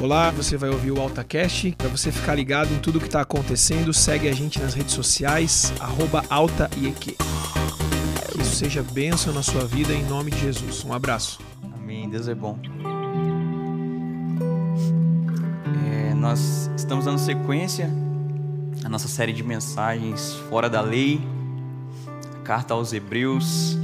Olá, 0.00 0.30
você 0.30 0.56
vai 0.56 0.70
ouvir 0.70 0.92
o 0.92 1.00
AltaCast. 1.00 1.74
Para 1.76 1.88
você 1.88 2.12
ficar 2.12 2.36
ligado 2.36 2.72
em 2.72 2.78
tudo 2.78 3.00
que 3.00 3.06
está 3.06 3.20
acontecendo, 3.20 3.92
segue 3.92 4.28
a 4.28 4.32
gente 4.32 4.60
nas 4.60 4.72
redes 4.72 4.94
sociais, 4.94 5.72
AltaIEQ. 6.30 7.16
Que 8.30 8.40
isso 8.40 8.54
seja 8.54 8.80
bênção 8.80 9.34
na 9.34 9.42
sua 9.42 9.64
vida 9.64 9.92
em 9.92 10.04
nome 10.04 10.30
de 10.30 10.38
Jesus. 10.38 10.84
Um 10.84 10.92
abraço. 10.92 11.40
Amém. 11.74 12.08
Deus 12.08 12.28
é 12.28 12.34
bom. 12.34 12.56
É, 15.90 16.14
nós 16.14 16.70
estamos 16.76 17.04
dando 17.04 17.18
sequência 17.18 17.90
à 18.84 18.88
nossa 18.88 19.08
série 19.08 19.32
de 19.32 19.42
mensagens 19.42 20.34
fora 20.48 20.70
da 20.70 20.80
lei, 20.80 21.20
a 22.36 22.42
carta 22.44 22.72
aos 22.72 22.92
Hebreus, 22.92 23.76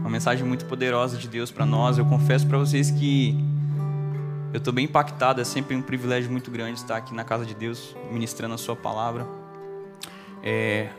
uma 0.00 0.10
mensagem 0.10 0.44
muito 0.44 0.66
poderosa 0.66 1.16
de 1.16 1.26
Deus 1.26 1.50
para 1.50 1.64
nós. 1.64 1.96
Eu 1.96 2.04
confesso 2.04 2.46
para 2.46 2.58
vocês 2.58 2.90
que 2.90 3.51
eu 4.52 4.58
estou 4.58 4.72
bem 4.72 4.84
impactado, 4.84 5.40
é 5.40 5.44
sempre 5.44 5.74
um 5.74 5.80
privilégio 5.80 6.30
muito 6.30 6.50
grande 6.50 6.78
estar 6.78 6.96
aqui 6.98 7.14
na 7.14 7.24
casa 7.24 7.46
de 7.46 7.54
Deus, 7.54 7.96
ministrando 8.10 8.54
a 8.54 8.58
Sua 8.58 8.76
palavra. 8.76 9.26
É, 10.42 10.90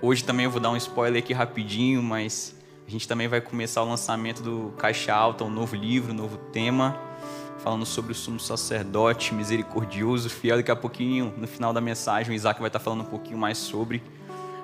hoje 0.00 0.22
também 0.22 0.44
eu 0.44 0.50
vou 0.50 0.60
dar 0.60 0.70
um 0.70 0.76
spoiler 0.76 1.20
aqui 1.20 1.32
rapidinho, 1.32 2.00
mas 2.00 2.54
a 2.86 2.90
gente 2.90 3.08
também 3.08 3.26
vai 3.26 3.40
começar 3.40 3.82
o 3.82 3.88
lançamento 3.88 4.42
do 4.42 4.72
Caixa 4.78 5.12
Alta, 5.12 5.42
um 5.42 5.50
novo 5.50 5.74
livro, 5.74 6.12
um 6.12 6.16
novo 6.16 6.36
tema, 6.36 6.96
falando 7.58 7.84
sobre 7.84 8.12
o 8.12 8.14
sumo 8.14 8.38
sacerdote 8.38 9.34
misericordioso, 9.34 10.30
fiel. 10.30 10.58
Daqui 10.58 10.70
a 10.70 10.76
pouquinho, 10.76 11.34
no 11.36 11.48
final 11.48 11.72
da 11.72 11.80
mensagem, 11.80 12.32
o 12.32 12.34
Isaac 12.34 12.60
vai 12.60 12.68
estar 12.68 12.78
falando 12.78 13.00
um 13.00 13.06
pouquinho 13.06 13.38
mais 13.38 13.58
sobre. 13.58 14.00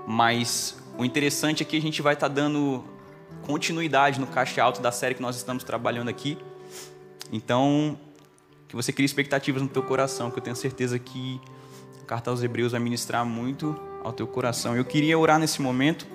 Mas 0.06 0.80
o 0.96 1.04
interessante 1.04 1.64
é 1.64 1.66
que 1.66 1.76
a 1.76 1.82
gente 1.82 2.00
vai 2.00 2.14
estar 2.14 2.28
dando 2.28 2.84
continuidade 3.44 4.20
no 4.20 4.26
Caixa 4.28 4.62
Alto 4.62 4.80
da 4.80 4.92
série 4.92 5.16
que 5.16 5.22
nós 5.22 5.34
estamos 5.34 5.64
trabalhando 5.64 6.08
aqui. 6.08 6.38
Então, 7.32 7.98
que 8.68 8.74
você 8.74 8.92
crie 8.92 9.06
expectativas 9.06 9.62
no 9.62 9.68
teu 9.68 9.82
coração, 9.82 10.30
que 10.30 10.38
eu 10.38 10.42
tenho 10.42 10.56
certeza 10.56 10.98
que 10.98 11.40
a 12.02 12.04
carta 12.04 12.30
aos 12.30 12.42
Hebreus 12.42 12.72
vai 12.72 12.80
ministrar 12.80 13.24
muito 13.24 13.78
ao 14.02 14.12
teu 14.12 14.26
coração. 14.26 14.76
Eu 14.76 14.84
queria 14.84 15.18
orar 15.18 15.38
nesse 15.38 15.62
momento, 15.62 16.06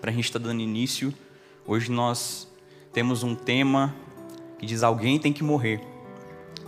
para 0.00 0.10
a 0.10 0.14
gente 0.14 0.24
estar 0.24 0.38
tá 0.38 0.46
dando 0.46 0.60
início. 0.60 1.12
Hoje 1.66 1.90
nós 1.90 2.48
temos 2.92 3.22
um 3.22 3.34
tema 3.34 3.94
que 4.58 4.66
diz: 4.66 4.82
alguém 4.82 5.18
tem 5.18 5.32
que 5.32 5.42
morrer. 5.42 5.80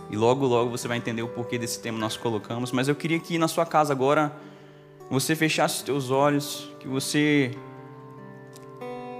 E 0.09 0.15
logo, 0.15 0.45
logo 0.45 0.69
você 0.69 0.87
vai 0.87 0.97
entender 0.97 1.21
o 1.21 1.27
porquê 1.27 1.57
desse 1.57 1.79
tema 1.79 1.97
nós 1.97 2.17
colocamos. 2.17 2.71
Mas 2.71 2.87
eu 2.87 2.95
queria 2.95 3.19
que 3.19 3.37
na 3.37 3.47
sua 3.47 3.65
casa 3.65 3.93
agora 3.93 4.35
você 5.09 5.35
fechasse 5.35 5.77
os 5.77 5.81
teus 5.83 6.11
olhos, 6.11 6.69
que 6.79 6.87
você, 6.87 7.51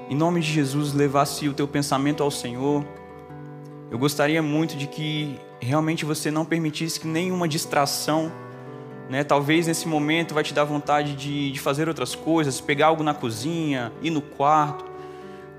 em 0.09 0.15
nome 0.15 0.41
de 0.41 0.51
Jesus, 0.51 0.93
levasse 0.93 1.47
o 1.47 1.53
teu 1.53 1.67
pensamento 1.67 2.21
ao 2.21 2.31
Senhor. 2.31 2.85
Eu 3.89 3.97
gostaria 3.97 4.41
muito 4.41 4.75
de 4.75 4.87
que 4.87 5.39
realmente 5.61 6.03
você 6.03 6.31
não 6.31 6.43
permitisse 6.43 6.99
que 6.99 7.07
nenhuma 7.07 7.47
distração, 7.47 8.31
né, 9.07 9.23
talvez 9.23 9.67
nesse 9.67 9.87
momento 9.87 10.33
vai 10.33 10.43
te 10.43 10.53
dar 10.53 10.63
vontade 10.63 11.15
de, 11.15 11.51
de 11.51 11.59
fazer 11.59 11.87
outras 11.87 12.15
coisas, 12.15 12.59
pegar 12.59 12.87
algo 12.87 13.03
na 13.03 13.13
cozinha, 13.13 13.91
ir 14.01 14.09
no 14.09 14.21
quarto, 14.21 14.83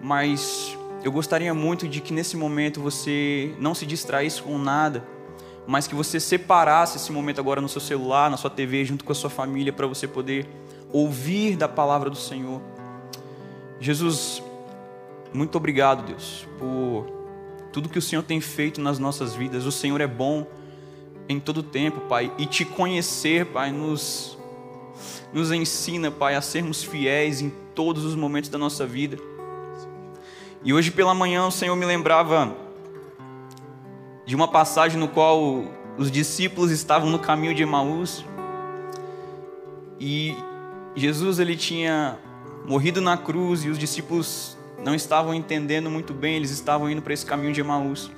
mas 0.00 0.76
eu 1.04 1.12
gostaria 1.12 1.54
muito 1.54 1.86
de 1.86 2.00
que 2.00 2.12
nesse 2.12 2.36
momento 2.36 2.80
você 2.80 3.54
não 3.60 3.74
se 3.74 3.86
distraísse 3.86 4.42
com 4.42 4.58
nada, 4.58 5.04
mas 5.66 5.86
que 5.86 5.94
você 5.94 6.18
separasse 6.18 6.96
esse 6.96 7.12
momento 7.12 7.40
agora 7.40 7.60
no 7.60 7.68
seu 7.68 7.80
celular, 7.80 8.28
na 8.28 8.36
sua 8.36 8.50
TV, 8.50 8.84
junto 8.84 9.04
com 9.04 9.12
a 9.12 9.14
sua 9.14 9.30
família, 9.30 9.72
para 9.72 9.86
você 9.86 10.08
poder 10.08 10.48
ouvir 10.92 11.56
da 11.56 11.68
palavra 11.68 12.10
do 12.10 12.16
Senhor. 12.16 12.60
Jesus, 13.78 14.42
muito 15.32 15.56
obrigado, 15.56 16.04
Deus, 16.04 16.46
por 16.58 17.21
tudo 17.72 17.88
que 17.88 17.98
o 17.98 18.02
Senhor 18.02 18.22
tem 18.22 18.40
feito 18.40 18.80
nas 18.80 18.98
nossas 18.98 19.34
vidas. 19.34 19.64
O 19.64 19.72
Senhor 19.72 20.00
é 20.00 20.06
bom 20.06 20.46
em 21.28 21.40
todo 21.40 21.62
tempo, 21.62 22.00
Pai, 22.02 22.32
e 22.38 22.46
te 22.46 22.64
conhecer, 22.64 23.46
Pai, 23.46 23.72
nos 23.72 24.38
nos 25.32 25.50
ensina, 25.50 26.10
Pai, 26.10 26.34
a 26.34 26.42
sermos 26.42 26.84
fiéis 26.84 27.40
em 27.40 27.50
todos 27.74 28.04
os 28.04 28.14
momentos 28.14 28.50
da 28.50 28.58
nossa 28.58 28.86
vida. 28.86 29.16
E 30.62 30.72
hoje 30.72 30.90
pela 30.90 31.14
manhã 31.14 31.46
o 31.46 31.50
Senhor 31.50 31.74
me 31.74 31.86
lembrava 31.86 32.54
de 34.26 34.36
uma 34.36 34.46
passagem 34.46 35.00
no 35.00 35.08
qual 35.08 35.64
os 35.96 36.10
discípulos 36.10 36.70
estavam 36.70 37.10
no 37.10 37.18
caminho 37.18 37.54
de 37.54 37.62
Emaús 37.62 38.24
e 39.98 40.36
Jesus 40.94 41.38
ele 41.38 41.56
tinha 41.56 42.18
morrido 42.66 43.00
na 43.00 43.16
cruz 43.16 43.64
e 43.64 43.68
os 43.68 43.78
discípulos 43.78 44.56
não 44.84 44.94
estavam 44.94 45.34
entendendo 45.34 45.88
muito 45.90 46.12
bem, 46.12 46.36
eles 46.36 46.50
estavam 46.50 46.90
indo 46.90 47.00
para 47.00 47.14
esse 47.14 47.24
caminho 47.24 47.52
de 47.52 47.60
Emaús. 47.60 48.10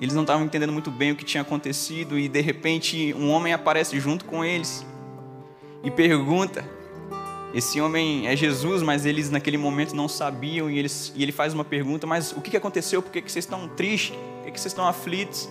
Eles 0.00 0.14
não 0.14 0.22
estavam 0.22 0.44
entendendo 0.44 0.72
muito 0.72 0.90
bem 0.90 1.12
o 1.12 1.16
que 1.16 1.24
tinha 1.24 1.42
acontecido 1.42 2.18
e 2.18 2.28
de 2.28 2.40
repente 2.40 3.14
um 3.14 3.30
homem 3.30 3.52
aparece 3.52 4.00
junto 4.00 4.24
com 4.24 4.44
eles 4.44 4.84
e 5.84 5.90
pergunta. 5.90 6.64
Esse 7.52 7.80
homem 7.80 8.26
é 8.26 8.36
Jesus, 8.36 8.82
mas 8.82 9.04
eles 9.04 9.28
naquele 9.28 9.58
momento 9.58 9.94
não 9.94 10.08
sabiam 10.08 10.70
e, 10.70 10.78
eles, 10.78 11.12
e 11.16 11.22
ele 11.22 11.32
faz 11.32 11.52
uma 11.52 11.64
pergunta: 11.64 12.06
Mas 12.06 12.32
o 12.32 12.40
que 12.40 12.56
aconteceu? 12.56 13.02
Por 13.02 13.10
que 13.10 13.20
vocês 13.20 13.44
estão 13.44 13.68
tristes? 13.68 14.16
Por 14.42 14.52
que 14.52 14.60
vocês 14.60 14.72
estão 14.72 14.86
aflitos? 14.86 15.48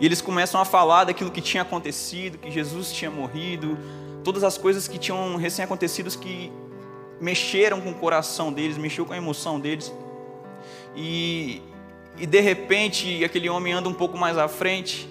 E 0.00 0.06
eles 0.06 0.20
começam 0.20 0.60
a 0.60 0.64
falar 0.64 1.04
daquilo 1.04 1.30
que 1.30 1.40
tinha 1.40 1.62
acontecido, 1.62 2.38
que 2.38 2.50
Jesus 2.50 2.92
tinha 2.92 3.10
morrido, 3.10 3.76
todas 4.24 4.42
as 4.42 4.56
coisas 4.56 4.88
que 4.88 4.98
tinham 4.98 5.36
recém 5.36 5.64
acontecido 5.64 6.10
que 6.16 6.50
mexeram 7.22 7.80
com 7.80 7.90
o 7.90 7.94
coração 7.94 8.52
deles, 8.52 8.76
mexeu 8.76 9.06
com 9.06 9.12
a 9.12 9.16
emoção 9.16 9.60
deles. 9.60 9.94
E, 10.96 11.62
e 12.18 12.26
de 12.26 12.40
repente 12.40 13.24
aquele 13.24 13.48
homem 13.48 13.72
anda 13.72 13.88
um 13.88 13.94
pouco 13.94 14.18
mais 14.18 14.36
à 14.36 14.48
frente. 14.48 15.08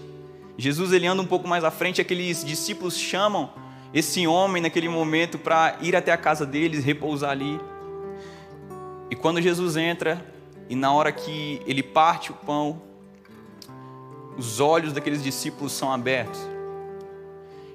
Jesus 0.58 0.92
ele 0.92 1.08
anda 1.08 1.22
um 1.22 1.26
pouco 1.26 1.48
mais 1.48 1.64
à 1.64 1.72
frente, 1.72 2.02
aqueles 2.02 2.44
discípulos 2.44 3.00
chamam 3.00 3.50
esse 3.94 4.28
homem 4.28 4.62
naquele 4.62 4.90
momento 4.90 5.40
para 5.40 5.78
ir 5.82 5.96
até 5.96 6.12
a 6.12 6.18
casa 6.18 6.46
deles, 6.46 6.84
repousar 6.84 7.32
ali. 7.32 7.60
E 9.10 9.16
quando 9.16 9.42
Jesus 9.42 9.78
entra, 9.78 10.24
e 10.70 10.76
na 10.76 10.94
hora 10.94 11.12
que 11.12 11.62
ele 11.66 11.82
parte 11.82 12.32
o 12.32 12.34
pão, 12.34 12.82
os 14.38 14.60
olhos 14.60 14.92
daqueles 14.92 15.24
discípulos 15.24 15.72
são 15.72 15.92
abertos. 15.92 16.40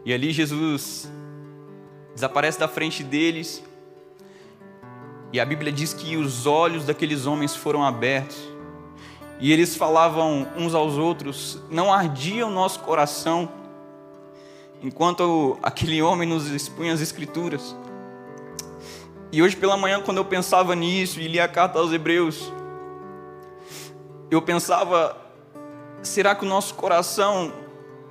E 0.05 0.13
ali 0.13 0.31
Jesus 0.31 1.11
desaparece 2.15 2.59
da 2.59 2.69
frente 2.69 3.03
deles 3.03 3.63
e 5.33 5.41
a 5.41 5.45
Bíblia 5.45 5.73
diz 5.73 5.93
que 5.93 6.17
os 6.17 6.47
olhos 6.47 6.85
daqueles 6.85 7.27
homens 7.27 7.55
foram 7.55 7.85
abertos. 7.85 8.39
E 9.39 9.53
eles 9.53 9.77
falavam 9.77 10.47
uns 10.57 10.75
aos 10.75 10.95
outros, 10.97 11.61
não 11.71 11.93
ardia 11.93 12.47
o 12.47 12.51
nosso 12.51 12.81
coração 12.81 13.49
enquanto 14.83 15.59
aquele 15.63 16.01
homem 16.01 16.29
nos 16.29 16.49
expunha 16.49 16.93
as 16.93 17.01
Escrituras. 17.01 17.77
E 19.31 19.43
hoje 19.43 19.57
pela 19.57 19.77
manhã, 19.77 20.01
quando 20.01 20.19
eu 20.19 20.25
pensava 20.25 20.75
nisso 20.75 21.21
e 21.21 21.29
lia 21.29 21.45
a 21.45 21.49
carta 21.49 21.79
aos 21.79 21.93
Hebreus, 21.93 22.51
eu 24.31 24.41
pensava: 24.41 25.17
será 26.03 26.35
que 26.35 26.45
o 26.45 26.49
nosso 26.49 26.75
coração 26.75 27.53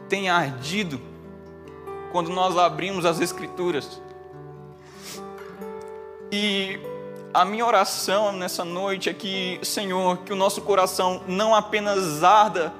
tem 0.07 0.29
ardido 0.29 1.01
quando 2.11 2.29
nós 2.29 2.57
abrimos 2.57 3.05
as 3.05 3.19
Escrituras? 3.19 4.01
E 6.31 6.79
a 7.35 7.43
minha 7.43 7.65
oração 7.65 8.31
nessa 8.31 8.63
noite 8.63 9.09
é 9.09 9.13
que, 9.13 9.59
Senhor, 9.61 10.19
que 10.19 10.31
o 10.31 10.37
nosso 10.37 10.61
coração 10.61 11.21
não 11.27 11.53
apenas 11.53 12.23
arda, 12.23 12.73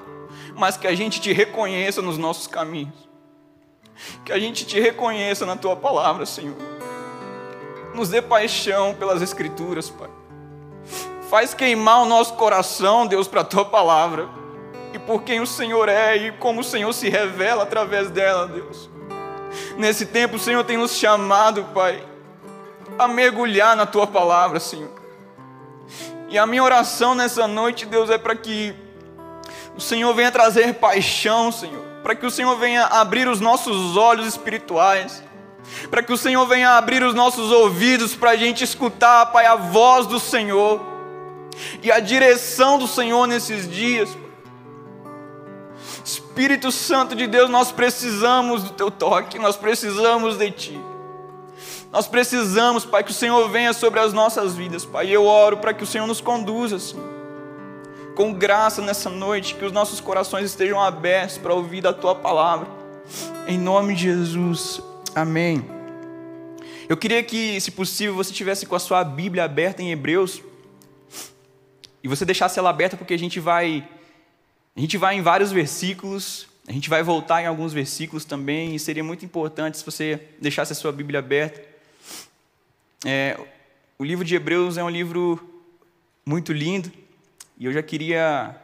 mas 0.54 0.78
que 0.78 0.86
a 0.86 0.94
gente 0.94 1.20
te 1.20 1.30
reconheça 1.30 2.00
nos 2.00 2.16
nossos 2.16 2.46
caminhos. 2.46 2.94
Que 4.24 4.32
a 4.32 4.38
gente 4.38 4.64
te 4.64 4.80
reconheça 4.80 5.44
na 5.44 5.56
tua 5.56 5.76
palavra, 5.76 6.24
Senhor. 6.24 6.56
Nos 7.94 8.08
dê 8.08 8.22
paixão 8.22 8.94
pelas 8.94 9.20
Escrituras, 9.20 9.90
Pai. 9.90 10.08
Faz 11.28 11.52
queimar 11.52 12.02
o 12.02 12.06
nosso 12.06 12.32
coração, 12.34 13.06
Deus, 13.06 13.28
para 13.28 13.42
a 13.42 13.44
tua 13.44 13.64
palavra. 13.66 14.26
E 14.94 14.98
por 14.98 15.22
quem 15.22 15.38
o 15.38 15.46
Senhor 15.46 15.86
é 15.90 16.16
e 16.16 16.32
como 16.32 16.62
o 16.62 16.64
Senhor 16.64 16.94
se 16.94 17.10
revela 17.10 17.62
através 17.62 18.10
dela, 18.10 18.46
Deus. 18.46 18.88
Nesse 19.76 20.06
tempo, 20.06 20.36
o 20.36 20.40
Senhor 20.40 20.64
tem 20.64 20.78
nos 20.78 20.94
chamado, 20.96 21.62
Pai 21.74 22.15
a 22.98 23.08
mergulhar 23.08 23.76
na 23.76 23.86
tua 23.86 24.06
palavra, 24.06 24.60
Senhor. 24.60 24.90
E 26.28 26.38
a 26.38 26.46
minha 26.46 26.62
oração 26.62 27.14
nessa 27.14 27.46
noite, 27.46 27.86
Deus, 27.86 28.10
é 28.10 28.18
para 28.18 28.34
que 28.34 28.74
o 29.76 29.80
Senhor 29.80 30.12
venha 30.14 30.32
trazer 30.32 30.74
paixão, 30.74 31.52
Senhor, 31.52 31.82
para 32.02 32.14
que 32.14 32.26
o 32.26 32.30
Senhor 32.30 32.56
venha 32.56 32.84
abrir 32.84 33.28
os 33.28 33.40
nossos 33.40 33.96
olhos 33.96 34.26
espirituais, 34.26 35.22
para 35.90 36.02
que 36.02 36.12
o 36.12 36.16
Senhor 36.16 36.44
venha 36.46 36.70
abrir 36.70 37.02
os 37.02 37.14
nossos 37.14 37.52
ouvidos 37.52 38.14
para 38.14 38.30
a 38.30 38.36
gente 38.36 38.64
escutar, 38.64 39.26
Pai, 39.26 39.46
a 39.46 39.54
voz 39.54 40.06
do 40.06 40.18
Senhor 40.18 40.80
e 41.82 41.92
a 41.92 42.00
direção 42.00 42.78
do 42.78 42.86
Senhor 42.86 43.26
nesses 43.26 43.70
dias. 43.70 44.08
Espírito 46.04 46.70
Santo 46.70 47.14
de 47.14 47.26
Deus, 47.26 47.50
nós 47.50 47.72
precisamos 47.72 48.62
do 48.62 48.70
teu 48.70 48.90
toque, 48.90 49.38
nós 49.38 49.56
precisamos 49.56 50.36
de 50.36 50.50
ti. 50.50 50.95
Nós 51.96 52.06
precisamos, 52.06 52.84
Pai, 52.84 53.02
que 53.02 53.10
o 53.10 53.14
Senhor 53.14 53.48
venha 53.48 53.72
sobre 53.72 53.98
as 53.98 54.12
nossas 54.12 54.54
vidas, 54.54 54.84
Pai. 54.84 55.06
E 55.06 55.14
eu 55.14 55.24
oro 55.24 55.56
para 55.56 55.72
que 55.72 55.82
o 55.82 55.86
Senhor 55.86 56.06
nos 56.06 56.20
conduza, 56.20 56.78
Senhor. 56.78 57.02
com 58.14 58.34
graça 58.34 58.82
nessa 58.82 59.08
noite, 59.08 59.54
que 59.54 59.64
os 59.64 59.72
nossos 59.72 59.98
corações 59.98 60.44
estejam 60.44 60.78
abertos 60.78 61.38
para 61.38 61.54
ouvir 61.54 61.80
da 61.80 61.94
tua 61.94 62.14
palavra. 62.14 62.68
Em 63.48 63.56
nome 63.56 63.94
de 63.94 64.02
Jesus. 64.02 64.78
Amém. 65.14 65.64
Eu 66.86 66.98
queria 66.98 67.22
que, 67.22 67.58
se 67.62 67.70
possível, 67.70 68.14
você 68.14 68.30
tivesse 68.30 68.66
com 68.66 68.76
a 68.76 68.78
sua 68.78 69.02
Bíblia 69.02 69.44
aberta 69.44 69.82
em 69.82 69.90
Hebreus 69.90 70.42
e 72.04 72.08
você 72.08 72.26
deixasse 72.26 72.58
ela 72.58 72.68
aberta 72.68 72.98
porque 72.98 73.14
a 73.14 73.18
gente 73.18 73.40
vai 73.40 73.88
a 74.76 74.80
gente 74.80 74.98
vai 74.98 75.16
em 75.16 75.22
vários 75.22 75.50
versículos, 75.50 76.46
a 76.68 76.72
gente 76.72 76.90
vai 76.90 77.02
voltar 77.02 77.40
em 77.40 77.46
alguns 77.46 77.72
versículos 77.72 78.26
também 78.26 78.74
e 78.74 78.78
seria 78.78 79.02
muito 79.02 79.24
importante 79.24 79.78
se 79.78 79.84
você 79.84 80.20
deixasse 80.38 80.74
a 80.74 80.76
sua 80.76 80.92
Bíblia 80.92 81.20
aberta. 81.20 81.65
É, 83.08 83.38
o 83.96 84.02
livro 84.02 84.24
de 84.24 84.34
Hebreus 84.34 84.76
é 84.76 84.82
um 84.82 84.90
livro 84.90 85.62
muito 86.26 86.52
lindo 86.52 86.90
e 87.56 87.64
eu 87.64 87.72
já 87.72 87.80
queria 87.80 88.60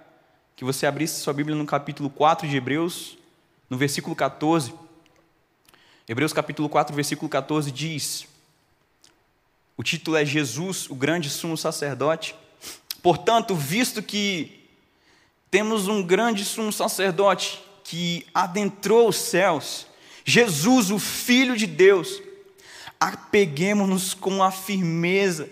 que 0.57 0.65
você 0.65 0.85
abrisse 0.85 1.21
sua 1.21 1.33
Bíblia 1.33 1.55
no 1.55 1.65
capítulo 1.65 2.11
4 2.11 2.49
de 2.49 2.57
Hebreus, 2.57 3.17
no 3.71 3.79
versículo 3.79 4.17
14. 4.17 4.75
Hebreus 6.09 6.33
capítulo 6.33 6.69
4, 6.69 6.93
versículo 6.93 7.29
14 7.29 7.71
diz: 7.71 8.27
O 9.77 9.85
título 9.85 10.17
é 10.17 10.25
Jesus, 10.25 10.91
o 10.91 10.97
grande 10.97 11.31
sumo 11.31 11.57
sacerdote. 11.57 12.35
Portanto, 13.01 13.55
visto 13.55 14.03
que 14.03 14.69
temos 15.53 15.87
um 15.87 16.03
grande 16.03 16.45
sumo 16.45 16.73
sacerdote 16.73 17.63
que 17.85 18.27
adentrou 18.35 19.09
os 19.09 19.19
céus, 19.19 19.87
Jesus, 20.25 20.91
o 20.91 20.99
Filho 20.99 21.57
de 21.57 21.69
Deus, 21.69 22.21
apeguemos-nos 23.03 24.15
com 24.15 24.43
a 24.43 24.51
firmeza 24.51 25.49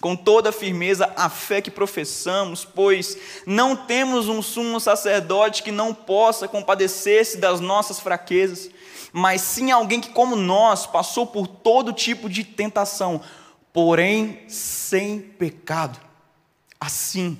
com 0.00 0.14
toda 0.14 0.50
a 0.50 0.52
firmeza 0.52 1.10
a 1.16 1.30
fé 1.30 1.62
que 1.62 1.70
professamos, 1.70 2.64
pois 2.66 3.16
não 3.46 3.74
temos 3.74 4.28
um 4.28 4.42
sumo 4.42 4.78
sacerdote 4.78 5.62
que 5.62 5.72
não 5.72 5.94
possa 5.94 6.46
compadecer-se 6.46 7.38
das 7.38 7.60
nossas 7.60 7.98
fraquezas, 7.98 8.70
mas 9.10 9.40
sim 9.40 9.70
alguém 9.70 10.00
que, 10.00 10.10
como 10.10 10.36
nós, 10.36 10.86
passou 10.86 11.26
por 11.26 11.46
todo 11.46 11.94
tipo 11.94 12.28
de 12.28 12.44
tentação, 12.44 13.22
porém 13.72 14.44
sem 14.48 15.18
pecado. 15.18 15.98
Assim, 16.78 17.38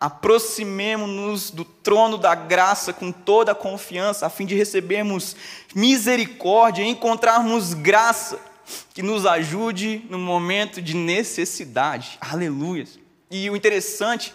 aproximemo-nos 0.00 1.50
do 1.50 1.64
trono 1.64 2.18
da 2.18 2.34
graça 2.34 2.92
com 2.92 3.12
toda 3.12 3.52
a 3.52 3.54
confiança, 3.54 4.26
a 4.26 4.30
fim 4.30 4.46
de 4.46 4.56
recebermos 4.56 5.36
misericórdia 5.74 6.82
e 6.82 6.88
encontrarmos 6.88 7.72
graça 7.72 8.47
que 8.94 9.02
nos 9.02 9.26
ajude 9.26 10.04
no 10.08 10.18
momento 10.18 10.80
de 10.80 10.94
necessidade. 10.94 12.18
Aleluia. 12.20 12.86
E 13.30 13.48
o 13.50 13.56
interessante 13.56 14.34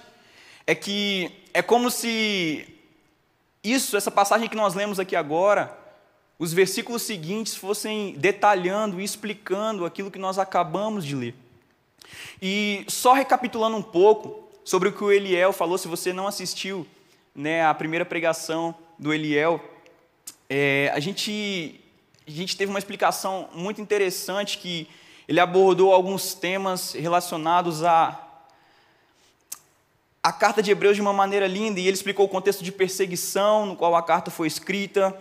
é 0.66 0.74
que 0.76 1.32
é 1.54 1.62
como 1.62 1.90
se 1.90 2.68
isso, 3.64 3.96
essa 3.96 4.12
passagem 4.12 4.50
que 4.50 4.56
nós 4.56 4.74
lemos 4.74 5.00
aqui 5.00 5.16
agora, 5.16 5.78
os 6.38 6.52
versículos 6.52 7.04
seguintes 7.04 7.56
fossem 7.56 8.14
detalhando 8.18 9.00
e 9.00 9.04
explicando 9.04 9.86
aquilo 9.86 10.12
que 10.12 10.20
nós 10.20 10.38
acabamos 10.38 11.06
de 11.06 11.16
ler. 11.16 11.36
E 12.42 12.84
só 12.90 13.14
recapitulando 13.14 13.78
um 13.78 13.82
pouco 13.82 14.50
sobre 14.66 14.90
o 14.90 14.92
que 14.92 15.04
o 15.04 15.12
Eliel 15.12 15.54
falou, 15.54 15.78
se 15.78 15.88
você 15.88 16.12
não 16.12 16.28
assistiu 16.28 16.86
né, 17.34 17.66
a 17.66 17.74
primeira 17.74 18.06
pregação 18.06 18.76
do 19.00 19.14
Eliel, 19.14 19.64
é, 20.50 20.92
a 20.94 21.00
gente 21.00 21.80
a 22.26 22.32
gente 22.32 22.56
teve 22.56 22.70
uma 22.70 22.80
explicação 22.80 23.50
muito 23.54 23.82
interessante 23.82 24.58
que 24.58 24.88
ele 25.28 25.40
abordou 25.40 25.94
alguns 25.94 26.34
temas 26.34 26.94
relacionados 26.94 27.84
a 27.84 28.20
a 30.26 30.32
carta 30.32 30.64
de 30.64 30.72
Hebreus 30.72 30.96
de 30.96 31.02
uma 31.02 31.12
maneira 31.12 31.46
linda 31.48 31.82
e 31.82 31.84
ele 31.86 31.98
explicou 31.98 32.26
o 32.26 32.30
contexto 32.30 32.64
de 32.64 32.72
perseguição 32.72 33.66
no 33.66 33.76
qual 33.76 33.94
a 33.94 34.02
carta 34.02 34.32
foi 34.32 34.48
escrita, 34.48 35.14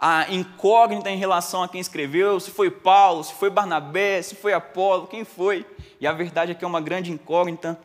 a 0.00 0.32
incógnita 0.32 1.10
em 1.10 1.18
relação 1.18 1.62
a 1.62 1.68
quem 1.68 1.82
escreveu, 1.82 2.40
se 2.40 2.50
foi 2.50 2.70
Paulo, 2.70 3.22
se 3.22 3.34
foi 3.34 3.50
Barnabé, 3.50 4.22
se 4.22 4.34
foi 4.34 4.54
Apolo, 4.54 5.06
quem 5.06 5.22
foi. 5.22 5.66
E 6.00 6.06
a 6.06 6.12
verdade 6.12 6.52
é 6.52 6.54
que 6.54 6.64
é 6.64 6.66
uma 6.66 6.80
grande 6.80 7.12
incógnita. 7.12 7.78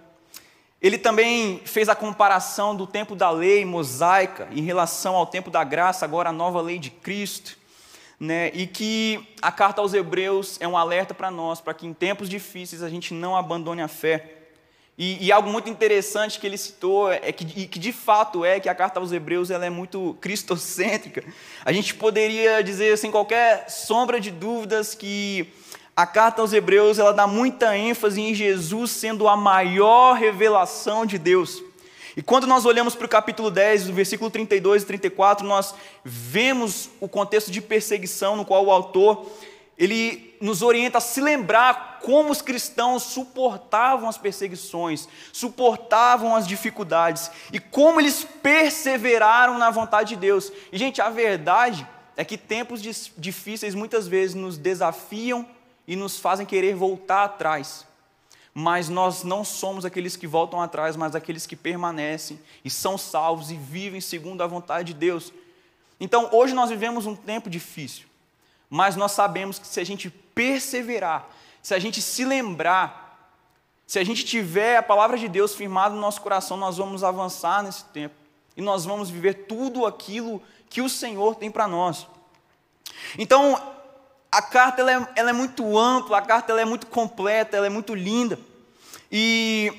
Ele 0.81 0.97
também 0.97 1.59
fez 1.65 1.89
a 1.89 1.95
comparação 1.95 2.73
do 2.73 2.87
tempo 2.87 3.13
da 3.13 3.29
lei 3.29 3.65
mosaica 3.65 4.47
em 4.53 4.61
relação 4.61 5.15
ao 5.15 5.25
tempo 5.25 5.51
da 5.51 5.65
graça, 5.65 6.05
agora 6.05 6.29
a 6.29 6.33
nova 6.33 6.61
lei 6.61 6.79
de 6.79 6.91
Cristo 6.91 7.57
né? 8.23 8.51
E 8.53 8.65
que 8.65 9.19
a 9.41 9.51
carta 9.51 9.81
aos 9.81 9.93
Hebreus 9.93 10.57
é 10.61 10.67
um 10.67 10.77
alerta 10.77 11.13
para 11.13 11.29
nós, 11.29 11.59
para 11.59 11.73
que 11.73 11.85
em 11.85 11.93
tempos 11.93 12.29
difíceis 12.29 12.81
a 12.81 12.89
gente 12.89 13.13
não 13.13 13.35
abandone 13.35 13.81
a 13.81 13.87
fé. 13.89 14.37
E, 14.97 15.25
e, 15.25 15.31
algo 15.31 15.49
muito 15.49 15.69
interessante 15.69 16.39
que 16.39 16.47
ele 16.47 16.57
citou 16.57 17.11
é 17.11 17.31
que, 17.33 17.43
e 17.59 17.67
que 17.67 17.79
de 17.79 17.91
fato 17.91 18.45
é 18.45 18.59
que 18.59 18.69
a 18.69 18.75
carta 18.75 18.99
aos 18.99 19.11
Hebreus 19.11 19.49
ela 19.49 19.65
é 19.65 19.69
muito 19.69 20.15
cristocêntrica. 20.21 21.23
A 21.65 21.73
gente 21.73 21.95
poderia 21.95 22.63
dizer 22.63 22.97
sem 22.97 23.11
qualquer 23.11 23.69
sombra 23.69 24.21
de 24.21 24.31
dúvidas 24.31 24.95
que 24.95 25.51
a 25.93 26.05
carta 26.05 26.41
aos 26.41 26.53
Hebreus 26.53 26.99
ela 26.99 27.11
dá 27.11 27.27
muita 27.27 27.75
ênfase 27.75 28.21
em 28.21 28.33
Jesus 28.33 28.91
sendo 28.91 29.27
a 29.27 29.35
maior 29.35 30.13
revelação 30.13 31.05
de 31.05 31.17
Deus. 31.17 31.61
E 32.15 32.21
quando 32.21 32.45
nós 32.45 32.65
olhamos 32.65 32.95
para 32.95 33.05
o 33.05 33.09
capítulo 33.09 33.49
10, 33.49 33.85
do 33.85 33.93
versículo 33.93 34.29
32 34.29 34.83
e 34.83 34.85
34, 34.85 35.45
nós 35.47 35.73
vemos 36.03 36.89
o 36.99 37.07
contexto 37.07 37.49
de 37.49 37.59
perseguição 37.59 38.35
no 38.35 38.45
qual 38.45 38.65
o 38.65 38.71
autor 38.71 39.25
ele 39.77 40.35
nos 40.39 40.61
orienta 40.61 40.99
a 40.99 41.01
se 41.01 41.19
lembrar 41.19 41.99
como 42.03 42.31
os 42.31 42.41
cristãos 42.41 43.01
suportavam 43.03 44.07
as 44.07 44.17
perseguições, 44.17 45.07
suportavam 45.31 46.35
as 46.35 46.47
dificuldades 46.47 47.31
e 47.51 47.59
como 47.59 47.99
eles 47.99 48.27
perseveraram 48.43 49.57
na 49.57 49.71
vontade 49.71 50.09
de 50.09 50.15
Deus. 50.17 50.51
E 50.71 50.77
gente, 50.77 51.01
a 51.01 51.09
verdade 51.09 51.87
é 52.15 52.23
que 52.23 52.37
tempos 52.37 52.81
difíceis 53.17 53.73
muitas 53.73 54.07
vezes 54.07 54.35
nos 54.35 54.57
desafiam 54.57 55.47
e 55.87 55.95
nos 55.95 56.19
fazem 56.19 56.45
querer 56.45 56.75
voltar 56.75 57.23
atrás 57.23 57.87
mas 58.53 58.87
nós 58.87 59.23
não 59.23 59.43
somos 59.43 59.83
aqueles 59.83 60.15
que 60.15 60.27
voltam 60.27 60.61
atrás, 60.61 60.95
mas 60.95 61.15
aqueles 61.15 61.45
que 61.45 61.55
permanecem 61.55 62.39
e 62.63 62.69
são 62.69 62.97
salvos 62.97 63.49
e 63.49 63.55
vivem 63.55 63.99
segundo 63.99 64.43
a 64.43 64.47
vontade 64.47 64.93
de 64.93 64.99
Deus. 64.99 65.33
Então, 65.99 66.29
hoje 66.31 66.53
nós 66.53 66.69
vivemos 66.69 67.05
um 67.05 67.15
tempo 67.15 67.49
difícil, 67.49 68.05
mas 68.69 68.95
nós 68.95 69.11
sabemos 69.13 69.57
que 69.57 69.67
se 69.67 69.79
a 69.79 69.83
gente 69.83 70.09
perseverar, 70.09 71.27
se 71.61 71.73
a 71.73 71.79
gente 71.79 72.01
se 72.01 72.23
lembrar, 72.25 73.03
se 73.87 73.97
a 73.97 74.03
gente 74.03 74.23
tiver 74.23 74.77
a 74.77 74.83
palavra 74.83 75.17
de 75.17 75.27
Deus 75.27 75.55
firmada 75.55 75.95
no 75.95 76.01
nosso 76.01 76.21
coração, 76.21 76.55
nós 76.57 76.77
vamos 76.77 77.03
avançar 77.03 77.63
nesse 77.63 77.85
tempo 77.85 78.15
e 78.55 78.61
nós 78.61 78.85
vamos 78.85 79.09
viver 79.09 79.45
tudo 79.45 79.85
aquilo 79.85 80.41
que 80.69 80.81
o 80.81 80.89
Senhor 80.89 81.35
tem 81.35 81.49
para 81.49 81.67
nós. 81.67 82.07
Então, 83.17 83.72
a 84.33 84.41
carta 84.41 84.81
ela 84.81 84.91
é, 84.91 85.07
ela 85.15 85.29
é, 85.29 85.33
muito 85.33 85.77
ampla, 85.77 86.17
a 86.17 86.21
carta 86.21 86.51
ela 86.51 86.61
é 86.61 86.65
muito 86.65 86.87
completa, 86.87 87.55
ela 87.55 87.67
é 87.67 87.69
muito 87.69 87.93
linda. 87.93 88.39
E 89.11 89.71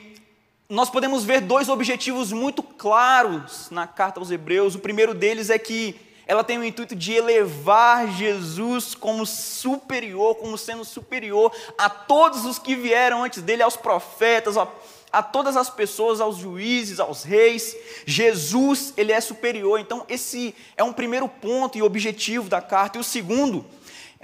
nós 0.68 0.88
podemos 0.88 1.24
ver 1.24 1.40
dois 1.40 1.68
objetivos 1.68 2.30
muito 2.30 2.62
claros 2.62 3.68
na 3.72 3.88
carta 3.88 4.20
aos 4.20 4.30
Hebreus. 4.30 4.76
O 4.76 4.78
primeiro 4.78 5.12
deles 5.12 5.50
é 5.50 5.58
que 5.58 6.00
ela 6.24 6.44
tem 6.44 6.56
o 6.56 6.64
intuito 6.64 6.94
de 6.94 7.12
elevar 7.14 8.06
Jesus 8.12 8.94
como 8.94 9.26
superior, 9.26 10.36
como 10.36 10.56
sendo 10.56 10.84
superior 10.84 11.52
a 11.76 11.90
todos 11.90 12.44
os 12.44 12.56
que 12.56 12.76
vieram 12.76 13.24
antes 13.24 13.42
dele, 13.42 13.64
aos 13.64 13.76
profetas, 13.76 14.56
a, 14.56 14.68
a 15.10 15.20
todas 15.20 15.56
as 15.56 15.68
pessoas, 15.68 16.20
aos 16.20 16.36
juízes, 16.36 17.00
aos 17.00 17.24
reis. 17.24 17.76
Jesus, 18.06 18.94
ele 18.96 19.10
é 19.10 19.20
superior. 19.20 19.80
Então, 19.80 20.06
esse 20.08 20.54
é 20.76 20.84
um 20.84 20.92
primeiro 20.92 21.28
ponto 21.28 21.76
e 21.76 21.82
objetivo 21.82 22.48
da 22.48 22.62
carta. 22.62 22.98
E 22.98 23.00
o 23.00 23.04
segundo 23.04 23.66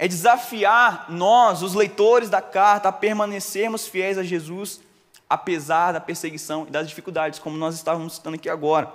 é 0.01 0.07
desafiar 0.07 1.05
nós, 1.09 1.61
os 1.61 1.75
leitores 1.75 2.27
da 2.27 2.41
carta, 2.41 2.89
a 2.89 2.91
permanecermos 2.91 3.87
fiéis 3.87 4.17
a 4.17 4.23
Jesus, 4.23 4.81
apesar 5.29 5.91
da 5.91 6.01
perseguição 6.01 6.65
e 6.67 6.71
das 6.71 6.89
dificuldades, 6.89 7.37
como 7.37 7.55
nós 7.55 7.75
estávamos 7.75 8.15
citando 8.15 8.35
aqui 8.35 8.49
agora. 8.49 8.91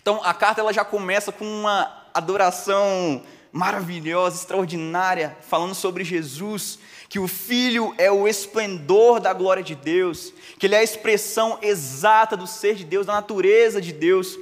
Então, 0.00 0.22
a 0.24 0.32
carta 0.32 0.62
ela 0.62 0.72
já 0.72 0.82
começa 0.82 1.30
com 1.30 1.44
uma 1.44 2.06
adoração 2.14 3.22
maravilhosa, 3.52 4.36
extraordinária, 4.36 5.36
falando 5.42 5.74
sobre 5.74 6.02
Jesus, 6.04 6.78
que 7.06 7.18
o 7.18 7.28
Filho 7.28 7.94
é 7.98 8.10
o 8.10 8.26
esplendor 8.26 9.20
da 9.20 9.34
glória 9.34 9.62
de 9.62 9.74
Deus, 9.74 10.32
que 10.58 10.64
ele 10.64 10.74
é 10.74 10.78
a 10.78 10.82
expressão 10.82 11.58
exata 11.60 12.34
do 12.34 12.46
ser 12.46 12.76
de 12.76 12.84
Deus, 12.86 13.04
da 13.04 13.12
natureza 13.12 13.78
de 13.78 13.92
Deus. 13.92 14.38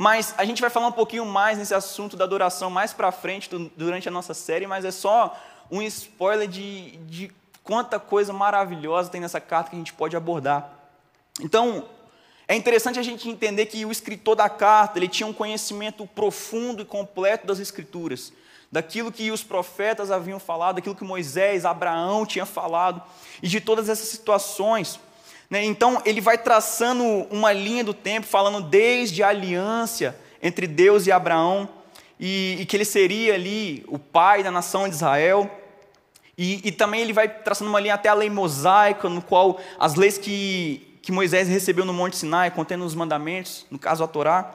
Mas 0.00 0.34
a 0.38 0.46
gente 0.46 0.62
vai 0.62 0.70
falar 0.70 0.86
um 0.86 0.92
pouquinho 0.92 1.26
mais 1.26 1.58
nesse 1.58 1.74
assunto 1.74 2.16
da 2.16 2.24
adoração 2.24 2.70
mais 2.70 2.90
para 2.90 3.12
frente 3.12 3.50
durante 3.76 4.08
a 4.08 4.10
nossa 4.10 4.32
série, 4.32 4.66
mas 4.66 4.82
é 4.82 4.90
só 4.90 5.38
um 5.70 5.82
spoiler 5.82 6.48
de, 6.48 6.92
de 7.04 7.30
quanta 7.62 8.00
coisa 8.00 8.32
maravilhosa 8.32 9.10
tem 9.10 9.20
nessa 9.20 9.42
carta 9.42 9.68
que 9.68 9.76
a 9.76 9.78
gente 9.78 9.92
pode 9.92 10.16
abordar. 10.16 10.72
Então, 11.38 11.86
é 12.48 12.56
interessante 12.56 12.98
a 12.98 13.02
gente 13.02 13.28
entender 13.28 13.66
que 13.66 13.84
o 13.84 13.92
escritor 13.92 14.34
da 14.34 14.48
carta, 14.48 14.98
ele 14.98 15.06
tinha 15.06 15.26
um 15.26 15.34
conhecimento 15.34 16.06
profundo 16.06 16.80
e 16.80 16.86
completo 16.86 17.46
das 17.46 17.58
escrituras, 17.58 18.32
daquilo 18.72 19.12
que 19.12 19.30
os 19.30 19.42
profetas 19.42 20.10
haviam 20.10 20.40
falado, 20.40 20.76
daquilo 20.76 20.94
que 20.94 21.04
Moisés, 21.04 21.66
Abraão 21.66 22.24
tinha 22.24 22.46
falado, 22.46 23.02
e 23.42 23.48
de 23.48 23.60
todas 23.60 23.90
essas 23.90 24.08
situações 24.08 24.98
Né? 25.50 25.64
Então, 25.64 26.00
ele 26.04 26.20
vai 26.20 26.38
traçando 26.38 27.04
uma 27.28 27.52
linha 27.52 27.82
do 27.82 27.92
tempo, 27.92 28.26
falando 28.26 28.62
desde 28.62 29.22
a 29.22 29.28
aliança 29.28 30.16
entre 30.40 30.68
Deus 30.68 31.06
e 31.06 31.12
Abraão, 31.12 31.68
e, 32.18 32.58
e 32.60 32.66
que 32.66 32.76
ele 32.76 32.84
seria 32.84 33.34
ali 33.34 33.84
o 33.88 33.98
pai 33.98 34.44
da 34.44 34.50
nação 34.50 34.88
de 34.88 34.94
Israel. 34.94 35.50
E, 36.38 36.68
e, 36.68 36.72
também 36.72 37.00
ele 37.00 37.12
vai 37.12 37.28
traçando 37.28 37.68
uma 37.68 37.80
linha 37.80 37.94
até 37.94 38.08
a 38.08 38.14
lei 38.14 38.30
mosaica, 38.30 39.08
no 39.08 39.20
qual 39.20 39.60
as 39.78 39.96
leis 39.96 40.16
que, 40.16 40.96
que 41.02 41.10
Moisés 41.10 41.48
recebeu 41.48 41.84
no 41.84 41.92
Monte 41.92 42.16
Sinai, 42.16 42.50
contendo 42.50 42.84
os 42.84 42.94
mandamentos, 42.94 43.66
no 43.70 43.78
caso 43.78 44.04
a 44.04 44.08
Torá. 44.08 44.54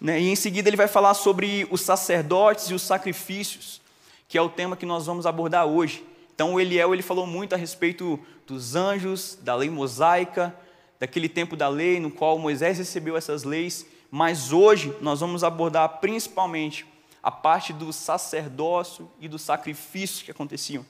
Né? 0.00 0.20
E 0.20 0.30
em 0.30 0.36
seguida 0.36 0.68
ele 0.68 0.76
vai 0.76 0.88
falar 0.88 1.14
sobre 1.14 1.68
os 1.70 1.82
sacerdotes 1.82 2.70
e 2.70 2.74
os 2.74 2.82
sacrifícios, 2.82 3.80
que 4.26 4.38
é 4.38 4.42
o 4.42 4.48
tema 4.48 4.76
que 4.76 4.86
nós 4.86 5.06
vamos 5.06 5.26
abordar 5.26 5.66
hoje. 5.66 6.04
Então 6.40 6.54
o 6.54 6.58
Eliel 6.58 6.94
ele 6.94 7.02
falou 7.02 7.26
muito 7.26 7.54
a 7.54 7.58
respeito 7.58 8.18
dos 8.46 8.74
anjos, 8.74 9.36
da 9.42 9.54
lei 9.54 9.68
mosaica, 9.68 10.56
daquele 10.98 11.28
tempo 11.28 11.54
da 11.54 11.68
lei 11.68 12.00
no 12.00 12.10
qual 12.10 12.38
Moisés 12.38 12.78
recebeu 12.78 13.14
essas 13.14 13.44
leis, 13.44 13.84
mas 14.10 14.50
hoje 14.50 14.90
nós 15.02 15.20
vamos 15.20 15.44
abordar 15.44 16.00
principalmente 16.00 16.86
a 17.22 17.30
parte 17.30 17.74
do 17.74 17.92
sacerdócio 17.92 19.06
e 19.20 19.28
dos 19.28 19.42
sacrifícios 19.42 20.22
que 20.22 20.30
aconteciam. 20.30 20.82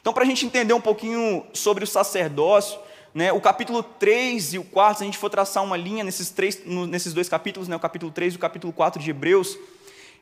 Então, 0.00 0.12
para 0.12 0.24
a 0.24 0.26
gente 0.26 0.44
entender 0.44 0.74
um 0.74 0.80
pouquinho 0.80 1.46
sobre 1.54 1.84
o 1.84 1.86
sacerdócio, 1.86 2.80
né, 3.14 3.32
o 3.32 3.40
capítulo 3.40 3.84
3 3.84 4.54
e 4.54 4.58
o 4.58 4.64
4, 4.64 4.98
se 4.98 5.04
a 5.04 5.06
gente 5.06 5.16
for 5.16 5.30
traçar 5.30 5.62
uma 5.62 5.76
linha 5.76 6.02
nesses, 6.02 6.30
três, 6.30 6.60
nesses 6.66 7.14
dois 7.14 7.28
capítulos, 7.28 7.68
né, 7.68 7.76
o 7.76 7.80
capítulo 7.80 8.10
3 8.10 8.32
e 8.32 8.36
o 8.36 8.40
capítulo 8.40 8.72
4 8.72 9.00
de 9.00 9.10
Hebreus, 9.10 9.56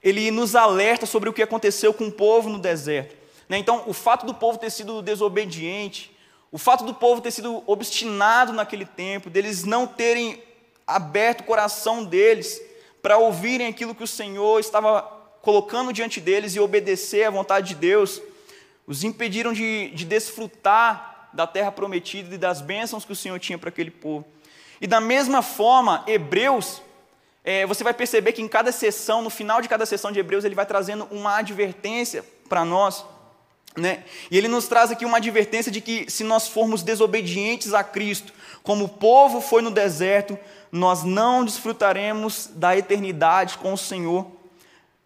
ele 0.03 0.31
nos 0.31 0.55
alerta 0.55 1.07
sobre 1.07 1.31
o 1.31 1.33
que 1.33 1.41
aconteceu 1.41 1.95
com 1.95 2.09
o 2.09 2.13
povo 2.13 2.51
no 2.51 2.59
deserto. 2.59 3.25
Né? 3.49 3.59
Então, 3.59 3.85
o 3.87 3.93
fato 3.93 4.27
do 4.27 4.35
povo 4.35 4.59
ter 4.59 4.71
sido 4.71 5.03
desobediente, 5.03 6.15
o 6.51 6.59
fato 6.59 6.85
do 6.85 6.95
povo 6.95 7.21
ter 7.21 7.31
sido 7.31 7.63
obstinado 7.67 8.53
naquele 8.53 8.85
tempo, 8.85 9.29
deles 9.29 9.65
não 9.65 9.87
terem 9.87 10.43
aberto 10.87 11.41
o 11.41 11.45
coração 11.45 12.05
deles 12.05 12.61
para 13.03 13.19
ouvirem 13.19 13.67
aquilo 13.67 13.95
que 13.95 14.05
o 14.05 14.07
Senhor 14.07 14.59
estava 14.59 15.03
colocando 15.43 15.93
diante 15.93 16.21
deles 16.21 16.55
e 16.55 16.61
obedecer 16.61 17.25
à 17.25 17.31
vontade 17.31 17.69
de 17.69 17.75
Deus, 17.77 18.21
os 18.87 19.05
impediram 19.05 19.53
de, 19.53 19.91
de 19.91 20.05
desfrutar 20.05 21.29
da 21.33 21.47
terra 21.47 21.71
prometida 21.71 22.35
e 22.35 22.39
das 22.39 22.61
bênçãos 22.61 23.05
que 23.05 23.13
o 23.13 23.17
Senhor 23.17 23.39
tinha 23.39 23.59
para 23.59 23.69
aquele 23.69 23.91
povo. 23.91 24.25
E 24.81 24.87
da 24.87 25.01
mesma 25.01 25.43
forma, 25.43 26.03
Hebreus, 26.07 26.83
é, 27.45 27.65
você 27.65 27.85
vai 27.85 27.95
perceber 27.95 28.33
que 28.33 28.43
em 28.43 28.49
cada 28.49 28.73
sessão, 28.73 29.23
no 29.23 29.31
final 29.31 29.61
de 29.61 29.69
cada 29.69 29.87
sessão 29.87 30.11
de 30.11 30.19
Hebreus, 30.19 30.45
ele 30.45 30.55
vai 30.55 30.67
trazendo 30.67 31.07
uma 31.13 31.37
advertência 31.37 32.25
para 32.49 32.65
nós. 32.65 33.05
Né? 33.77 34.05
E 34.31 34.39
ele 34.39 34.49
nos 34.49 34.67
traz 34.67 34.91
aqui 34.91 35.05
uma 35.05 35.19
advertência 35.19 35.71
de 35.71 35.81
que 35.81 36.11
se 36.11 36.25
nós 36.25 36.49
formos 36.49 36.83
desobedientes 36.83 37.75
a 37.75 37.85
Cristo, 37.85 38.33
como 38.63 38.87
o 38.87 38.89
povo 38.89 39.41
foi 39.41 39.61
no 39.61 39.71
deserto, 39.71 40.39
nós 40.73 41.05
não 41.05 41.45
desfrutaremos 41.45 42.51
da 42.55 42.77
eternidade 42.77 43.59
com 43.59 43.73
o 43.73 43.79
Senhor 43.79 44.27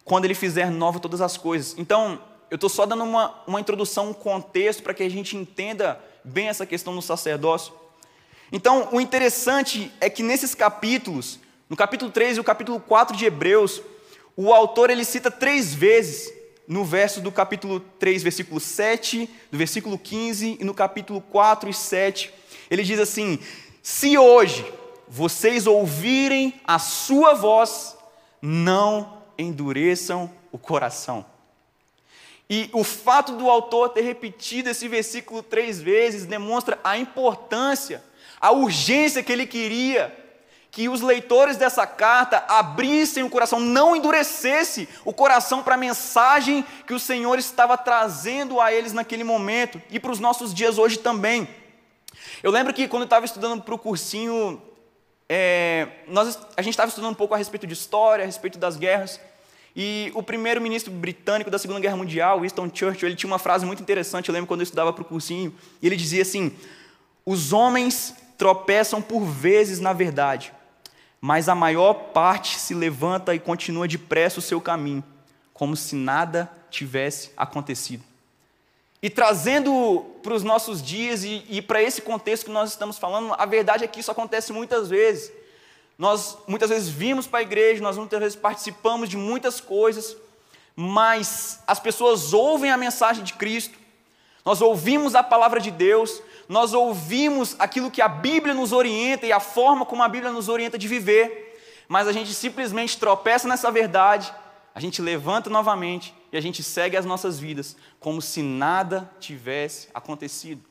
quando 0.05 0.25
Ele 0.25 0.35
fizer 0.35 0.71
nova 0.71 0.99
todas 0.99 1.21
as 1.21 1.37
coisas. 1.37 1.75
Então, 1.79 2.21
eu 2.51 2.57
estou 2.57 2.71
só 2.71 2.87
dando 2.87 3.05
uma, 3.05 3.35
uma 3.47 3.61
introdução, 3.61 4.11
um 4.11 4.13
contexto 4.13 4.83
para 4.83 4.95
que 4.95 5.03
a 5.03 5.09
gente 5.09 5.37
entenda 5.37 6.01
bem 6.25 6.49
essa 6.49 6.67
questão 6.67 6.95
do 6.95 7.03
sacerdócio. 7.03 7.73
Então, 8.53 8.89
o 8.93 9.01
interessante 9.01 9.93
é 10.01 10.11
que 10.11 10.23
nesses 10.23 10.55
capítulos, 10.55 11.39
no 11.69 11.77
capítulo 11.77 12.11
3 12.11 12.37
e 12.37 12.41
o 12.41 12.45
capítulo 12.45 12.81
4 12.81 13.17
de 13.17 13.25
Hebreus, 13.25 13.81
o 14.37 14.53
autor 14.53 14.91
ele 14.91 15.05
cita 15.05 15.31
três 15.31 15.73
vezes 15.73 16.33
no 16.71 16.85
verso 16.85 17.21
do 17.21 17.33
capítulo 17.33 17.81
3, 17.81 18.23
versículo 18.23 18.61
7, 18.61 19.29
do 19.51 19.59
versículo 19.59 19.99
15 19.99 20.59
e 20.61 20.65
no 20.65 20.73
capítulo 20.73 21.21
4 21.21 21.69
e 21.69 21.75
7, 21.75 22.33
ele 22.71 22.85
diz 22.85 23.01
assim: 23.01 23.41
Se 23.83 24.17
hoje 24.17 24.65
vocês 25.09 25.67
ouvirem 25.67 26.61
a 26.65 26.79
sua 26.79 27.35
voz, 27.35 27.97
não 28.41 29.21
endureçam 29.37 30.31
o 30.53 30.59
coração. 30.59 31.27
E 32.49 32.71
o 32.73 32.85
fato 32.85 33.35
do 33.37 33.51
autor 33.51 33.89
ter 33.89 34.03
repetido 34.03 34.71
esse 34.71 34.87
versículo 34.87 35.43
três 35.43 35.81
vezes 35.81 36.25
demonstra 36.25 36.79
a 36.85 36.97
importância, 36.97 38.01
a 38.41 38.53
urgência 38.53 39.25
que 39.25 39.33
ele 39.33 39.45
queria 39.45 40.17
que 40.71 40.89
os 40.89 41.01
leitores 41.01 41.57
dessa 41.57 41.87
carta 41.87 42.45
abrissem 42.49 43.25
o 43.25 43.31
coração, 43.31 43.59
não 43.59 43.97
endurecesse 43.97 44.89
o 45.05 45.13
coração 45.13 45.63
para 45.63 45.75
a 45.75 45.79
mensagem 45.79 46.65
que 46.87 46.95
o 46.95 47.01
Senhor 47.01 47.39
estava 47.39 47.77
trazendo 47.77 48.61
a 48.61 48.73
eles 48.73 48.93
naquele 48.93 49.25
momento 49.25 49.83
e 49.91 49.99
para 49.99 50.13
os 50.13 50.21
nossos 50.21 50.55
dias 50.55 50.79
hoje 50.79 50.99
também. 50.99 51.49
Eu 52.43 52.51
lembro 52.51 52.73
que 52.73 52.87
quando 52.87 53.03
eu 53.03 53.07
estava 53.07 53.25
estudando 53.25 53.63
para 53.63 53.75
o 53.75 53.79
cursinho, 53.79 54.63
é, 55.29 55.89
nós, 56.07 56.39
a 56.57 56.63
gente 56.63 56.75
estava 56.75 56.89
estudando 56.89 57.13
um 57.13 57.17
pouco 57.17 57.35
a 57.35 57.37
respeito 57.37 57.67
de 57.67 57.75
história, 57.75 58.23
a 58.23 58.27
respeito 58.27 58.59
das 58.59 58.77
guerras, 58.77 59.21
e 59.75 60.11
o 60.15 60.23
primeiro-ministro 60.23 60.93
britânico 60.93 61.51
da 61.51 61.59
Segunda 61.59 61.81
Guerra 61.81 61.97
Mundial, 61.97 62.41
Winston 62.41 62.71
Churchill, 62.73 63.09
ele 63.09 63.17
tinha 63.17 63.31
uma 63.31 63.39
frase 63.39 63.65
muito 63.65 63.83
interessante, 63.83 64.29
eu 64.29 64.33
lembro 64.33 64.49
quando 64.49 64.61
eu 64.61 64.65
estudava 64.65 64.93
para 64.93 65.03
o 65.03 65.05
cursinho, 65.05 65.55
e 65.83 65.87
ele 65.87 65.97
dizia 65.97 66.23
assim: 66.23 66.57
Os 67.25 67.53
homens 67.53 68.15
tropeçam 68.37 69.03
por 69.03 69.21
vezes 69.21 69.81
na 69.81 69.93
verdade, 69.93 70.53
mas 71.21 71.49
a 71.49 71.55
maior 71.55 71.95
parte 71.95 72.59
se 72.59 72.75
levanta 72.75 73.35
e 73.35 73.39
continua 73.39 73.87
depressa 73.87 74.39
o 74.39 74.43
seu 74.43 74.61
caminho, 74.61 75.05
como 75.53 75.77
se 75.77 75.95
nada 75.95 76.51
tivesse 76.71 77.31
acontecido. 77.37 78.03
E 79.03 79.09
trazendo 79.09 80.05
para 80.23 80.35
os 80.35 80.43
nossos 80.43 80.83
dias 80.83 81.25
e, 81.25 81.45
e 81.49 81.63
para 81.63 81.83
esse 81.83 82.03
contexto 82.03 82.47
que 82.47 82.51
nós 82.51 82.71
estamos 82.71 82.99
falando, 82.99 83.35
a 83.37 83.47
verdade 83.47 83.85
é 83.85 83.87
que 83.87 84.01
isso 84.01 84.11
acontece 84.11 84.53
muitas 84.53 84.89
vezes. 84.89 85.33
Nós 85.99 86.39
muitas 86.47 86.71
vezes 86.71 86.89
vimos 86.89 87.27
para 87.27 87.41
a 87.41 87.43
igreja, 87.43 87.83
nós 87.83 87.97
muitas 87.97 88.21
vezes 88.21 88.37
participamos 88.37 89.09
de 89.09 89.17
muitas 89.17 89.61
coisas, 89.61 90.17
mas 90.75 91.61
as 91.67 91.79
pessoas 91.79 92.33
ouvem 92.33 92.71
a 92.71 92.77
mensagem 92.77 93.23
de 93.23 93.35
Cristo, 93.35 93.79
nós 94.45 94.63
ouvimos 94.63 95.15
a 95.15 95.23
palavra 95.23 95.61
de 95.61 95.71
Deus, 95.71 96.23
nós 96.51 96.75
ouvimos 96.75 97.55
aquilo 97.61 97.93
que 97.93 98.03
a 98.03 98.09
Bíblia 98.09 98.53
nos 98.53 98.73
orienta 98.73 99.25
e 99.25 99.31
a 99.31 99.39
forma 99.39 99.87
como 99.87 100.03
a 100.03 100.09
Bíblia 100.09 100.33
nos 100.33 100.49
orienta 100.49 100.77
de 100.77 100.89
viver, 100.89 101.57
mas 101.87 102.09
a 102.09 102.13
gente 102.13 102.35
simplesmente 102.35 102.99
tropeça 102.99 103.47
nessa 103.47 103.71
verdade, 103.71 104.35
a 104.75 104.81
gente 104.81 105.01
levanta 105.01 105.49
novamente 105.49 106.13
e 106.33 106.37
a 106.37 106.41
gente 106.41 106.61
segue 106.65 106.97
as 106.97 107.05
nossas 107.05 107.39
vidas 107.39 107.77
como 108.01 108.21
se 108.21 108.43
nada 108.43 109.09
tivesse 109.21 109.91
acontecido. 109.95 110.65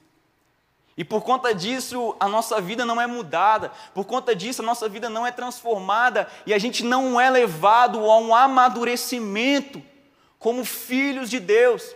E 0.98 1.06
por 1.06 1.22
conta 1.22 1.56
disso, 1.56 2.14
a 2.20 2.28
nossa 2.28 2.60
vida 2.60 2.84
não 2.84 3.00
é 3.00 3.08
mudada, 3.08 3.72
por 3.94 4.04
conta 4.04 4.36
disso, 4.36 4.62
a 4.62 4.66
nossa 4.66 4.90
vida 4.90 5.10
não 5.10 5.26
é 5.26 5.32
transformada 5.32 6.28
e 6.46 6.54
a 6.54 6.58
gente 6.58 6.84
não 6.84 7.22
é 7.22 7.30
levado 7.30 8.00
a 8.00 8.18
um 8.18 8.36
amadurecimento 8.36 9.82
como 10.38 10.66
filhos 10.66 11.30
de 11.30 11.40
Deus. 11.40 11.96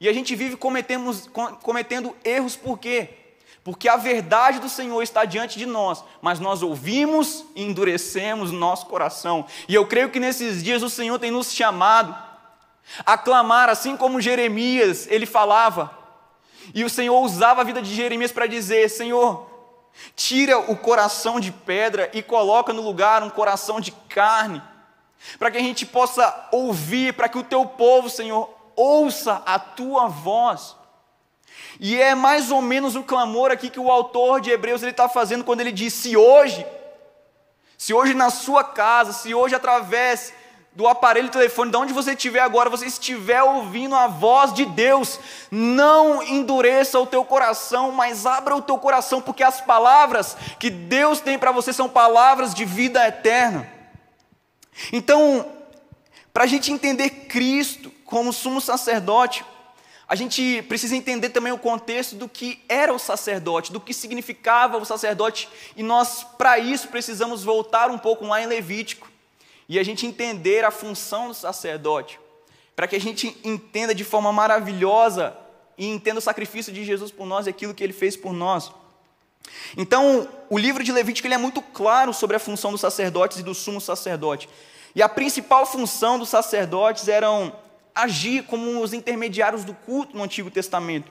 E 0.00 0.08
a 0.08 0.12
gente 0.12 0.34
vive 0.36 0.56
cometendo 0.56 2.16
erros 2.24 2.54
por 2.54 2.78
quê? 2.78 3.10
Porque 3.64 3.88
a 3.88 3.96
verdade 3.96 4.60
do 4.60 4.68
Senhor 4.68 5.02
está 5.02 5.24
diante 5.24 5.58
de 5.58 5.66
nós, 5.66 6.02
mas 6.22 6.40
nós 6.40 6.62
ouvimos 6.62 7.44
e 7.54 7.62
endurecemos 7.64 8.50
nosso 8.50 8.86
coração. 8.86 9.44
E 9.68 9.74
eu 9.74 9.86
creio 9.86 10.10
que 10.10 10.20
nesses 10.20 10.62
dias 10.62 10.82
o 10.82 10.88
Senhor 10.88 11.18
tem 11.18 11.30
nos 11.30 11.52
chamado 11.52 12.16
a 13.04 13.18
clamar, 13.18 13.68
assim 13.68 13.96
como 13.96 14.20
Jeremias, 14.20 15.06
ele 15.10 15.26
falava. 15.26 15.90
E 16.74 16.84
o 16.84 16.90
Senhor 16.90 17.18
usava 17.20 17.60
a 17.60 17.64
vida 17.64 17.82
de 17.82 17.94
Jeremias 17.94 18.32
para 18.32 18.46
dizer: 18.46 18.88
Senhor, 18.88 19.46
tira 20.16 20.58
o 20.58 20.76
coração 20.76 21.38
de 21.38 21.52
pedra 21.52 22.10
e 22.14 22.22
coloca 22.22 22.72
no 22.72 22.82
lugar 22.82 23.22
um 23.22 23.30
coração 23.30 23.80
de 23.80 23.92
carne, 23.92 24.62
para 25.38 25.50
que 25.50 25.58
a 25.58 25.62
gente 25.62 25.84
possa 25.84 26.48
ouvir, 26.52 27.12
para 27.12 27.28
que 27.28 27.38
o 27.38 27.44
teu 27.44 27.66
povo, 27.66 28.08
Senhor, 28.08 28.57
ouça 28.78 29.42
a 29.44 29.58
tua 29.58 30.06
voz. 30.06 30.76
E 31.80 32.00
é 32.00 32.14
mais 32.14 32.50
ou 32.50 32.62
menos 32.62 32.94
o 32.94 33.02
clamor 33.02 33.50
aqui 33.50 33.68
que 33.68 33.80
o 33.80 33.90
autor 33.90 34.40
de 34.40 34.50
Hebreus 34.50 34.82
ele 34.82 34.92
está 34.92 35.08
fazendo 35.08 35.44
quando 35.44 35.60
ele 35.60 35.72
diz: 35.72 35.92
se 35.92 36.16
hoje, 36.16 36.64
se 37.76 37.92
hoje 37.92 38.14
na 38.14 38.30
sua 38.30 38.62
casa, 38.62 39.12
se 39.12 39.34
hoje 39.34 39.54
através 39.54 40.32
do 40.72 40.86
aparelho 40.86 41.28
telefone, 41.28 41.72
de 41.72 41.76
onde 41.76 41.92
você 41.92 42.12
estiver 42.12 42.38
agora, 42.38 42.70
você 42.70 42.86
estiver 42.86 43.42
ouvindo 43.42 43.96
a 43.96 44.06
voz 44.06 44.52
de 44.52 44.64
Deus, 44.64 45.18
não 45.50 46.22
endureça 46.22 47.00
o 47.00 47.06
teu 47.06 47.24
coração, 47.24 47.90
mas 47.90 48.26
abra 48.26 48.54
o 48.54 48.62
teu 48.62 48.78
coração, 48.78 49.20
porque 49.20 49.42
as 49.42 49.60
palavras 49.60 50.36
que 50.58 50.70
Deus 50.70 51.20
tem 51.20 51.36
para 51.36 51.50
você 51.50 51.72
são 51.72 51.88
palavras 51.88 52.54
de 52.54 52.64
vida 52.64 53.04
eterna. 53.08 53.68
Então, 54.92 55.44
para 56.32 56.44
a 56.44 56.46
gente 56.46 56.72
entender 56.72 57.10
Cristo 57.10 57.92
como 58.08 58.32
sumo 58.32 58.58
sacerdote, 58.58 59.44
a 60.08 60.14
gente 60.14 60.62
precisa 60.62 60.96
entender 60.96 61.28
também 61.28 61.52
o 61.52 61.58
contexto 61.58 62.16
do 62.16 62.26
que 62.26 62.58
era 62.66 62.90
o 62.90 62.98
sacerdote, 62.98 63.70
do 63.70 63.78
que 63.78 63.92
significava 63.92 64.78
o 64.78 64.84
sacerdote, 64.86 65.46
e 65.76 65.82
nós, 65.82 66.24
para 66.38 66.58
isso, 66.58 66.88
precisamos 66.88 67.44
voltar 67.44 67.90
um 67.90 67.98
pouco 67.98 68.26
lá 68.26 68.40
em 68.42 68.46
Levítico 68.46 69.06
e 69.68 69.78
a 69.78 69.82
gente 69.82 70.06
entender 70.06 70.64
a 70.64 70.70
função 70.70 71.28
do 71.28 71.34
sacerdote, 71.34 72.18
para 72.74 72.88
que 72.88 72.96
a 72.96 73.00
gente 73.00 73.36
entenda 73.44 73.94
de 73.94 74.04
forma 74.04 74.32
maravilhosa 74.32 75.36
e 75.76 75.86
entenda 75.86 76.18
o 76.18 76.22
sacrifício 76.22 76.72
de 76.72 76.86
Jesus 76.86 77.12
por 77.12 77.26
nós 77.26 77.46
e 77.46 77.50
aquilo 77.50 77.74
que 77.74 77.84
ele 77.84 77.92
fez 77.92 78.16
por 78.16 78.32
nós. 78.32 78.72
Então, 79.76 80.26
o 80.48 80.56
livro 80.56 80.82
de 80.82 80.92
Levítico 80.92 81.28
ele 81.28 81.34
é 81.34 81.38
muito 81.38 81.60
claro 81.60 82.14
sobre 82.14 82.36
a 82.36 82.40
função 82.40 82.72
dos 82.72 82.80
sacerdotes 82.80 83.40
e 83.40 83.42
do 83.42 83.54
sumo 83.54 83.82
sacerdote. 83.82 84.48
E 84.94 85.02
a 85.02 85.10
principal 85.10 85.66
função 85.66 86.18
dos 86.18 86.30
sacerdotes 86.30 87.06
eram 87.06 87.52
agir 88.02 88.44
como 88.44 88.80
os 88.82 88.92
intermediários 88.92 89.64
do 89.64 89.74
culto 89.74 90.16
no 90.16 90.22
Antigo 90.22 90.50
Testamento. 90.50 91.10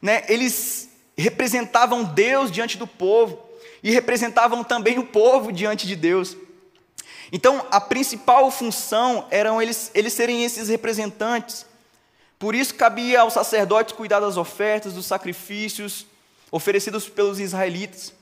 Né? 0.00 0.24
Eles 0.28 0.88
representavam 1.16 2.04
Deus 2.04 2.50
diante 2.50 2.76
do 2.76 2.86
povo 2.86 3.42
e 3.82 3.90
representavam 3.90 4.64
também 4.64 4.98
o 4.98 5.06
povo 5.06 5.52
diante 5.52 5.86
de 5.86 5.94
Deus. 5.94 6.36
Então, 7.32 7.66
a 7.70 7.80
principal 7.80 8.50
função 8.50 9.26
eram 9.30 9.60
eles, 9.60 9.90
eles 9.94 10.12
serem 10.12 10.44
esses 10.44 10.68
representantes. 10.68 11.66
Por 12.38 12.54
isso, 12.54 12.74
cabia 12.74 13.20
aos 13.20 13.32
sacerdotes 13.32 13.94
cuidar 13.94 14.20
das 14.20 14.36
ofertas, 14.36 14.92
dos 14.94 15.06
sacrifícios 15.06 16.06
oferecidos 16.50 17.08
pelos 17.08 17.40
israelitas. 17.40 18.12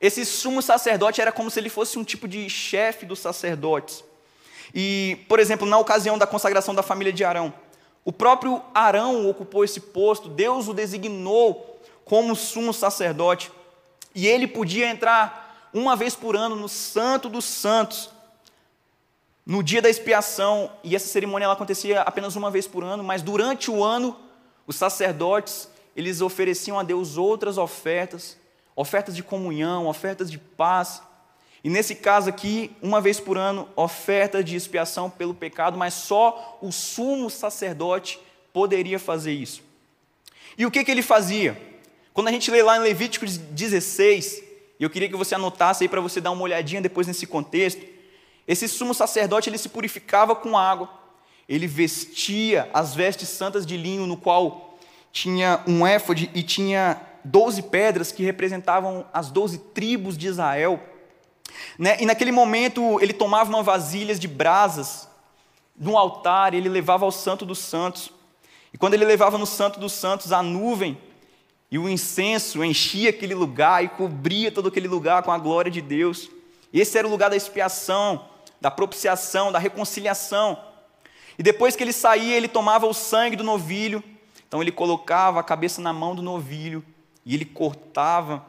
Esse 0.00 0.24
sumo 0.24 0.62
sacerdote 0.62 1.20
era 1.20 1.32
como 1.32 1.50
se 1.50 1.60
ele 1.60 1.68
fosse 1.68 1.98
um 1.98 2.04
tipo 2.04 2.26
de 2.26 2.48
chefe 2.48 3.06
dos 3.06 3.18
sacerdotes. 3.18 4.02
E, 4.74 5.24
por 5.28 5.38
exemplo, 5.38 5.66
na 5.66 5.78
ocasião 5.78 6.18
da 6.18 6.26
consagração 6.26 6.74
da 6.74 6.82
família 6.82 7.12
de 7.12 7.24
Arão, 7.24 7.54
o 8.04 8.12
próprio 8.12 8.60
Arão 8.74 9.28
ocupou 9.28 9.64
esse 9.64 9.80
posto, 9.80 10.28
Deus 10.28 10.66
o 10.66 10.74
designou 10.74 11.80
como 12.04 12.34
sumo 12.34 12.74
sacerdote, 12.74 13.52
e 14.14 14.26
ele 14.26 14.46
podia 14.46 14.88
entrar 14.88 15.70
uma 15.72 15.94
vez 15.94 16.14
por 16.14 16.36
ano 16.36 16.56
no 16.56 16.68
Santo 16.68 17.28
dos 17.28 17.44
Santos, 17.44 18.10
no 19.46 19.62
dia 19.62 19.80
da 19.80 19.88
expiação, 19.88 20.70
e 20.82 20.96
essa 20.96 21.06
cerimônia 21.06 21.44
ela 21.44 21.54
acontecia 21.54 22.02
apenas 22.02 22.34
uma 22.34 22.50
vez 22.50 22.66
por 22.66 22.82
ano, 22.82 23.04
mas 23.04 23.22
durante 23.22 23.70
o 23.70 23.82
ano, 23.82 24.16
os 24.66 24.76
sacerdotes, 24.76 25.68
eles 25.94 26.20
ofereciam 26.20 26.78
a 26.78 26.82
Deus 26.82 27.16
outras 27.16 27.58
ofertas, 27.58 28.36
ofertas 28.74 29.14
de 29.14 29.22
comunhão, 29.22 29.86
ofertas 29.86 30.30
de 30.30 30.38
paz. 30.38 31.02
E 31.64 31.70
nesse 31.70 31.94
caso 31.94 32.28
aqui, 32.28 32.70
uma 32.82 33.00
vez 33.00 33.18
por 33.18 33.38
ano, 33.38 33.66
oferta 33.74 34.44
de 34.44 34.54
expiação 34.54 35.08
pelo 35.08 35.32
pecado, 35.32 35.78
mas 35.78 35.94
só 35.94 36.58
o 36.60 36.70
sumo 36.70 37.30
sacerdote 37.30 38.20
poderia 38.52 38.98
fazer 38.98 39.32
isso. 39.32 39.62
E 40.58 40.66
o 40.66 40.70
que, 40.70 40.84
que 40.84 40.90
ele 40.90 41.00
fazia? 41.00 41.58
Quando 42.12 42.28
a 42.28 42.30
gente 42.30 42.50
lê 42.50 42.62
lá 42.62 42.76
em 42.76 42.80
Levítico 42.80 43.24
16, 43.26 44.42
e 44.78 44.84
eu 44.84 44.90
queria 44.90 45.08
que 45.08 45.16
você 45.16 45.34
anotasse 45.34 45.82
aí 45.84 45.88
para 45.88 46.02
você 46.02 46.20
dar 46.20 46.32
uma 46.32 46.42
olhadinha 46.42 46.82
depois 46.82 47.06
nesse 47.06 47.26
contexto, 47.26 47.84
esse 48.46 48.68
sumo 48.68 48.92
sacerdote 48.92 49.48
ele 49.48 49.56
se 49.56 49.70
purificava 49.70 50.36
com 50.36 50.58
água, 50.58 50.90
ele 51.48 51.66
vestia 51.66 52.68
as 52.74 52.94
vestes 52.94 53.30
santas 53.30 53.64
de 53.64 53.76
linho, 53.76 54.06
no 54.06 54.18
qual 54.18 54.78
tinha 55.10 55.62
um 55.66 55.86
éfode 55.86 56.30
e 56.34 56.42
tinha 56.42 57.00
doze 57.24 57.62
pedras 57.62 58.12
que 58.12 58.22
representavam 58.22 59.06
as 59.14 59.30
doze 59.30 59.58
tribos 59.58 60.18
de 60.18 60.26
Israel. 60.26 60.78
Né? 61.78 61.96
E 62.00 62.06
naquele 62.06 62.32
momento 62.32 63.00
ele 63.00 63.12
tomava 63.12 63.50
uma 63.50 63.62
vasilha 63.62 64.14
de 64.14 64.28
brasas 64.28 65.08
no 65.76 65.98
altar 65.98 66.54
e 66.54 66.58
ele 66.58 66.68
levava 66.68 67.04
ao 67.04 67.10
Santo 67.10 67.44
dos 67.44 67.58
Santos. 67.58 68.10
E 68.72 68.78
quando 68.78 68.94
ele 68.94 69.04
levava 69.04 69.38
no 69.38 69.46
Santo 69.46 69.78
dos 69.78 69.92
Santos, 69.92 70.32
a 70.32 70.42
nuvem 70.42 70.98
e 71.70 71.78
o 71.78 71.88
incenso 71.88 72.62
enchia 72.62 73.10
aquele 73.10 73.34
lugar 73.34 73.84
e 73.84 73.88
cobria 73.88 74.52
todo 74.52 74.68
aquele 74.68 74.86
lugar 74.86 75.22
com 75.22 75.32
a 75.32 75.38
glória 75.38 75.70
de 75.70 75.80
Deus. 75.80 76.30
Esse 76.72 76.98
era 76.98 77.06
o 77.06 77.10
lugar 77.10 77.30
da 77.30 77.36
expiação, 77.36 78.28
da 78.60 78.70
propiciação, 78.70 79.50
da 79.50 79.58
reconciliação. 79.58 80.58
E 81.38 81.42
depois 81.42 81.74
que 81.74 81.82
ele 81.82 81.92
saía, 81.92 82.36
ele 82.36 82.46
tomava 82.48 82.86
o 82.86 82.94
sangue 82.94 83.36
do 83.36 83.42
novilho, 83.42 84.02
então 84.46 84.62
ele 84.62 84.70
colocava 84.70 85.40
a 85.40 85.42
cabeça 85.42 85.82
na 85.82 85.92
mão 85.92 86.14
do 86.14 86.22
novilho 86.22 86.84
e 87.26 87.34
ele 87.34 87.44
cortava 87.44 88.44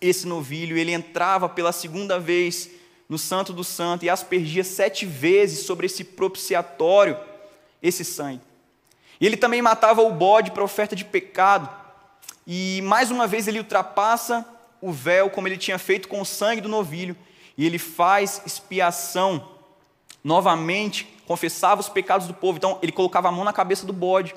esse 0.00 0.26
novilho, 0.26 0.76
ele 0.76 0.92
entrava 0.92 1.48
pela 1.48 1.72
segunda 1.72 2.18
vez 2.18 2.70
no 3.08 3.18
Santo 3.18 3.52
do 3.52 3.64
Santo 3.64 4.04
e 4.04 4.10
aspergia 4.10 4.62
sete 4.62 5.06
vezes 5.06 5.66
sobre 5.66 5.86
esse 5.86 6.04
propiciatório 6.04 7.16
esse 7.82 8.04
sangue. 8.04 8.40
Ele 9.20 9.36
também 9.36 9.62
matava 9.62 10.02
o 10.02 10.12
bode 10.12 10.50
para 10.50 10.62
oferta 10.62 10.94
de 10.94 11.04
pecado. 11.04 11.68
E 12.46 12.80
mais 12.82 13.10
uma 13.10 13.26
vez 13.26 13.48
ele 13.48 13.58
ultrapassa 13.58 14.46
o 14.80 14.92
véu, 14.92 15.30
como 15.30 15.48
ele 15.48 15.58
tinha 15.58 15.78
feito 15.78 16.08
com 16.08 16.20
o 16.20 16.26
sangue 16.26 16.60
do 16.60 16.68
novilho, 16.68 17.16
e 17.56 17.66
ele 17.66 17.78
faz 17.78 18.42
expiação 18.46 19.48
novamente, 20.22 21.04
confessava 21.26 21.80
os 21.80 21.88
pecados 21.88 22.26
do 22.26 22.34
povo. 22.34 22.58
Então, 22.58 22.78
ele 22.80 22.92
colocava 22.92 23.28
a 23.28 23.32
mão 23.32 23.44
na 23.44 23.52
cabeça 23.52 23.84
do 23.84 23.92
bode 23.92 24.34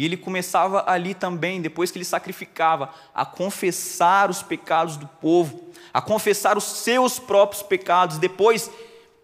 e 0.00 0.04
ele 0.06 0.16
começava 0.16 0.82
ali 0.86 1.12
também, 1.12 1.60
depois 1.60 1.90
que 1.90 1.98
ele 1.98 2.06
sacrificava, 2.06 2.88
a 3.14 3.26
confessar 3.26 4.30
os 4.30 4.42
pecados 4.42 4.96
do 4.96 5.06
povo, 5.06 5.62
a 5.92 6.00
confessar 6.00 6.56
os 6.56 6.64
seus 6.64 7.18
próprios 7.18 7.62
pecados. 7.62 8.16
Depois, 8.16 8.70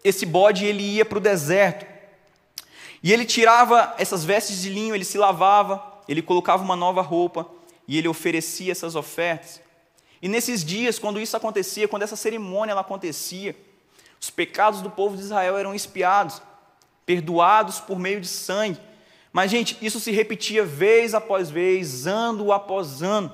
esse 0.03 0.23
bode 0.23 0.65
ele 0.65 0.83
ia 0.83 1.03
para 1.03 1.17
o 1.17 1.19
deserto. 1.19 1.83
E 3.01 3.11
ele 3.11 3.25
tirava 3.25 3.95
essas 3.97 4.23
vestes 4.23 4.61
de 4.61 4.69
linho, 4.69 4.93
ele 4.93 5.03
se 5.03 5.17
lavava, 5.17 5.83
ele 6.07 6.21
colocava 6.21 6.61
uma 6.61 6.75
nova 6.75 7.01
roupa 7.01 7.47
e 7.87 7.97
ele 7.97 8.07
oferecia 8.07 8.71
essas 8.71 8.95
ofertas. 8.95 9.59
E 10.21 10.29
nesses 10.29 10.63
dias, 10.63 10.99
quando 10.99 11.19
isso 11.19 11.35
acontecia, 11.35 11.87
quando 11.87 12.03
essa 12.03 12.15
cerimônia 12.15 12.73
ela 12.73 12.81
acontecia, 12.81 13.55
os 14.21 14.29
pecados 14.29 14.83
do 14.83 14.91
povo 14.91 15.17
de 15.17 15.23
Israel 15.23 15.57
eram 15.57 15.73
expiados, 15.73 16.39
perdoados 17.03 17.79
por 17.79 17.97
meio 17.97 18.21
de 18.21 18.27
sangue. 18.27 18.79
Mas, 19.37 19.51
gente, 19.51 19.77
isso 19.83 19.99
se 19.99 20.09
repetia 20.09 20.65
vez 20.65 21.13
após 21.13 21.47
vez, 21.47 22.07
ano 22.07 22.51
após 22.51 23.03
ano. 23.03 23.31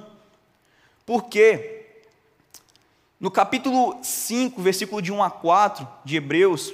Por 1.05 1.29
quê? 1.29 1.85
No 3.17 3.31
capítulo 3.31 3.97
5, 4.03 4.61
versículo 4.61 5.01
de 5.01 5.13
1 5.13 5.23
a 5.23 5.31
4 5.31 5.87
de 6.03 6.17
Hebreus, 6.17 6.73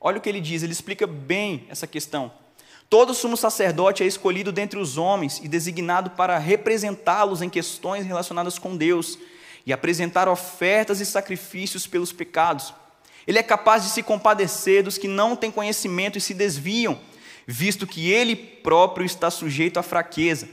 olha 0.00 0.18
o 0.18 0.20
que 0.20 0.28
ele 0.28 0.40
diz, 0.40 0.62
ele 0.62 0.70
explica 0.70 1.08
bem 1.08 1.66
essa 1.68 1.88
questão. 1.88 2.30
Todo 2.88 3.14
sumo 3.14 3.36
sacerdote 3.36 4.04
é 4.04 4.06
escolhido 4.06 4.52
dentre 4.52 4.78
os 4.78 4.96
homens 4.96 5.40
e 5.42 5.48
designado 5.48 6.10
para 6.10 6.38
representá-los 6.38 7.42
em 7.42 7.50
questões 7.50 8.06
relacionadas 8.06 8.60
com 8.60 8.76
Deus 8.76 9.18
e 9.66 9.72
apresentar 9.72 10.28
ofertas 10.28 11.00
e 11.00 11.04
sacrifícios 11.04 11.84
pelos 11.84 12.12
pecados. 12.12 12.72
Ele 13.26 13.40
é 13.40 13.42
capaz 13.42 13.82
de 13.82 13.90
se 13.90 14.04
compadecer 14.04 14.84
dos 14.84 14.96
que 14.96 15.08
não 15.08 15.34
têm 15.34 15.50
conhecimento 15.50 16.16
e 16.16 16.20
se 16.20 16.32
desviam, 16.32 16.96
visto 17.46 17.86
que 17.86 18.10
ele 18.10 18.36
próprio 18.36 19.04
está 19.04 19.30
sujeito 19.30 19.78
à 19.78 19.82
fraqueza. 19.82 20.48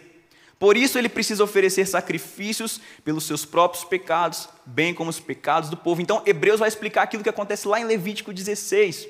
Por 0.59 0.75
isso 0.75 0.97
ele 0.97 1.09
precisa 1.09 1.43
oferecer 1.43 1.85
sacrifícios 1.85 2.81
pelos 3.03 3.25
seus 3.25 3.45
próprios 3.45 3.83
pecados, 3.83 4.49
bem 4.65 4.93
como 4.93 5.09
os 5.09 5.19
pecados 5.19 5.69
do 5.69 5.77
povo. 5.77 6.01
Então, 6.01 6.23
Hebreus 6.25 6.59
vai 6.59 6.67
explicar 6.67 7.03
aquilo 7.03 7.21
que 7.21 7.29
acontece 7.29 7.67
lá 7.67 7.79
em 7.79 7.83
Levítico 7.83 8.33
16. 8.33 9.07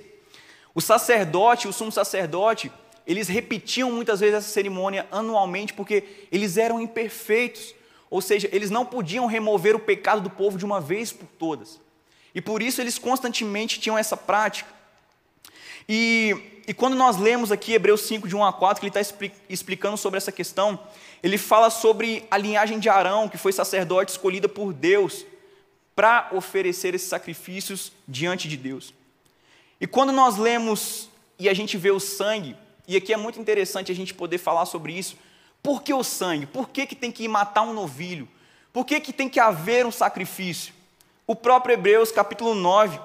O 0.76 0.82
sacerdote, 0.82 1.68
o 1.68 1.74
sumo 1.74 1.92
sacerdote, 1.92 2.70
eles 3.06 3.30
repetiam 3.30 3.90
muitas 3.90 4.20
vezes 4.20 4.36
essa 4.36 4.50
cerimônia 4.50 5.08
anualmente 5.10 5.74
porque 5.74 6.04
eles 6.30 6.58
eram 6.58 6.82
imperfeitos, 6.82 7.74
ou 8.10 8.22
seja, 8.22 8.50
eles 8.52 8.70
não 8.70 8.86
podiam 8.86 9.26
remover 9.26 9.76
o 9.76 9.80
pecado 9.80 10.22
do 10.22 10.30
povo 10.30 10.58
de 10.58 10.66
uma 10.66 10.82
vez 10.82 11.14
por 11.14 11.28
todas. 11.40 11.80
E 12.36 12.42
por 12.42 12.62
isso 12.62 12.82
eles 12.82 13.00
constantemente 13.00 13.80
tinham 13.80 13.98
essa 13.98 14.18
prática. 14.18 14.70
E, 15.88 16.57
e 16.68 16.74
quando 16.74 16.98
nós 16.98 17.16
lemos 17.16 17.50
aqui 17.50 17.72
Hebreus 17.72 18.02
5, 18.02 18.28
de 18.28 18.36
1 18.36 18.44
a 18.44 18.52
4, 18.52 18.82
que 18.82 18.88
ele 18.88 19.00
está 19.00 19.16
explicando 19.48 19.96
sobre 19.96 20.18
essa 20.18 20.34
questão, 20.34 20.78
ele 21.24 21.38
fala 21.38 21.70
sobre 21.70 22.28
a 22.30 22.38
linhagem 22.38 22.78
de 22.78 22.90
Arão, 22.90 23.30
que 23.30 23.38
foi 23.38 23.54
sacerdote 23.54 24.12
escolhida 24.12 24.50
por 24.50 24.74
Deus 24.74 25.26
para 25.96 26.28
oferecer 26.34 26.94
esses 26.94 27.08
sacrifícios 27.08 27.94
diante 28.06 28.50
de 28.50 28.58
Deus. 28.58 28.94
E 29.80 29.88
quando 29.88 30.12
nós 30.12 30.36
lemos 30.36 31.10
e 31.40 31.48
a 31.48 31.54
gente 31.54 31.78
vê 31.78 31.90
o 31.90 32.02
sangue, 32.02 32.56
e 32.86 32.98
aqui 32.98 33.14
é 33.14 33.18
muito 33.18 33.40
interessante 33.40 33.90
a 33.90 33.96
gente 33.96 34.14
poder 34.14 34.38
falar 34.38 34.66
sobre 34.66 34.92
isso. 34.92 35.16
Por 35.64 35.82
que 35.82 35.94
o 35.94 36.04
sangue? 36.04 36.46
Por 36.46 36.68
que, 36.68 36.86
que 36.86 36.96
tem 36.96 37.14
que 37.14 37.28
matar 37.30 37.62
um 37.62 37.74
novilho? 37.74 38.28
Por 38.74 38.86
que, 38.86 39.00
que 39.00 39.14
tem 39.14 39.30
que 39.30 39.40
haver 39.40 39.86
um 39.86 39.92
sacrifício? 39.92 40.74
O 41.26 41.36
próprio 41.36 41.74
Hebreus, 41.74 42.12
capítulo 42.12 42.54
9, 42.54 43.00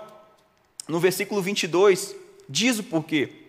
no 0.88 0.98
versículo 0.98 1.40
22, 1.40 2.16
diz 2.48 2.80
o 2.80 2.82
porquê. 2.82 3.41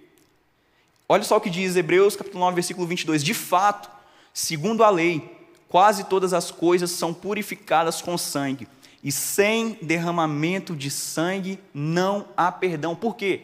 Olha 1.13 1.21
só 1.21 1.37
o 1.37 1.39
que 1.39 1.51
diz 1.51 1.75
Hebreus, 1.75 2.15
capítulo 2.15 2.39
9, 2.39 2.55
versículo 2.55 2.87
22. 2.87 3.23
De 3.23 3.35
fato, 3.35 3.87
segundo 4.33 4.83
a 4.83 4.89
lei, 4.89 5.37
quase 5.69 6.05
todas 6.05 6.33
as 6.33 6.49
coisas 6.49 6.89
são 6.89 7.13
purificadas 7.13 8.01
com 8.01 8.17
sangue, 8.17 8.67
e 9.03 9.11
sem 9.11 9.77
derramamento 9.79 10.75
de 10.75 10.89
sangue 10.89 11.59
não 11.71 12.27
há 12.35 12.51
perdão. 12.51 12.95
Por 12.95 13.15
quê? 13.15 13.41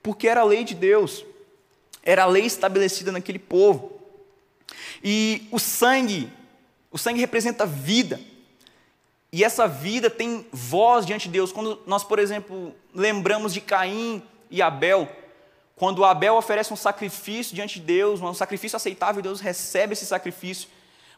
Porque 0.00 0.28
era 0.28 0.42
a 0.42 0.44
lei 0.44 0.62
de 0.62 0.76
Deus. 0.76 1.24
Era 2.04 2.22
a 2.22 2.26
lei 2.26 2.46
estabelecida 2.46 3.10
naquele 3.10 3.40
povo. 3.40 4.00
E 5.02 5.48
o 5.50 5.58
sangue, 5.58 6.32
o 6.88 6.98
sangue 6.98 7.18
representa 7.18 7.66
vida. 7.66 8.20
E 9.32 9.42
essa 9.42 9.66
vida 9.66 10.08
tem 10.08 10.46
voz 10.52 11.04
diante 11.04 11.26
de 11.26 11.32
Deus. 11.32 11.50
Quando 11.50 11.80
nós, 11.84 12.04
por 12.04 12.20
exemplo, 12.20 12.72
lembramos 12.94 13.52
de 13.52 13.60
Caim 13.60 14.22
e 14.48 14.62
Abel, 14.62 15.08
quando 15.78 16.04
Abel 16.04 16.34
oferece 16.34 16.72
um 16.72 16.76
sacrifício 16.76 17.54
diante 17.54 17.78
de 17.78 17.86
Deus, 17.86 18.20
um 18.20 18.34
sacrifício 18.34 18.76
aceitável, 18.76 19.22
Deus 19.22 19.40
recebe 19.40 19.92
esse 19.92 20.04
sacrifício. 20.04 20.68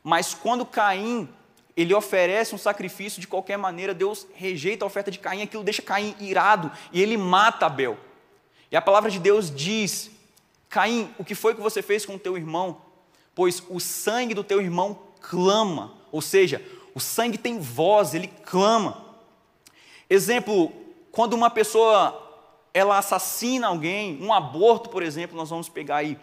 Mas 0.04 0.34
quando 0.34 0.66
Caim 0.66 1.28
ele 1.74 1.94
oferece 1.94 2.54
um 2.54 2.58
sacrifício 2.58 3.22
de 3.22 3.26
qualquer 3.26 3.56
maneira, 3.56 3.94
Deus 3.94 4.26
rejeita 4.34 4.84
a 4.84 4.86
oferta 4.86 5.10
de 5.10 5.18
Caim, 5.18 5.40
aquilo 5.40 5.64
deixa 5.64 5.80
Caim 5.80 6.14
irado 6.20 6.70
e 6.92 7.00
ele 7.00 7.16
mata 7.16 7.64
Abel. 7.64 7.96
E 8.70 8.76
a 8.76 8.82
palavra 8.82 9.10
de 9.10 9.18
Deus 9.18 9.50
diz: 9.50 10.10
Caim, 10.68 11.10
o 11.18 11.24
que 11.24 11.34
foi 11.34 11.54
que 11.54 11.60
você 11.60 11.80
fez 11.80 12.04
com 12.04 12.16
o 12.16 12.18
teu 12.18 12.36
irmão? 12.36 12.82
Pois 13.34 13.62
o 13.70 13.80
sangue 13.80 14.34
do 14.34 14.44
teu 14.44 14.60
irmão 14.60 14.98
clama, 15.22 15.94
ou 16.12 16.20
seja, 16.20 16.62
o 16.94 17.00
sangue 17.00 17.38
tem 17.38 17.58
voz, 17.58 18.14
ele 18.14 18.28
clama. 18.44 19.06
Exemplo, 20.08 20.70
quando 21.10 21.32
uma 21.32 21.48
pessoa 21.48 22.29
ela 22.72 22.98
assassina 22.98 23.66
alguém, 23.66 24.22
um 24.22 24.32
aborto, 24.32 24.88
por 24.90 25.02
exemplo, 25.02 25.36
nós 25.36 25.50
vamos 25.50 25.68
pegar 25.68 25.96
aí. 25.96 26.18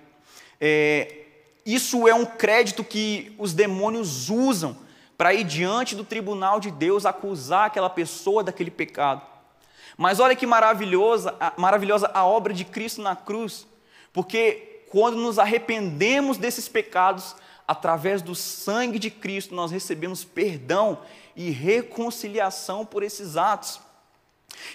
É, 0.60 1.26
isso 1.66 2.08
é 2.08 2.14
um 2.14 2.26
crédito 2.26 2.84
que 2.84 3.36
os 3.38 3.54
demônios 3.54 4.30
usam 4.30 4.78
para 5.18 5.34
ir 5.34 5.44
diante 5.44 5.96
do 5.96 6.04
tribunal 6.04 6.60
de 6.60 6.72
Deus 6.72 7.06
acusar 7.06 7.66
aquela 7.66 7.90
pessoa 7.90 8.44
daquele 8.44 8.72
pecado. 8.72 9.22
Mas 9.98 10.20
olha 10.20 10.36
que 10.36 10.46
maravilhosa, 10.46 11.36
maravilhosa 11.58 12.10
a 12.14 12.24
obra 12.24 12.54
de 12.54 12.64
Cristo 12.64 13.02
na 13.02 13.16
cruz, 13.16 13.68
porque 14.14 14.84
quando 14.90 15.18
nos 15.18 15.40
arrependemos 15.40 16.38
desses 16.38 16.70
pecados, 16.70 17.36
através 17.68 18.22
do 18.22 18.34
sangue 18.34 18.98
de 18.98 19.10
Cristo, 19.12 19.54
nós 19.54 19.72
recebemos 19.72 20.24
perdão 20.24 21.00
e 21.36 21.50
reconciliação 21.50 22.86
por 22.86 23.04
esses 23.04 23.36
atos. 23.36 23.82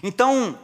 Então, 0.02 0.58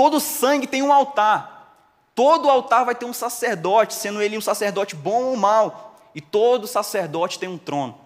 todo 0.00 0.18
sangue 0.18 0.66
tem 0.66 0.82
um 0.82 0.94
altar. 0.94 1.76
Todo 2.14 2.48
altar 2.48 2.86
vai 2.86 2.94
ter 2.94 3.04
um 3.04 3.12
sacerdote, 3.12 3.92
sendo 3.92 4.22
ele 4.22 4.38
um 4.38 4.40
sacerdote 4.40 4.96
bom 4.96 5.24
ou 5.24 5.36
mau, 5.36 5.94
e 6.14 6.22
todo 6.22 6.66
sacerdote 6.66 7.38
tem 7.38 7.50
um 7.50 7.58
trono. 7.58 8.00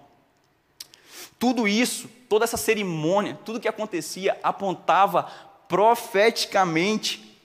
Tudo 1.38 1.68
isso, 1.68 2.08
toda 2.28 2.42
essa 2.42 2.56
cerimônia, 2.56 3.38
tudo 3.44 3.60
que 3.60 3.68
acontecia 3.68 4.36
apontava 4.42 5.30
profeticamente 5.68 7.38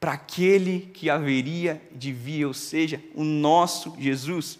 para 0.00 0.12
aquele 0.12 0.90
que 0.94 1.10
haveria 1.10 1.78
de 1.92 2.10
vir, 2.10 2.46
ou 2.46 2.54
seja, 2.54 3.04
o 3.14 3.22
nosso 3.22 3.94
Jesus. 3.98 4.58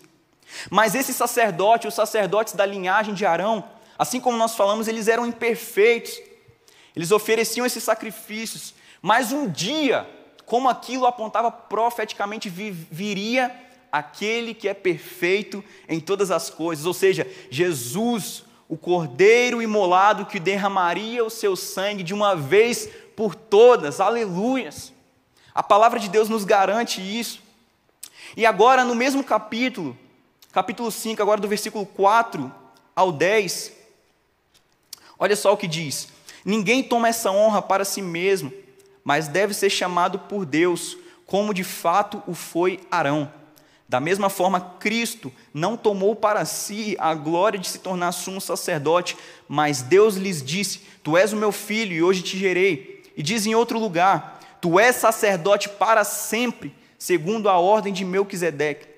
Mas 0.68 0.94
esse 0.94 1.14
sacerdote, 1.14 1.88
os 1.88 1.94
sacerdotes 1.94 2.52
da 2.52 2.66
linhagem 2.66 3.14
de 3.14 3.24
Arão, 3.24 3.64
assim 3.98 4.20
como 4.20 4.36
nós 4.36 4.54
falamos, 4.54 4.86
eles 4.86 5.08
eram 5.08 5.26
imperfeitos. 5.26 6.20
Eles 6.94 7.10
ofereciam 7.10 7.64
esses 7.64 7.82
sacrifícios, 7.82 8.74
mas 9.02 9.32
um 9.32 9.50
dia, 9.50 10.08
como 10.46 10.68
aquilo 10.68 11.06
apontava 11.06 11.50
profeticamente, 11.50 12.48
viria 12.48 13.52
aquele 13.90 14.54
que 14.54 14.68
é 14.68 14.72
perfeito 14.72 15.62
em 15.88 15.98
todas 15.98 16.30
as 16.30 16.48
coisas, 16.48 16.86
ou 16.86 16.94
seja, 16.94 17.26
Jesus, 17.50 18.44
o 18.68 18.76
cordeiro 18.78 19.60
imolado 19.60 20.24
que 20.24 20.38
derramaria 20.38 21.22
o 21.24 21.28
seu 21.28 21.56
sangue 21.56 22.02
de 22.04 22.14
uma 22.14 22.34
vez 22.36 22.88
por 23.16 23.34
todas. 23.34 24.00
Aleluias! 24.00 24.92
A 25.54 25.62
palavra 25.62 25.98
de 25.98 26.08
Deus 26.08 26.28
nos 26.28 26.44
garante 26.44 27.00
isso. 27.02 27.42
E 28.36 28.46
agora, 28.46 28.84
no 28.84 28.94
mesmo 28.94 29.22
capítulo, 29.22 29.98
capítulo 30.52 30.90
5, 30.90 31.20
agora 31.20 31.40
do 31.40 31.48
versículo 31.48 31.84
4 31.84 32.50
ao 32.96 33.12
10, 33.12 33.72
olha 35.18 35.36
só 35.36 35.52
o 35.52 35.56
que 35.56 35.66
diz: 35.66 36.08
Ninguém 36.44 36.82
toma 36.82 37.08
essa 37.08 37.30
honra 37.30 37.60
para 37.60 37.84
si 37.84 38.00
mesmo, 38.00 38.50
mas 39.04 39.28
deve 39.28 39.54
ser 39.54 39.70
chamado 39.70 40.18
por 40.18 40.44
Deus, 40.44 40.96
como 41.26 41.54
de 41.54 41.64
fato 41.64 42.22
o 42.26 42.34
foi 42.34 42.80
Arão. 42.90 43.32
Da 43.88 44.00
mesma 44.00 44.30
forma, 44.30 44.60
Cristo 44.80 45.30
não 45.52 45.76
tomou 45.76 46.16
para 46.16 46.44
si 46.44 46.96
a 46.98 47.14
glória 47.14 47.58
de 47.58 47.68
se 47.68 47.78
tornar 47.78 48.12
sumo 48.12 48.40
sacerdote, 48.40 49.16
mas 49.46 49.82
Deus 49.82 50.16
lhes 50.16 50.42
disse: 50.42 50.80
Tu 51.02 51.16
és 51.16 51.32
o 51.32 51.36
meu 51.36 51.52
filho 51.52 51.92
e 51.92 52.02
hoje 52.02 52.22
te 52.22 52.38
gerei. 52.38 53.02
E 53.16 53.22
diz 53.22 53.44
em 53.44 53.54
outro 53.54 53.78
lugar: 53.78 54.40
Tu 54.60 54.80
és 54.80 54.96
sacerdote 54.96 55.68
para 55.68 56.04
sempre, 56.04 56.74
segundo 56.98 57.50
a 57.50 57.58
ordem 57.58 57.92
de 57.92 58.04
Melquisedeque. 58.04 58.91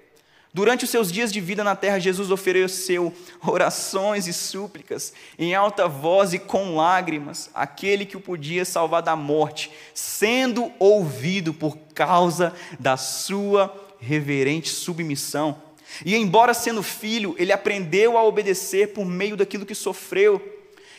Durante 0.54 0.84
os 0.84 0.90
seus 0.90 1.10
dias 1.10 1.32
de 1.32 1.40
vida 1.40 1.64
na 1.64 1.74
terra, 1.74 1.98
Jesus 1.98 2.30
ofereceu 2.30 3.12
orações 3.44 4.28
e 4.28 4.32
súplicas 4.32 5.12
em 5.36 5.52
alta 5.52 5.88
voz 5.88 6.32
e 6.32 6.38
com 6.38 6.76
lágrimas, 6.76 7.50
aquele 7.52 8.06
que 8.06 8.16
o 8.16 8.20
podia 8.20 8.64
salvar 8.64 9.02
da 9.02 9.16
morte, 9.16 9.72
sendo 9.92 10.70
ouvido 10.78 11.52
por 11.52 11.76
causa 11.92 12.54
da 12.78 12.96
sua 12.96 13.74
reverente 13.98 14.68
submissão. 14.68 15.60
E 16.04 16.14
embora 16.14 16.54
sendo 16.54 16.84
filho, 16.84 17.34
ele 17.36 17.50
aprendeu 17.50 18.16
a 18.16 18.22
obedecer 18.22 18.92
por 18.92 19.04
meio 19.04 19.36
daquilo 19.36 19.66
que 19.66 19.74
sofreu. 19.74 20.40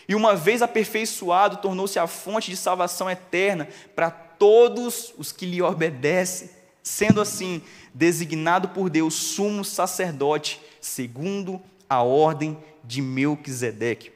E 0.05 0.13
uma 0.13 0.35
vez 0.35 0.61
aperfeiçoado, 0.61 1.57
tornou-se 1.57 1.97
a 1.97 2.07
fonte 2.07 2.51
de 2.51 2.57
salvação 2.57 3.09
eterna 3.09 3.69
para 3.95 4.11
todos 4.11 5.13
os 5.17 5.31
que 5.31 5.45
lhe 5.45 5.61
obedecem. 5.61 6.49
Sendo 6.85 7.19
assim, 7.19 7.63
designado 7.95 8.69
por 8.69 8.91
Deus 8.91 9.15
sumo 9.15 9.65
sacerdote, 9.65 10.61
segundo 10.79 11.59
a 11.89 12.03
ordem 12.03 12.55
de 12.83 13.01
Melquisedeque. 13.01 14.11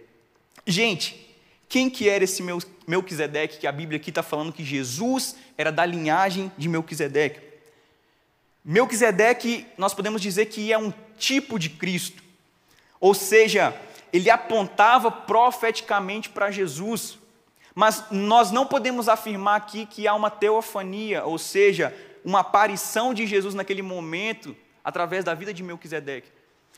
Gente, 0.67 1.35
quem 1.67 1.89
que 1.89 2.07
era 2.07 2.23
esse 2.23 2.43
Melquisedeque 2.87 3.57
que 3.57 3.65
a 3.65 3.71
Bíblia 3.71 3.97
aqui 3.99 4.11
está 4.11 4.21
falando 4.21 4.53
que 4.53 4.63
Jesus 4.63 5.35
era 5.57 5.71
da 5.71 5.83
linhagem 5.83 6.51
de 6.59 6.69
Melquisedeque? 6.69 7.39
Melquisedeque, 8.63 9.65
nós 9.75 9.95
podemos 9.95 10.21
dizer 10.21 10.45
que 10.45 10.71
é 10.71 10.77
um 10.77 10.93
tipo 11.17 11.57
de 11.57 11.71
Cristo, 11.71 12.21
ou 12.99 13.15
seja, 13.15 13.75
ele 14.13 14.29
apontava 14.29 15.09
profeticamente 15.09 16.29
para 16.29 16.51
Jesus, 16.51 17.17
mas 17.73 18.03
nós 18.11 18.51
não 18.51 18.67
podemos 18.67 19.09
afirmar 19.09 19.55
aqui 19.55 19.87
que 19.87 20.07
há 20.07 20.13
uma 20.13 20.29
teofania, 20.29 21.25
ou 21.25 21.39
seja, 21.39 21.95
uma 22.23 22.39
aparição 22.39 23.13
de 23.13 23.25
Jesus 23.25 23.53
naquele 23.53 23.81
momento 23.81 24.55
através 24.83 25.23
da 25.23 25.33
vida 25.33 25.53
de 25.53 25.63
Melquisedeque. 25.63 26.29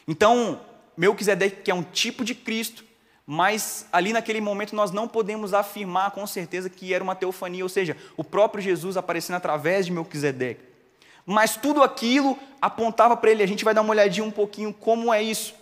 Então, 0.08 0.62
Melquisedeque 0.97 1.62
que 1.62 1.71
é 1.71 1.73
um 1.73 1.84
tipo 1.84 2.23
de 2.23 2.36
Cristo, 2.36 2.84
mas 3.25 3.88
ali 3.91 4.12
naquele 4.12 4.41
momento 4.41 4.75
nós 4.75 4.91
não 4.91 5.08
podemos 5.08 5.54
afirmar 5.54 6.12
com 6.12 6.25
certeza 6.27 6.69
que 6.69 6.93
era 6.93 7.04
uma 7.04 7.15
teofania, 7.15 7.63
ou 7.63 7.69
seja, 7.69 7.95
o 8.17 8.23
próprio 8.23 8.62
Jesus 8.62 8.97
aparecendo 8.97 9.38
através 9.38 9.86
de 9.86 9.91
Melquisedeque. 9.91 10.62
Mas 11.25 11.56
tudo 11.56 11.84
aquilo 11.84 12.38
apontava 12.62 13.15
para 13.15 13.32
ele. 13.32 13.43
A 13.43 13.47
gente 13.47 13.63
vai 13.63 13.73
dar 13.73 13.82
uma 13.82 13.91
olhadinha 13.91 14.25
um 14.25 14.32
pouquinho 14.32 14.73
como 14.73 15.13
é 15.13 15.21
isso. 15.21 15.54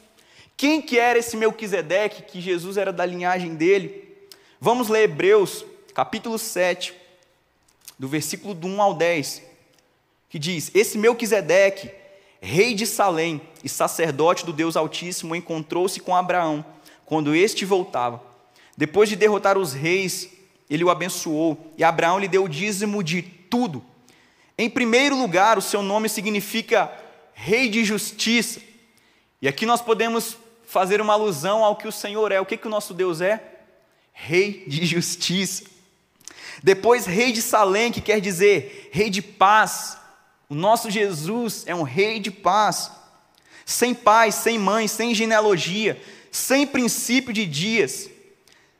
Quem 0.55 0.81
que 0.81 0.97
era 0.97 1.19
esse 1.19 1.37
Melquisedeque, 1.37 2.23
que 2.23 2.41
Jesus 2.41 2.77
era 2.77 2.91
da 2.91 3.05
linhagem 3.05 3.55
dele? 3.55 4.27
Vamos 4.59 4.87
ler 4.89 5.03
Hebreus, 5.03 5.65
capítulo 5.93 6.37
7, 6.37 6.93
do 7.97 8.07
versículo 8.07 8.57
1 8.61 8.81
ao 8.81 8.93
10 8.93 9.48
que 10.29 10.39
diz: 10.39 10.71
Esse 10.73 10.97
Melquisedeque, 10.97 11.91
rei 12.39 12.73
de 12.73 12.85
Salém 12.85 13.41
e 13.63 13.67
sacerdote 13.67 14.45
do 14.45 14.53
Deus 14.53 14.77
Altíssimo, 14.77 15.35
encontrou-se 15.35 15.99
com 15.99 16.15
Abraão 16.15 16.63
quando 17.05 17.35
este 17.35 17.65
voltava. 17.65 18.21
Depois 18.77 19.09
de 19.09 19.15
derrotar 19.15 19.57
os 19.57 19.73
reis, 19.73 20.29
ele 20.69 20.83
o 20.83 20.89
abençoou 20.89 21.73
e 21.77 21.83
Abraão 21.83 22.19
lhe 22.19 22.27
deu 22.27 22.43
o 22.43 22.49
dízimo 22.49 23.03
de 23.03 23.21
tudo. 23.21 23.83
Em 24.57 24.69
primeiro 24.69 25.17
lugar, 25.17 25.57
o 25.57 25.61
seu 25.61 25.81
nome 25.81 26.07
significa 26.07 26.91
Rei 27.33 27.69
de 27.69 27.83
Justiça. 27.83 28.61
E 29.41 29.47
aqui 29.47 29.65
nós 29.65 29.81
podemos 29.81 30.37
fazer 30.65 31.01
uma 31.01 31.13
alusão 31.13 31.63
ao 31.63 31.75
que 31.75 31.87
o 31.87 31.91
Senhor 31.91 32.31
é. 32.31 32.39
O 32.39 32.45
que, 32.45 32.57
que 32.57 32.67
o 32.67 32.69
nosso 32.69 32.93
Deus 32.93 33.21
é? 33.21 33.41
Rei 34.13 34.65
de 34.67 34.85
Justiça. 34.85 35.63
Depois, 36.61 37.05
Rei 37.05 37.31
de 37.31 37.41
Salém, 37.41 37.91
que 37.91 38.01
quer 38.01 38.19
dizer 38.19 38.89
Rei 38.91 39.09
de 39.09 39.21
Paz. 39.21 39.97
O 40.49 40.55
nosso 40.55 40.89
Jesus 40.89 41.63
é 41.67 41.75
um 41.75 41.83
rei 41.83 42.19
de 42.19 42.31
paz, 42.31 42.89
sem 43.63 43.93
pai, 43.93 44.31
sem 44.31 44.57
mãe, 44.57 44.87
sem 44.87 45.13
genealogia, 45.13 46.01
sem 46.31 46.65
princípio 46.65 47.31
de 47.31 47.45
dias, 47.45 48.09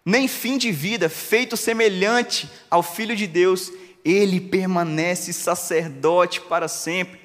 nem 0.04 0.28
fim 0.28 0.58
de 0.58 0.72
vida, 0.72 1.08
feito 1.08 1.56
semelhante 1.56 2.50
ao 2.72 2.82
Filho 2.82 3.16
de 3.16 3.28
Deus, 3.28 3.72
ele 4.04 4.42
permanece 4.42 5.32
sacerdote 5.32 6.42
para 6.42 6.68
sempre. 6.68 7.20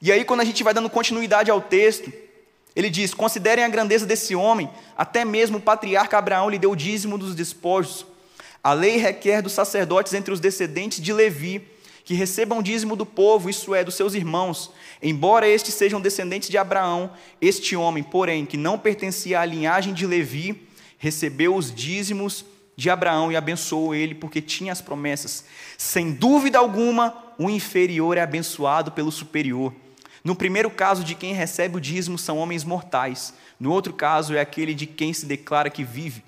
E 0.00 0.12
aí, 0.12 0.24
quando 0.24 0.42
a 0.42 0.44
gente 0.44 0.62
vai 0.62 0.72
dando 0.72 0.88
continuidade 0.88 1.50
ao 1.50 1.60
texto, 1.60 2.12
ele 2.76 2.88
diz: 2.88 3.12
Considerem 3.12 3.64
a 3.64 3.68
grandeza 3.68 4.06
desse 4.06 4.36
homem, 4.36 4.70
até 4.96 5.24
mesmo 5.24 5.58
o 5.58 5.60
patriarca 5.60 6.16
Abraão 6.16 6.48
lhe 6.48 6.58
deu 6.58 6.70
o 6.70 6.76
dízimo 6.76 7.18
dos 7.18 7.34
despojos. 7.34 8.06
A 8.62 8.72
lei 8.72 8.96
requer 8.96 9.42
dos 9.42 9.54
sacerdotes 9.54 10.14
entre 10.14 10.32
os 10.32 10.38
descendentes 10.38 11.02
de 11.02 11.12
Levi 11.12 11.66
que 12.08 12.14
recebam 12.14 12.62
dízimo 12.62 12.96
do 12.96 13.04
povo, 13.04 13.50
isso 13.50 13.74
é, 13.74 13.84
dos 13.84 13.94
seus 13.94 14.14
irmãos, 14.14 14.70
embora 15.02 15.46
estes 15.46 15.74
sejam 15.74 16.00
descendentes 16.00 16.48
de 16.48 16.56
Abraão, 16.56 17.10
este 17.38 17.76
homem, 17.76 18.02
porém, 18.02 18.46
que 18.46 18.56
não 18.56 18.78
pertencia 18.78 19.38
à 19.38 19.44
linhagem 19.44 19.92
de 19.92 20.06
Levi, 20.06 20.66
recebeu 20.96 21.54
os 21.54 21.70
dízimos 21.70 22.46
de 22.74 22.88
Abraão 22.88 23.30
e 23.30 23.36
abençoou 23.36 23.94
ele, 23.94 24.14
porque 24.14 24.40
tinha 24.40 24.72
as 24.72 24.80
promessas. 24.80 25.44
Sem 25.76 26.10
dúvida 26.10 26.58
alguma, 26.58 27.14
o 27.38 27.50
inferior 27.50 28.16
é 28.16 28.22
abençoado 28.22 28.90
pelo 28.90 29.12
superior. 29.12 29.74
No 30.24 30.34
primeiro 30.34 30.70
caso, 30.70 31.04
de 31.04 31.14
quem 31.14 31.34
recebe 31.34 31.76
o 31.76 31.80
dízimo 31.80 32.16
são 32.16 32.38
homens 32.38 32.64
mortais, 32.64 33.34
No 33.60 33.70
outro 33.70 33.92
caso, 33.92 34.34
é 34.34 34.40
aquele 34.40 34.72
de 34.72 34.86
quem 34.86 35.12
se 35.12 35.26
declara 35.26 35.68
que 35.68 35.84
vive. 35.84 36.24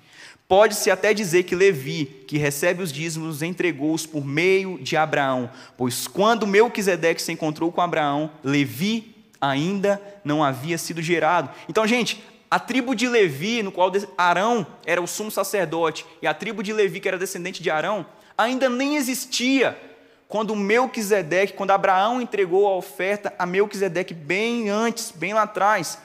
Pode-se 0.51 0.91
até 0.91 1.13
dizer 1.13 1.43
que 1.43 1.55
Levi, 1.55 2.03
que 2.27 2.37
recebe 2.37 2.83
os 2.83 2.91
dízimos, 2.91 3.41
entregou-os 3.41 4.05
por 4.05 4.25
meio 4.25 4.77
de 4.79 4.97
Abraão, 4.97 5.49
pois 5.77 6.07
quando 6.07 6.45
Melquisedeque 6.45 7.21
se 7.21 7.31
encontrou 7.31 7.71
com 7.71 7.79
Abraão, 7.79 8.29
Levi 8.43 9.15
ainda 9.39 10.01
não 10.25 10.43
havia 10.43 10.77
sido 10.77 11.01
gerado. 11.01 11.49
Então, 11.69 11.87
gente, 11.87 12.21
a 12.49 12.59
tribo 12.59 12.93
de 12.93 13.07
Levi, 13.07 13.63
no 13.63 13.71
qual 13.71 13.93
Arão 14.17 14.67
era 14.85 15.01
o 15.01 15.07
sumo 15.07 15.31
sacerdote, 15.31 16.05
e 16.21 16.27
a 16.27 16.33
tribo 16.33 16.61
de 16.61 16.73
Levi, 16.73 16.99
que 16.99 17.07
era 17.07 17.17
descendente 17.17 17.63
de 17.63 17.69
Arão, 17.69 18.05
ainda 18.37 18.67
nem 18.67 18.97
existia 18.97 19.79
quando 20.27 20.53
Melquisedeque, 20.53 21.53
quando 21.53 21.71
Abraão 21.71 22.21
entregou 22.21 22.67
a 22.67 22.75
oferta 22.75 23.33
a 23.39 23.45
Melquisedeque 23.45 24.13
bem 24.13 24.69
antes, 24.69 25.11
bem 25.11 25.33
lá 25.33 25.43
atrás. 25.43 25.97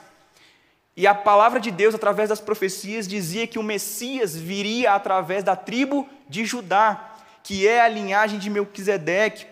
E 0.97 1.07
a 1.07 1.15
palavra 1.15 1.61
de 1.61 1.71
Deus, 1.71 1.95
através 1.95 2.31
das 2.31 2.41
profecias, 2.41 3.07
dizia 3.07 3.47
que 3.47 3.59
o 3.59 3.63
Messias 3.63 4.35
viria 4.35 4.93
através 4.93 5.45
da 5.45 5.55
tribo 5.55 6.09
de 6.27 6.47
Judá, 6.47 7.15
que 7.43 7.69
é 7.69 7.83
a 7.83 7.89
linhagem 7.89 8.39
de 8.39 8.49
Melquisedeque. 8.49 9.47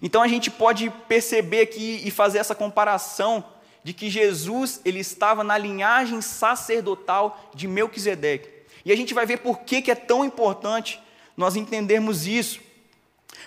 Então 0.00 0.22
a 0.22 0.28
gente 0.28 0.50
pode 0.50 0.88
perceber 1.08 1.62
aqui 1.62 2.00
e 2.04 2.10
fazer 2.12 2.38
essa 2.38 2.54
comparação 2.54 3.44
de 3.82 3.92
que 3.92 4.08
Jesus 4.08 4.80
ele 4.84 5.00
estava 5.00 5.42
na 5.42 5.58
linhagem 5.58 6.20
sacerdotal 6.20 7.50
de 7.52 7.66
Melquisedeque. 7.66 8.48
E 8.84 8.92
a 8.92 8.96
gente 8.96 9.12
vai 9.12 9.26
ver 9.26 9.38
por 9.38 9.60
que, 9.60 9.82
que 9.82 9.90
é 9.90 9.96
tão 9.96 10.24
importante 10.24 11.00
nós 11.36 11.56
entendermos 11.56 12.24
isso. 12.24 12.60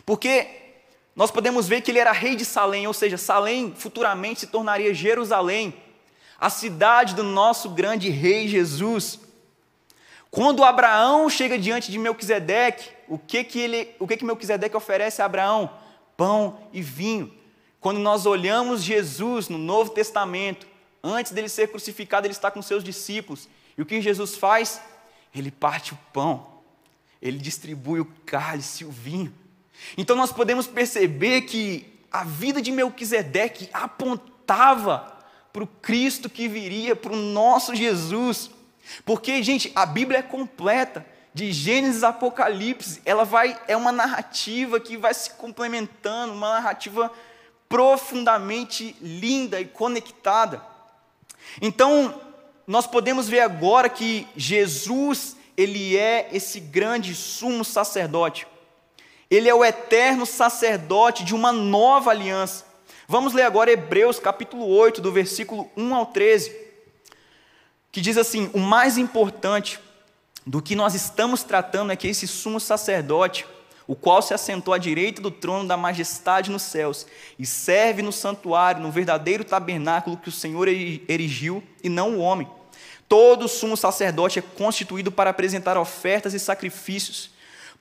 Porque 0.06 0.48
nós 1.16 1.32
podemos 1.32 1.66
ver 1.66 1.80
que 1.80 1.92
ele 1.92 2.00
era 2.00 2.12
rei 2.12 2.36
de 2.36 2.44
Salém, 2.44 2.88
ou 2.88 2.94
seja, 2.94 3.18
Salém 3.18 3.74
futuramente 3.74 4.42
se 4.42 4.48
tornaria 4.48 4.94
Jerusalém 4.94 5.74
a 6.46 6.50
cidade 6.52 7.16
do 7.16 7.24
nosso 7.24 7.72
grande 7.72 8.08
rei 8.12 8.48
Jesus. 8.48 9.20
Quando 10.30 10.64
Abraão 10.64 11.28
chega 11.28 11.58
diante 11.58 11.92
de 11.92 11.98
Melquisedeque, 11.98 12.92
o 13.08 13.18
que 13.18 13.44
que 13.44 13.60
ele, 13.60 13.96
o 13.98 14.06
que 14.06 14.16
que 14.16 14.24
Melquisedeque 14.24 14.78
oferece 14.78 15.24
a 15.24 15.26
Abraão? 15.26 15.72
Pão 16.16 16.60
e 16.72 16.84
vinho. 16.84 17.34
Quando 17.82 17.98
nós 17.98 18.28
olhamos 18.28 18.84
Jesus 18.84 19.50
no 19.50 19.58
Novo 19.58 19.90
Testamento, 19.90 20.68
antes 21.04 21.32
dele 21.32 21.50
ser 21.50 21.70
crucificado, 21.70 22.28
ele 22.28 22.34
está 22.34 22.52
com 22.52 22.62
seus 22.62 22.84
discípulos. 22.84 23.50
E 23.76 23.82
o 23.82 23.86
que 23.86 24.00
Jesus 24.00 24.36
faz? 24.36 24.80
Ele 25.34 25.50
parte 25.50 25.94
o 25.94 26.00
pão. 26.14 26.46
Ele 27.20 27.40
distribui 27.40 28.02
o 28.02 28.12
cálice, 28.24 28.86
o 28.86 28.92
vinho. 28.92 29.34
Então 29.98 30.16
nós 30.16 30.32
podemos 30.32 30.68
perceber 30.68 31.42
que 31.42 31.92
a 32.12 32.24
vida 32.24 32.62
de 32.62 32.72
Melquisedeque 32.72 33.68
apontava 33.74 35.15
para 35.56 35.64
o 35.64 35.68
Cristo 35.68 36.30
que 36.30 36.50
viria, 36.50 36.98
para 36.98 37.14
o 37.14 37.16
nosso 37.16 37.74
Jesus. 37.74 38.52
Porque, 39.06 39.42
gente, 39.42 39.72
a 39.74 39.86
Bíblia 39.86 40.20
é 40.20 40.22
completa, 40.22 41.06
de 41.34 41.50
Gênesis 41.54 42.04
a 42.04 42.10
Apocalipse, 42.10 43.02
ela 43.06 43.24
vai 43.24 43.58
é 43.66 43.78
uma 43.78 43.94
narrativa 43.94 44.82
que 44.82 44.98
vai 44.98 45.14
se 45.14 45.30
complementando, 45.32 46.34
uma 46.34 46.56
narrativa 46.56 47.10
profundamente 47.70 48.98
linda 49.02 49.58
e 49.62 49.66
conectada. 49.66 50.62
Então, 51.62 52.22
nós 52.68 52.86
podemos 52.86 53.30
ver 53.30 53.40
agora 53.40 53.88
que 53.88 54.28
Jesus, 54.36 55.38
ele 55.56 55.96
é 55.96 56.28
esse 56.34 56.60
grande 56.60 57.16
sumo 57.16 57.64
sacerdote. 57.64 58.46
Ele 59.32 59.48
é 59.48 59.56
o 59.56 59.64
eterno 59.64 60.26
sacerdote 60.26 61.24
de 61.24 61.34
uma 61.34 61.54
nova 61.54 62.12
aliança. 62.12 62.75
Vamos 63.08 63.34
ler 63.34 63.44
agora 63.44 63.72
Hebreus 63.72 64.18
capítulo 64.18 64.68
8, 64.68 65.00
do 65.00 65.12
versículo 65.12 65.70
1 65.78 65.94
ao 65.94 66.08
13, 66.08 66.56
que 67.92 68.02
diz 68.02 68.18
assim: 68.18 68.50
O 68.52 68.60
mais 68.60 68.98
importante 68.98 69.80
do 70.44 70.60
que 70.60 70.76
nós 70.76 70.96
estamos 70.96 71.44
tratando 71.44 71.92
é 71.92 71.96
que 71.96 72.08
esse 72.08 72.28
sumo 72.28 72.60
sacerdote, 72.60 73.46
o 73.86 73.96
qual 73.96 74.24
se 74.24 74.34
assentou 74.34 74.74
à 74.74 74.80
direita 74.80 75.22
do 75.22 75.30
trono 75.30 75.68
da 75.68 75.78
majestade 75.78 76.50
nos 76.50 76.64
céus, 76.64 77.06
e 77.38 77.46
serve 77.46 78.02
no 78.02 78.12
santuário, 78.12 78.82
no 78.82 78.92
verdadeiro 78.92 79.44
tabernáculo 79.44 80.18
que 80.18 80.30
o 80.30 80.32
Senhor 80.32 80.68
erigiu, 80.68 81.64
e 81.84 81.90
não 81.90 82.16
o 82.16 82.20
homem. 82.20 82.50
Todo 83.08 83.48
sumo 83.48 83.78
sacerdote 83.78 84.40
é 84.40 84.42
constituído 84.42 85.12
para 85.12 85.30
apresentar 85.30 85.78
ofertas 85.78 86.34
e 86.34 86.40
sacrifícios. 86.40 87.30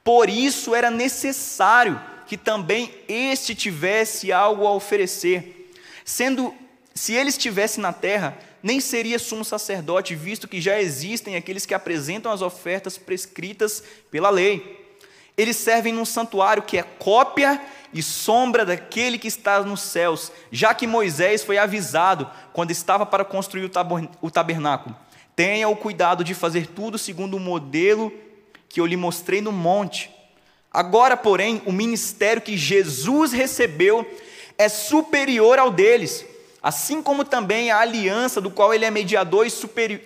Por 0.04 0.28
isso 0.28 0.74
era 0.74 0.90
necessário 0.90 1.98
que 2.26 2.36
também 2.36 2.90
este 3.08 3.54
tivesse 3.54 4.32
algo 4.32 4.66
a 4.66 4.72
oferecer. 4.72 5.72
Sendo, 6.04 6.54
se 6.94 7.14
ele 7.14 7.30
estivesse 7.30 7.80
na 7.80 7.92
terra, 7.92 8.36
nem 8.62 8.80
seria 8.80 9.18
sumo 9.18 9.44
sacerdote, 9.44 10.14
visto 10.14 10.48
que 10.48 10.60
já 10.60 10.80
existem 10.80 11.36
aqueles 11.36 11.66
que 11.66 11.74
apresentam 11.74 12.32
as 12.32 12.40
ofertas 12.40 12.96
prescritas 12.96 13.82
pela 14.10 14.30
lei. 14.30 14.84
Eles 15.36 15.56
servem 15.56 15.92
num 15.92 16.04
santuário 16.04 16.62
que 16.62 16.78
é 16.78 16.82
cópia 16.82 17.60
e 17.92 18.02
sombra 18.02 18.64
daquele 18.64 19.18
que 19.18 19.28
está 19.28 19.62
nos 19.62 19.80
céus, 19.80 20.32
já 20.50 20.72
que 20.74 20.86
Moisés 20.86 21.44
foi 21.44 21.58
avisado 21.58 22.30
quando 22.52 22.70
estava 22.70 23.04
para 23.04 23.24
construir 23.24 23.70
o 24.22 24.30
tabernáculo. 24.30 24.96
Tenha 25.36 25.68
o 25.68 25.76
cuidado 25.76 26.22
de 26.22 26.32
fazer 26.32 26.68
tudo 26.68 26.96
segundo 26.96 27.36
o 27.36 27.40
modelo 27.40 28.12
que 28.68 28.80
eu 28.80 28.86
lhe 28.86 28.96
mostrei 28.96 29.40
no 29.40 29.52
monte. 29.52 30.10
Agora, 30.74 31.16
porém, 31.16 31.62
o 31.66 31.70
ministério 31.70 32.42
que 32.42 32.56
Jesus 32.56 33.30
recebeu 33.30 34.04
é 34.58 34.68
superior 34.68 35.56
ao 35.56 35.70
deles, 35.70 36.26
assim 36.60 37.00
como 37.00 37.24
também 37.24 37.70
a 37.70 37.78
aliança 37.78 38.40
do 38.40 38.50
qual 38.50 38.74
ele 38.74 38.84
é 38.84 38.90
mediador 38.90 39.46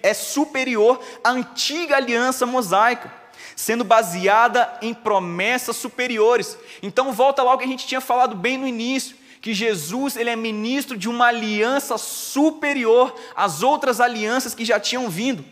é 0.03 0.13
superior 0.15 1.01
à 1.25 1.31
antiga 1.31 1.97
aliança 1.97 2.45
mosaica, 2.45 3.11
sendo 3.57 3.83
baseada 3.83 4.71
em 4.83 4.93
promessas 4.93 5.75
superiores. 5.75 6.59
Então, 6.83 7.15
volta 7.15 7.43
lá 7.43 7.55
o 7.55 7.59
que 7.59 7.65
a 7.65 7.69
gente 7.69 7.87
tinha 7.87 8.01
falado 8.03 8.37
bem 8.37 8.59
no 8.59 8.69
início, 8.69 9.17
que 9.41 9.55
Jesus 9.55 10.17
ele 10.17 10.29
é 10.29 10.37
ministro 10.37 10.99
de 10.99 11.09
uma 11.09 11.29
aliança 11.29 11.97
superior 11.97 13.15
às 13.35 13.63
outras 13.63 14.03
alianças 14.03 14.55
que 14.55 14.67
já 14.67 14.79
tinham 14.79 15.09
vindo. 15.09 15.43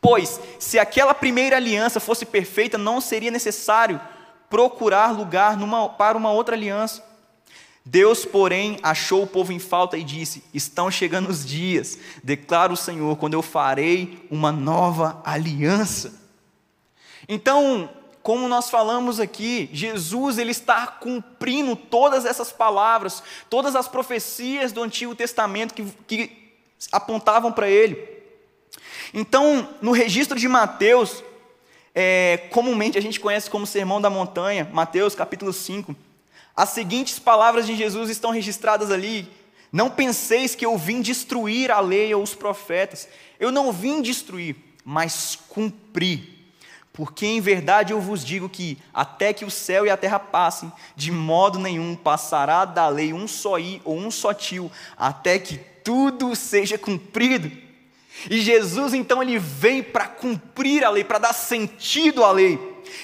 Pois, 0.00 0.40
se 0.58 0.78
aquela 0.78 1.12
primeira 1.12 1.56
aliança 1.56 2.00
fosse 2.00 2.24
perfeita, 2.24 2.78
não 2.78 3.00
seria 3.00 3.30
necessário 3.30 4.00
procurar 4.48 5.12
lugar 5.12 5.56
numa, 5.56 5.88
para 5.88 6.16
uma 6.16 6.32
outra 6.32 6.56
aliança. 6.56 7.08
Deus, 7.84 8.24
porém, 8.24 8.78
achou 8.82 9.22
o 9.22 9.26
povo 9.26 9.52
em 9.52 9.58
falta 9.58 9.96
e 9.96 10.04
disse: 10.04 10.44
Estão 10.52 10.90
chegando 10.90 11.28
os 11.28 11.44
dias, 11.44 11.98
declara 12.22 12.72
o 12.72 12.76
Senhor, 12.76 13.16
quando 13.16 13.34
eu 13.34 13.42
farei 13.42 14.26
uma 14.30 14.52
nova 14.52 15.20
aliança. 15.24 16.20
Então, 17.28 17.88
como 18.22 18.48
nós 18.48 18.68
falamos 18.68 19.18
aqui, 19.18 19.70
Jesus 19.72 20.36
ele 20.38 20.50
está 20.50 20.86
cumprindo 20.86 21.74
todas 21.74 22.26
essas 22.26 22.52
palavras, 22.52 23.22
todas 23.48 23.74
as 23.74 23.88
profecias 23.88 24.72
do 24.72 24.82
Antigo 24.82 25.14
Testamento 25.14 25.72
que, 25.72 25.84
que 26.06 26.54
apontavam 26.92 27.50
para 27.50 27.68
ele. 27.68 28.19
Então, 29.12 29.68
no 29.82 29.92
registro 29.92 30.38
de 30.38 30.48
Mateus, 30.48 31.22
é, 31.94 32.48
comumente 32.50 32.96
a 32.96 33.02
gente 33.02 33.18
conhece 33.18 33.50
como 33.50 33.66
Sermão 33.66 34.00
da 34.00 34.08
Montanha, 34.08 34.68
Mateus 34.72 35.14
capítulo 35.14 35.52
5, 35.52 35.94
as 36.56 36.70
seguintes 36.70 37.18
palavras 37.18 37.66
de 37.66 37.74
Jesus 37.74 38.10
estão 38.10 38.30
registradas 38.30 38.90
ali. 38.90 39.28
Não 39.72 39.88
penseis 39.88 40.54
que 40.54 40.66
eu 40.66 40.76
vim 40.76 41.00
destruir 41.00 41.70
a 41.70 41.80
lei 41.80 42.12
ou 42.14 42.22
os 42.22 42.34
profetas. 42.34 43.08
Eu 43.38 43.50
não 43.50 43.72
vim 43.72 44.02
destruir, 44.02 44.56
mas 44.84 45.38
cumprir. 45.48 46.38
Porque 46.92 47.24
em 47.24 47.40
verdade 47.40 47.92
eu 47.92 48.00
vos 48.00 48.24
digo 48.24 48.48
que, 48.48 48.76
até 48.92 49.32
que 49.32 49.44
o 49.44 49.50
céu 49.50 49.86
e 49.86 49.90
a 49.90 49.96
terra 49.96 50.18
passem, 50.18 50.70
de 50.96 51.12
modo 51.12 51.58
nenhum 51.58 51.96
passará 51.96 52.64
da 52.64 52.88
lei 52.88 53.12
um 53.12 53.28
só 53.28 53.58
i 53.58 53.80
ou 53.84 53.96
um 53.96 54.10
só 54.10 54.34
tio, 54.34 54.70
até 54.98 55.38
que 55.38 55.56
tudo 55.56 56.34
seja 56.34 56.76
cumprido. 56.76 57.69
E 58.28 58.40
Jesus 58.40 58.92
então 58.94 59.22
ele 59.22 59.38
vem 59.38 59.82
para 59.82 60.06
cumprir 60.06 60.84
a 60.84 60.90
lei, 60.90 61.04
para 61.04 61.18
dar 61.18 61.32
sentido 61.32 62.24
à 62.24 62.30
lei. 62.30 62.58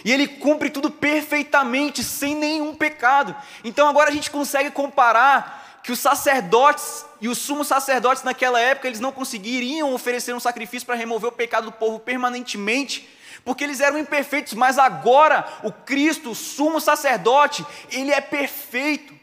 E 0.05 0.13
ele 0.13 0.27
cumpre 0.27 0.69
tudo 0.69 0.91
perfeitamente, 0.91 2.03
sem 2.03 2.35
nenhum 2.35 2.75
pecado. 2.75 3.35
Então 3.65 3.89
agora 3.89 4.11
a 4.11 4.13
gente 4.13 4.31
consegue 4.31 4.71
comparar 4.71 5.81
que 5.83 5.93
os 5.93 6.01
sacerdotes 6.01 7.07
e 7.21 7.29
os 7.29 7.39
sumos 7.39 7.69
sacerdotes 7.69 8.25
naquela 8.25 8.59
época, 8.59 8.89
eles 8.89 8.99
não 8.99 9.13
conseguiriam 9.13 9.95
oferecer 9.95 10.35
um 10.35 10.41
sacrifício 10.41 10.85
para 10.85 10.97
remover 10.97 11.29
o 11.29 11.33
pecado 11.33 11.67
do 11.67 11.73
povo 11.73 12.01
permanentemente, 12.01 13.09
porque 13.45 13.63
eles 13.63 13.81
eram 13.81 13.97
imperfeitos, 13.97 14.55
mas 14.55 14.79
agora 14.79 15.47
o 15.63 15.71
Cristo, 15.71 16.31
o 16.31 16.35
sumo 16.35 16.81
sacerdote, 16.81 17.65
ele 17.91 18.11
é 18.11 18.21
perfeito. 18.21 19.15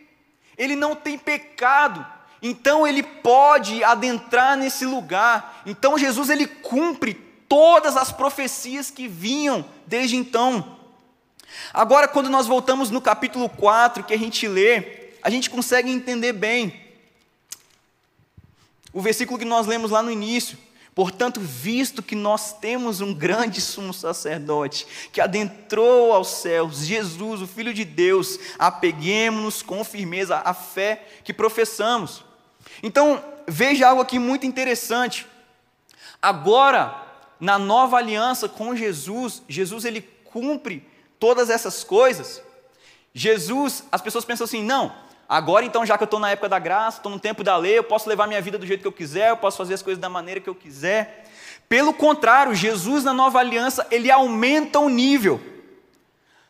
Ele 0.57 0.75
não 0.75 0.95
tem 0.95 1.17
pecado. 1.17 2.05
Então 2.43 2.85
ele 2.85 3.01
pode 3.01 3.81
adentrar 3.85 4.57
nesse 4.57 4.85
lugar. 4.85 5.63
Então 5.65 5.97
Jesus 5.97 6.29
ele 6.29 6.45
cumpre 6.45 7.13
todas 7.47 7.95
as 7.95 8.11
profecias 8.11 8.91
que 8.91 9.07
vinham 9.07 9.63
desde 9.87 10.17
então. 10.17 10.77
Agora, 11.73 12.05
quando 12.05 12.29
nós 12.29 12.45
voltamos 12.45 12.89
no 12.89 12.99
capítulo 12.99 13.47
4, 13.47 14.03
que 14.03 14.13
a 14.13 14.17
gente 14.17 14.45
lê, 14.45 15.13
a 15.21 15.29
gente 15.29 15.49
consegue 15.49 15.89
entender 15.89 16.33
bem. 16.33 16.81
O 18.91 19.01
versículo 19.01 19.39
que 19.39 19.45
nós 19.45 19.65
lemos 19.65 19.89
lá 19.89 20.03
no 20.03 20.11
início. 20.11 20.57
Portanto, 20.93 21.39
visto 21.39 22.03
que 22.03 22.13
nós 22.13 22.53
temos 22.53 22.99
um 22.99 23.13
grande 23.13 23.61
sumo 23.61 23.93
sacerdote 23.93 24.85
que 25.11 25.21
adentrou 25.21 26.11
aos 26.11 26.27
céus, 26.27 26.79
Jesus, 26.79 27.41
o 27.41 27.47
Filho 27.47 27.73
de 27.73 27.85
Deus, 27.85 28.37
apeguemos-nos 28.59 29.61
com 29.61 29.83
firmeza 29.83 30.41
à 30.43 30.53
fé 30.53 31.07
que 31.23 31.33
professamos. 31.33 32.32
Então, 32.81 33.23
veja 33.47 33.89
algo 33.89 34.01
aqui 34.01 34.17
muito 34.17 34.45
interessante. 34.45 35.27
Agora, 36.21 36.95
na 37.39 37.59
nova 37.59 37.97
aliança 37.97 38.47
com 38.47 38.75
Jesus, 38.75 39.43
Jesus 39.47 39.85
ele 39.85 40.01
cumpre 40.23 40.87
todas 41.19 41.49
essas 41.49 41.83
coisas. 41.83 42.41
Jesus, 43.13 43.83
as 43.91 44.01
pessoas 44.01 44.25
pensam 44.25 44.45
assim: 44.45 44.63
não, 44.63 44.91
Agora, 45.27 45.65
então, 45.65 45.85
já 45.85 45.97
que 45.97 46.03
eu 46.03 46.05
estou 46.05 46.19
na 46.19 46.29
época 46.29 46.49
da 46.49 46.59
graça, 46.59 46.97
estou 46.97 47.11
no 47.11 47.19
tempo 47.19 47.43
da 47.43 47.57
lei, 47.57 47.77
eu 47.77 47.83
posso 47.83 48.07
levar 48.07 48.27
minha 48.27 48.41
vida 48.41 48.57
do 48.57 48.67
jeito 48.67 48.81
que 48.81 48.87
eu 48.87 48.91
quiser, 48.91 49.29
eu 49.29 49.37
posso 49.37 49.57
fazer 49.57 49.73
as 49.73 49.81
coisas 49.81 49.99
da 49.99 50.09
maneira 50.09 50.39
que 50.39 50.49
eu 50.49 50.53
quiser. 50.53 51.25
Pelo 51.67 51.93
contrário, 51.93 52.53
Jesus 52.53 53.03
na 53.03 53.13
nova 53.13 53.39
aliança, 53.39 53.87
ele 53.89 54.11
aumenta 54.11 54.79
o 54.79 54.89
nível. 54.89 55.41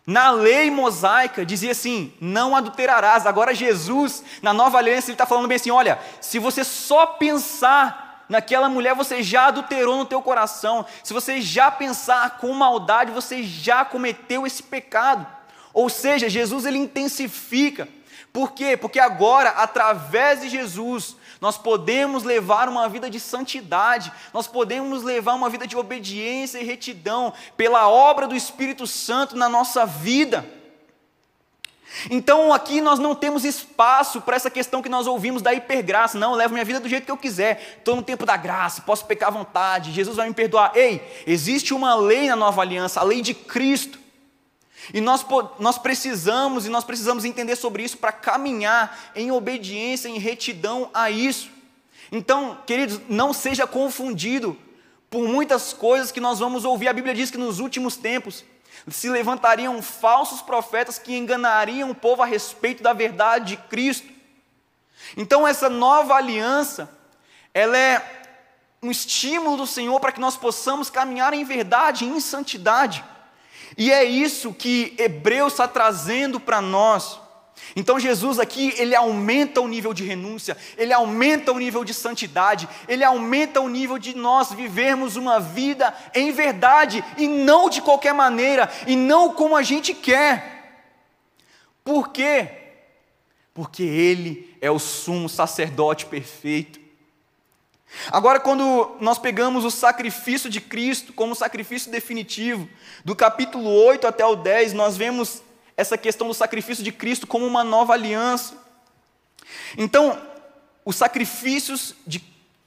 Na 0.06 0.32
lei 0.32 0.70
mosaica 0.70 1.46
dizia 1.46 1.72
assim: 1.72 2.14
não 2.20 2.56
adulterarás. 2.56 3.26
Agora, 3.26 3.56
Jesus, 3.56 4.24
na 4.42 4.54
nova 4.54 4.78
aliança, 4.78 5.08
ele 5.08 5.14
está 5.14 5.26
falando 5.26 5.48
bem 5.48 5.56
assim: 5.56 5.72
olha, 5.72 6.00
se 6.20 6.40
você 6.40 6.64
só 6.64 7.06
pensar 7.06 8.26
naquela 8.28 8.68
mulher, 8.68 8.96
você 8.96 9.24
já 9.24 9.48
adulterou 9.48 9.98
no 9.98 10.06
teu 10.06 10.22
coração. 10.22 10.86
Se 11.04 11.14
você 11.14 11.42
já 11.42 11.72
pensar 11.72 12.38
com 12.38 12.52
maldade, 12.54 13.12
você 13.12 13.44
já 13.44 13.86
cometeu 13.86 14.46
esse 14.46 14.64
pecado. 14.64 15.26
Ou 15.74 15.90
seja, 15.90 16.30
Jesus 16.30 16.66
ele 16.66 16.78
intensifica. 16.78 17.88
Por 18.32 18.52
quê? 18.52 18.76
Porque 18.76 19.00
agora, 19.00 19.52
através 19.52 20.42
de 20.42 20.50
Jesus, 20.50 21.16
nós 21.44 21.58
podemos 21.58 22.24
levar 22.24 22.70
uma 22.70 22.88
vida 22.88 23.10
de 23.10 23.20
santidade, 23.20 24.14
nós 24.34 24.48
podemos 24.48 25.04
levar 25.04 25.34
uma 25.34 25.50
vida 25.50 25.68
de 25.68 25.76
obediência 25.76 26.58
e 26.58 26.64
retidão 26.64 27.34
pela 27.58 27.90
obra 27.90 28.26
do 28.26 28.34
Espírito 28.34 28.88
Santo 28.88 29.36
na 29.36 29.50
nossa 29.50 29.86
vida. 29.86 30.50
Então 32.10 32.54
aqui 32.54 32.80
nós 32.80 32.98
não 32.98 33.14
temos 33.14 33.44
espaço 33.44 34.22
para 34.22 34.38
essa 34.38 34.50
questão 34.50 34.82
que 34.82 34.88
nós 34.88 35.06
ouvimos 35.06 35.42
da 35.42 35.54
hipergraça. 35.54 36.18
Não, 36.18 36.32
eu 36.32 36.38
levo 36.38 36.54
minha 36.54 36.64
vida 36.64 36.80
do 36.80 36.88
jeito 36.88 37.04
que 37.04 37.12
eu 37.12 37.18
quiser. 37.18 37.76
Estou 37.78 37.98
no 37.98 38.02
tempo 38.02 38.26
da 38.26 38.38
graça, 38.38 38.82
posso 38.82 39.06
pecar 39.06 39.28
à 39.28 39.34
vontade, 39.34 39.92
Jesus 39.92 40.16
vai 40.16 40.30
me 40.30 40.34
perdoar. 40.34 40.72
Ei, 40.74 41.06
existe 41.28 41.74
uma 41.74 41.94
lei 41.94 42.30
na 42.30 42.38
nova 42.38 42.62
aliança, 42.62 43.02
a 43.02 43.04
lei 43.04 43.22
de 43.22 43.34
Cristo. 43.34 44.00
E 44.92 45.00
nós, 45.00 45.26
nós 45.60 45.78
precisamos, 45.78 46.66
e 46.66 46.70
nós 46.70 46.84
precisamos 46.84 47.24
entender 47.24 47.56
sobre 47.56 47.84
isso 47.84 47.98
para 47.98 48.12
caminhar 48.12 49.12
em 49.16 49.32
obediência, 49.32 50.10
em 50.10 50.18
retidão 50.18 50.90
a 50.94 51.10
isso. 51.12 51.50
Então, 52.12 52.58
queridos, 52.66 53.00
não 53.08 53.32
seja 53.32 53.68
confundido 53.68 54.58
por 55.10 55.28
muitas 55.28 55.74
coisas 55.74 56.12
que 56.12 56.20
nós 56.20 56.40
vamos 56.40 56.66
ouvir. 56.66 56.88
A 56.88 56.94
Bíblia 56.94 57.14
diz 57.14 57.30
que 57.32 57.38
nos 57.38 57.60
últimos 57.60 57.96
tempos 57.96 58.44
se 58.90 59.10
levantariam 59.10 59.82
falsos 59.82 60.42
profetas 60.42 60.98
que 60.98 61.16
enganariam 61.16 61.92
o 61.92 61.96
povo 61.96 62.22
a 62.22 62.26
respeito 62.26 62.84
da 62.84 62.92
verdade 62.94 63.56
de 63.56 63.58
Cristo. 63.58 64.08
Então, 65.16 65.48
essa 65.48 65.70
nova 65.70 66.16
aliança, 66.16 66.90
ela 67.54 67.78
é 67.78 68.24
um 68.82 68.92
estímulo 68.92 69.58
do 69.58 69.68
Senhor 69.68 70.00
para 70.00 70.12
que 70.12 70.20
nós 70.20 70.36
possamos 70.36 70.90
caminhar 70.90 71.34
em 71.34 71.46
verdade, 71.46 72.06
em 72.06 72.20
santidade. 72.20 73.04
E 73.78 73.92
é 73.92 74.04
isso 74.04 74.54
que 74.54 74.94
Hebreus 74.98 75.54
está 75.54 75.68
trazendo 75.68 76.40
para 76.40 76.62
nós. 76.62 77.20
Então 77.76 78.00
Jesus 78.00 78.40
aqui, 78.40 78.74
ele 78.78 78.96
aumenta 78.96 79.62
o 79.62 79.68
nível 79.68 79.94
de 79.94 80.04
renúncia, 80.04 80.58
ele 80.78 80.94
aumenta 80.94 81.52
o 81.52 81.58
nível 81.58 81.84
de 81.84 81.94
santidade, 81.94 82.68
ele 82.88 83.04
aumenta 83.04 83.62
o 83.62 83.70
nível 83.70 83.98
de 83.98 84.16
nós 84.16 84.52
vivermos 84.52 85.16
uma 85.16 85.40
vida 85.40 85.94
em 86.14 86.32
verdade 86.32 87.04
e 87.18 87.28
não 87.28 87.70
de 87.70 87.82
qualquer 87.82 88.14
maneira 88.14 88.70
e 88.86 88.96
não 88.96 89.34
como 89.34 89.56
a 89.56 89.64
gente 89.64 89.94
quer. 89.94 90.92
Por 91.84 92.10
quê? 92.10 92.50
Porque 93.54 93.84
ele 93.84 94.56
é 94.62 94.70
o 94.70 94.80
sumo 94.80 95.28
sacerdote 95.28 96.06
perfeito. 96.06 96.83
Agora, 98.12 98.40
quando 98.40 98.96
nós 99.00 99.18
pegamos 99.18 99.64
o 99.64 99.72
sacrifício 99.72 100.50
de 100.50 100.60
Cristo 100.60 101.14
como 101.14 101.36
sacrifício 101.36 101.92
definitivo, 101.92 102.68
do 103.06 103.16
capítulo 103.16 103.70
8 103.70 104.08
até 104.08 104.26
o 104.26 104.36
10, 104.36 104.74
nós 104.74 104.98
vemos 104.98 105.42
essa 105.78 105.98
questão 105.98 106.28
do 106.28 106.34
sacrifício 106.34 106.84
de 106.84 106.92
Cristo 106.92 107.28
como 107.28 107.46
uma 107.46 107.64
nova 107.64 107.94
aliança. 107.94 108.56
Então, 109.78 110.20
os 110.86 110.96
sacrifícios 110.96 111.96
de, 112.06 112.24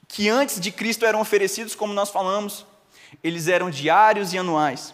que 0.07 0.29
antes 0.29 0.59
de 0.59 0.71
Cristo 0.71 1.05
eram 1.05 1.21
oferecidos, 1.21 1.75
como 1.75 1.93
nós 1.93 2.09
falamos, 2.09 2.65
eles 3.23 3.47
eram 3.47 3.69
diários 3.69 4.33
e 4.33 4.37
anuais. 4.37 4.93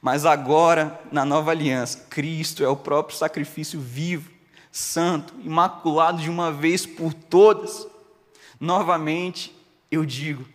Mas 0.00 0.24
agora, 0.24 1.00
na 1.10 1.24
nova 1.24 1.50
aliança, 1.50 2.06
Cristo 2.08 2.64
é 2.64 2.68
o 2.68 2.76
próprio 2.76 3.16
sacrifício 3.16 3.80
vivo, 3.80 4.30
santo, 4.70 5.34
imaculado 5.42 6.22
de 6.22 6.30
uma 6.30 6.52
vez 6.52 6.86
por 6.86 7.12
todas. 7.12 7.86
Novamente, 8.62 9.52
eu 9.90 10.06
digo, 10.06 10.46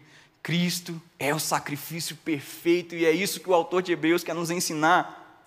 Cristo 0.41 1.01
é 1.19 1.35
o 1.35 1.39
sacrifício 1.39 2.15
perfeito 2.15 2.95
e 2.95 3.05
é 3.05 3.11
isso 3.11 3.41
que 3.41 3.49
o 3.49 3.53
autor 3.53 3.81
de 3.81 3.91
Hebreus 3.91 4.23
quer 4.23 4.33
nos 4.33 4.49
ensinar. 4.49 5.45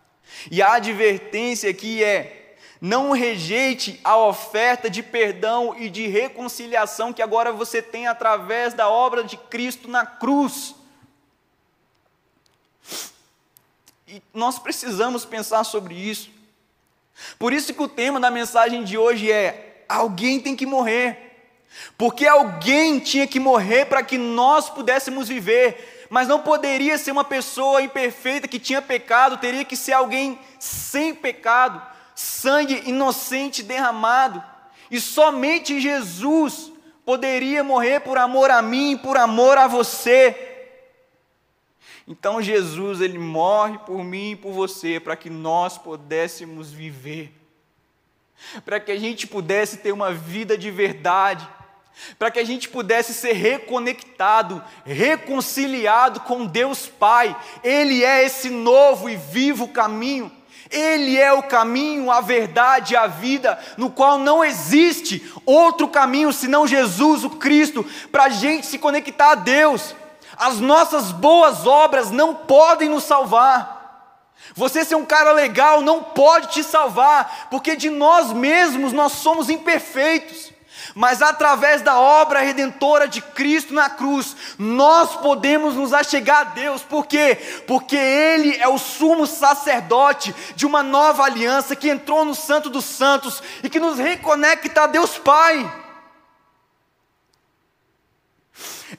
E 0.50 0.60
a 0.60 0.74
advertência 0.74 1.70
aqui 1.70 2.04
é: 2.04 2.54
não 2.78 3.12
rejeite 3.12 3.98
a 4.04 4.18
oferta 4.18 4.90
de 4.90 5.02
perdão 5.02 5.74
e 5.74 5.88
de 5.88 6.06
reconciliação 6.06 7.14
que 7.14 7.22
agora 7.22 7.50
você 7.50 7.80
tem 7.80 8.06
através 8.06 8.74
da 8.74 8.90
obra 8.90 9.24
de 9.24 9.38
Cristo 9.38 9.88
na 9.88 10.04
cruz. 10.04 10.74
E 14.06 14.22
nós 14.34 14.58
precisamos 14.58 15.24
pensar 15.24 15.64
sobre 15.64 15.94
isso. 15.94 16.28
Por 17.38 17.54
isso 17.54 17.72
que 17.72 17.82
o 17.82 17.88
tema 17.88 18.20
da 18.20 18.30
mensagem 18.30 18.84
de 18.84 18.98
hoje 18.98 19.32
é: 19.32 19.82
alguém 19.88 20.38
tem 20.38 20.54
que 20.54 20.66
morrer. 20.66 21.29
Porque 21.96 22.26
alguém 22.26 22.98
tinha 22.98 23.26
que 23.26 23.38
morrer 23.38 23.86
para 23.86 24.02
que 24.02 24.18
nós 24.18 24.68
pudéssemos 24.68 25.28
viver, 25.28 26.06
mas 26.10 26.26
não 26.26 26.40
poderia 26.40 26.98
ser 26.98 27.12
uma 27.12 27.24
pessoa 27.24 27.82
imperfeita 27.82 28.48
que 28.48 28.58
tinha 28.58 28.82
pecado, 28.82 29.38
teria 29.38 29.64
que 29.64 29.76
ser 29.76 29.92
alguém 29.92 30.38
sem 30.58 31.14
pecado, 31.14 31.80
sangue 32.14 32.82
inocente 32.86 33.62
derramado, 33.62 34.42
e 34.90 35.00
somente 35.00 35.80
Jesus 35.80 36.72
poderia 37.04 37.62
morrer 37.62 38.00
por 38.00 38.18
amor 38.18 38.50
a 38.50 38.60
mim, 38.60 38.96
por 38.96 39.16
amor 39.16 39.56
a 39.56 39.68
você. 39.68 40.48
Então 42.08 42.42
Jesus, 42.42 43.00
ele 43.00 43.18
morre 43.18 43.78
por 43.78 44.02
mim 44.02 44.32
e 44.32 44.36
por 44.36 44.52
você, 44.52 44.98
para 44.98 45.14
que 45.14 45.30
nós 45.30 45.78
pudéssemos 45.78 46.72
viver, 46.72 47.32
para 48.64 48.80
que 48.80 48.90
a 48.90 48.98
gente 48.98 49.28
pudesse 49.28 49.76
ter 49.76 49.92
uma 49.92 50.12
vida 50.12 50.58
de 50.58 50.72
verdade 50.72 51.48
para 52.18 52.30
que 52.30 52.38
a 52.38 52.44
gente 52.44 52.68
pudesse 52.68 53.14
ser 53.14 53.32
reconectado, 53.32 54.62
reconciliado 54.84 56.20
com 56.20 56.46
Deus 56.46 56.86
Pai. 56.86 57.36
Ele 57.62 58.04
é 58.04 58.24
esse 58.24 58.50
novo 58.50 59.08
e 59.08 59.16
vivo 59.16 59.68
caminho. 59.68 60.30
Ele 60.70 61.18
é 61.18 61.32
o 61.32 61.42
caminho, 61.42 62.10
a 62.10 62.20
verdade 62.20 62.94
a 62.94 63.08
vida, 63.08 63.58
no 63.76 63.90
qual 63.90 64.18
não 64.18 64.44
existe 64.44 65.32
outro 65.44 65.88
caminho 65.88 66.32
senão 66.32 66.66
Jesus, 66.66 67.24
o 67.24 67.30
Cristo, 67.30 67.84
para 68.12 68.24
a 68.24 68.28
gente 68.28 68.66
se 68.66 68.78
conectar 68.78 69.32
a 69.32 69.34
Deus. 69.34 69.96
As 70.36 70.60
nossas 70.60 71.10
boas 71.10 71.66
obras 71.66 72.10
não 72.10 72.34
podem 72.34 72.88
nos 72.88 73.04
salvar. 73.04 73.80
Você 74.54 74.84
ser 74.84 74.94
um 74.94 75.04
cara 75.04 75.32
legal 75.32 75.82
não 75.82 76.02
pode 76.02 76.48
te 76.48 76.62
salvar, 76.62 77.48
porque 77.50 77.76
de 77.76 77.90
nós 77.90 78.32
mesmos 78.32 78.92
nós 78.92 79.12
somos 79.12 79.50
imperfeitos 79.50 80.52
mas 80.94 81.22
através 81.22 81.82
da 81.82 81.98
obra 81.98 82.40
redentora 82.40 83.06
de 83.06 83.20
Cristo 83.20 83.72
na 83.72 83.88
cruz, 83.88 84.36
nós 84.58 85.16
podemos 85.16 85.74
nos 85.74 85.92
achegar 85.92 86.40
a 86.40 86.44
Deus, 86.44 86.82
por 86.82 87.06
quê? 87.06 87.36
Porque 87.66 87.96
Ele 87.96 88.56
é 88.56 88.68
o 88.68 88.78
sumo 88.78 89.26
sacerdote 89.26 90.34
de 90.54 90.66
uma 90.66 90.82
nova 90.82 91.24
aliança 91.24 91.76
que 91.76 91.88
entrou 91.88 92.24
no 92.24 92.34
Santo 92.34 92.68
dos 92.68 92.84
Santos 92.84 93.42
e 93.62 93.68
que 93.68 93.80
nos 93.80 93.98
reconecta 93.98 94.82
a 94.82 94.86
Deus 94.86 95.18
Pai. 95.18 95.80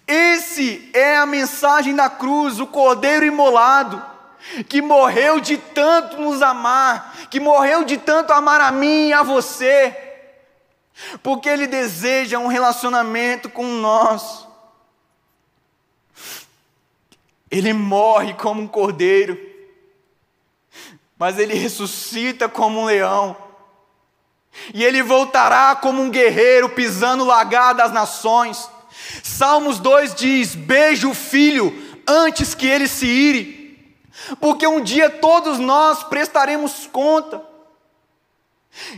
Esse 0.07 0.89
é 0.93 1.18
a 1.18 1.26
mensagem 1.26 1.95
da 1.95 2.09
cruz, 2.09 2.59
o 2.59 2.68
Cordeiro 2.68 3.26
imolado, 3.26 4.01
que 4.68 4.82
morreu 4.82 5.39
de 5.39 5.57
tanto 5.57 6.18
nos 6.18 6.41
amar, 6.41 7.15
que 7.30 7.39
morreu 7.39 7.84
de 7.84 7.97
tanto 7.97 8.32
amar 8.34 8.61
a 8.61 8.72
mim 8.72 9.09
e 9.09 9.13
a 9.13 9.24
você 9.24 10.11
porque 11.22 11.49
Ele 11.49 11.68
deseja 11.68 12.39
um 12.39 12.47
relacionamento 12.47 13.49
com 13.49 13.66
nós. 13.66 14.47
Ele 17.49 17.74
morre 17.74 18.34
como 18.34 18.62
um 18.62 18.68
cordeiro, 18.68 19.38
mas 21.20 21.38
ele 21.38 21.54
ressuscita 21.54 22.47
como 22.47 22.80
um 22.80 22.86
leão, 22.86 23.36
e 24.74 24.84
ele 24.84 25.04
voltará 25.04 25.76
como 25.76 26.02
um 26.02 26.10
guerreiro 26.10 26.70
pisando 26.70 27.24
o 27.24 27.28
lagar 27.28 27.74
das 27.74 27.91
nações, 27.91 28.70
Salmos 29.24 29.80
2 29.80 30.16
diz: 30.16 30.56
Beije 30.56 31.06
o 31.06 31.14
filho 31.14 31.74
antes 32.08 32.56
que 32.56 32.68
ele 32.68 32.88
se 32.88 33.06
ire, 33.06 33.95
porque 34.39 34.66
um 34.66 34.82
dia 34.82 35.10
todos 35.10 35.60
nós 35.60 36.04
prestaremos 36.04 36.88
conta 36.88 37.51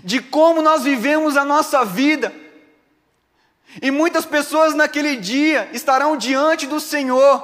de 0.03 0.21
como 0.21 0.61
nós 0.61 0.83
vivemos 0.83 1.35
a 1.37 1.45
nossa 1.45 1.83
vida. 1.83 2.33
E 3.81 3.89
muitas 3.89 4.25
pessoas 4.25 4.73
naquele 4.75 5.15
dia 5.15 5.69
estarão 5.73 6.15
diante 6.15 6.67
do 6.67 6.79
Senhor, 6.79 7.43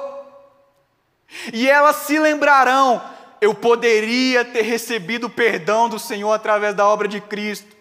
e 1.52 1.68
elas 1.68 1.96
se 1.96 2.18
lembrarão: 2.18 3.02
eu 3.40 3.54
poderia 3.54 4.44
ter 4.44 4.62
recebido 4.62 5.26
o 5.26 5.30
perdão 5.30 5.88
do 5.88 5.98
Senhor 5.98 6.32
através 6.32 6.74
da 6.74 6.86
obra 6.86 7.08
de 7.08 7.20
Cristo, 7.20 7.76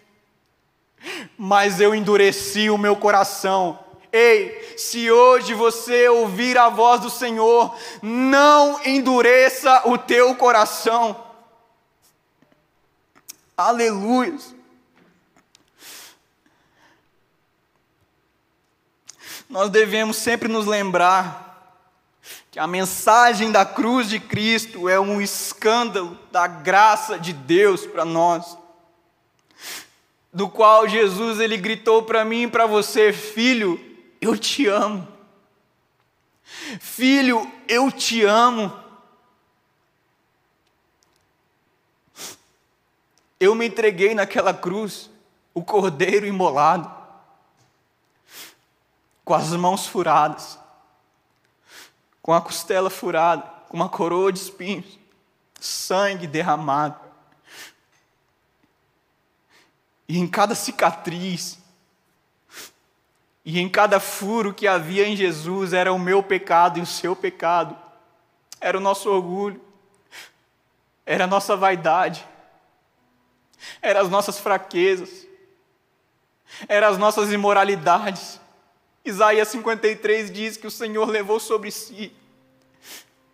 mas 1.38 1.80
eu 1.80 1.93
endureci 1.93 2.70
o 2.70 2.78
meu 2.78 2.95
coração. 2.95 3.80
Ei, 4.12 4.74
se 4.76 5.12
hoje 5.12 5.54
você 5.54 6.10
ouvir 6.10 6.58
a 6.58 6.70
voz 6.70 7.02
do 7.02 7.12
Senhor, 7.12 7.76
não 8.02 8.84
endureça 8.84 9.84
o 9.86 10.00
teu 10.00 10.34
coração. 10.34 11.29
Aleluia. 13.60 14.38
Nós 19.49 19.70
devemos 19.70 20.16
sempre 20.16 20.47
nos 20.47 20.66
lembrar 20.66 21.78
que 22.49 22.57
a 22.57 22.66
mensagem 22.66 23.51
da 23.51 23.66
cruz 23.66 24.07
de 24.07 24.18
Cristo 24.18 24.88
é 24.88 24.97
um 24.97 25.20
escândalo 25.20 26.18
da 26.32 26.47
graça 26.47 27.20
de 27.20 27.34
Deus 27.34 27.86
para 27.86 28.05
nós, 28.05 28.57
do 30.32 30.47
qual 30.47 30.88
Jesus 30.88 31.41
ele 31.41 31.57
gritou 31.57 32.03
para 32.03 32.24
mim 32.24 32.43
e 32.43 32.47
para 32.49 32.66
você, 32.66 33.12
filho, 33.12 33.78
eu 34.22 34.38
te 34.38 34.68
amo. 34.68 35.05
Filho, 36.80 37.45
eu 37.68 37.91
te 37.91 38.24
amo. 38.24 38.72
Eu 43.40 43.56
me 43.56 43.66
entreguei 43.66 44.14
naquela 44.14 44.54
cruz, 44.54 45.10
o 45.54 45.64
cordeiro 45.64 46.26
imolado, 46.26 46.94
com 49.24 49.34
as 49.34 49.52
mãos 49.52 49.88
furadas, 49.88 50.60
com 52.22 52.34
a 52.34 52.42
costela 52.42 52.90
furada, 52.90 53.44
com 53.70 53.78
uma 53.78 53.88
coroa 53.88 54.34
de 54.34 54.40
espinhos, 54.40 55.00
sangue 55.58 56.28
derramado. 56.28 57.00
E 60.08 60.18
em 60.18 60.28
cada 60.28 60.54
cicatriz, 60.54 61.60
e 63.46 63.58
em 63.58 63.70
cada 63.70 64.02
furo 64.02 64.54
que 64.54 64.68
havia 64.68 65.08
em 65.08 65.16
Jesus 65.16 65.72
era 65.72 65.94
o 65.94 66.00
meu 66.00 66.22
pecado 66.22 66.78
e 66.78 66.82
o 66.82 66.86
seu 66.86 67.16
pecado, 67.16 67.78
era 68.60 68.78
o 68.78 68.82
nosso 68.82 69.10
orgulho, 69.10 69.62
era 71.06 71.24
a 71.24 71.28
nossa 71.28 71.56
vaidade 71.56 72.28
eram 73.82 74.01
as 74.01 74.10
nossas 74.10 74.39
fraquezas, 74.39 75.28
eram 76.68 76.88
as 76.88 76.97
nossas 76.97 77.32
imoralidades. 77.32 78.39
Isaías 79.03 79.47
53 79.49 80.32
diz 80.32 80.57
que 80.57 80.68
o 80.68 80.72
Senhor 80.72 81.07
levou 81.07 81.39
sobre 81.39 81.72
si 81.72 82.14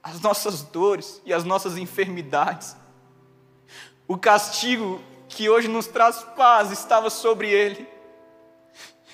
as 0.03 0.19
nossas 0.21 0.61
dores 0.61 1.21
e 1.25 1.33
as 1.33 1.43
nossas 1.43 1.77
enfermidades. 1.77 2.75
O 4.07 4.17
castigo 4.17 5.01
que 5.27 5.49
hoje 5.49 5.67
nos 5.67 5.87
traz 5.87 6.23
paz 6.35 6.71
estava 6.71 7.09
sobre 7.09 7.49
ele, 7.49 7.87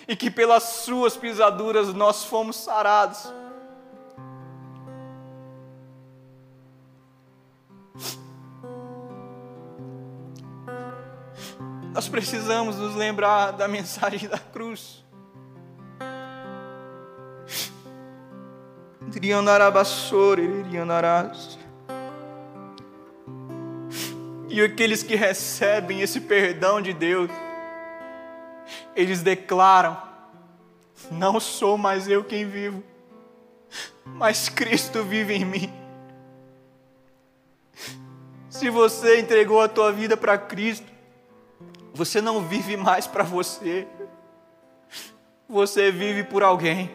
e 0.07 0.15
que 0.15 0.29
pelas 0.29 0.63
suas 0.63 1.15
pisaduras 1.15 1.93
nós 1.93 2.25
fomos 2.25 2.57
sarados. 2.57 3.31
Nós 11.93 12.07
precisamos 12.07 12.77
nos 12.77 12.95
lembrar 12.95 13.51
da 13.51 13.67
mensagem 13.67 14.29
da 14.29 14.39
cruz. 14.39 15.03
E 24.47 24.61
aqueles 24.61 25.03
que 25.03 25.15
recebem 25.15 26.01
esse 26.01 26.21
perdão 26.21 26.81
de 26.81 26.93
Deus, 26.93 27.29
eles 28.95 29.21
declaram: 29.21 30.01
Não 31.09 31.39
sou 31.39 31.77
mais 31.77 32.07
eu 32.07 32.23
quem 32.23 32.47
vivo, 32.47 32.81
mas 34.05 34.47
Cristo 34.47 35.03
vive 35.03 35.33
em 35.33 35.45
mim. 35.45 35.73
Se 38.49 38.69
você 38.69 39.19
entregou 39.19 39.61
a 39.61 39.67
tua 39.67 39.91
vida 39.91 40.15
para 40.15 40.37
Cristo, 40.37 40.90
você 41.93 42.21
não 42.21 42.41
vive 42.41 42.77
mais 42.77 43.05
para 43.07 43.23
você. 43.23 43.87
Você 45.47 45.91
vive 45.91 46.23
por 46.23 46.43
alguém. 46.43 46.91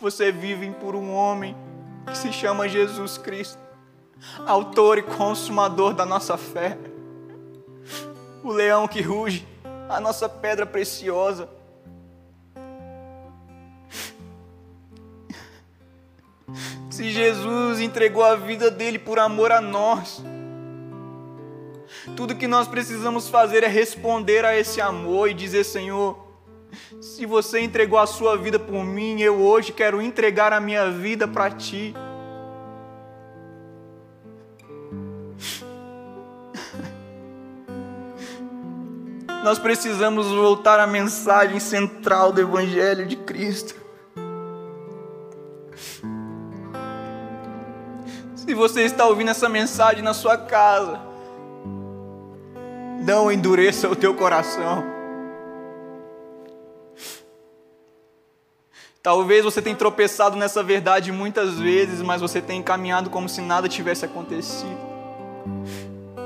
Você 0.00 0.32
vive 0.32 0.70
por 0.72 0.94
um 0.94 1.12
homem 1.12 1.56
que 2.06 2.18
se 2.18 2.32
chama 2.32 2.68
Jesus 2.68 3.16
Cristo, 3.16 3.58
autor 4.46 4.98
e 4.98 5.02
consumador 5.02 5.94
da 5.94 6.04
nossa 6.04 6.36
fé. 6.36 6.76
O 8.42 8.50
leão 8.50 8.86
que 8.86 9.00
ruge, 9.00 9.46
a 9.88 10.00
nossa 10.00 10.28
pedra 10.28 10.66
preciosa. 10.66 11.48
Se 16.90 17.10
Jesus 17.10 17.80
entregou 17.80 18.22
a 18.22 18.36
vida 18.36 18.70
dele 18.70 18.98
por 18.98 19.18
amor 19.18 19.50
a 19.50 19.60
nós, 19.60 20.22
tudo 22.16 22.34
que 22.34 22.46
nós 22.46 22.68
precisamos 22.68 23.28
fazer 23.28 23.64
é 23.64 23.66
responder 23.66 24.44
a 24.44 24.56
esse 24.56 24.80
amor 24.80 25.30
e 25.30 25.34
dizer: 25.34 25.64
Senhor, 25.64 26.16
se 27.00 27.24
você 27.24 27.60
entregou 27.60 27.98
a 27.98 28.06
sua 28.06 28.36
vida 28.36 28.58
por 28.58 28.84
mim, 28.84 29.20
eu 29.20 29.40
hoje 29.40 29.72
quero 29.72 30.02
entregar 30.02 30.52
a 30.52 30.60
minha 30.60 30.90
vida 30.90 31.26
para 31.26 31.50
ti. 31.50 31.94
Nós 39.42 39.58
precisamos 39.58 40.26
voltar 40.26 40.78
à 40.80 40.86
mensagem 40.86 41.58
central 41.58 42.32
do 42.32 42.40
Evangelho 42.40 43.06
de 43.06 43.16
Cristo. 43.16 43.82
Se 48.36 48.52
você 48.52 48.82
está 48.82 49.06
ouvindo 49.06 49.30
essa 49.30 49.48
mensagem 49.48 50.02
na 50.02 50.12
sua 50.12 50.36
casa, 50.36 51.13
não 53.04 53.30
endureça 53.30 53.88
o 53.88 53.94
teu 53.94 54.14
coração. 54.14 54.82
Talvez 59.02 59.44
você 59.44 59.60
tenha 59.60 59.76
tropeçado 59.76 60.36
nessa 60.36 60.62
verdade 60.62 61.12
muitas 61.12 61.58
vezes, 61.58 62.00
mas 62.00 62.22
você 62.22 62.40
tenha 62.40 62.62
caminhado 62.62 63.10
como 63.10 63.28
se 63.28 63.42
nada 63.42 63.68
tivesse 63.68 64.06
acontecido. 64.06 64.78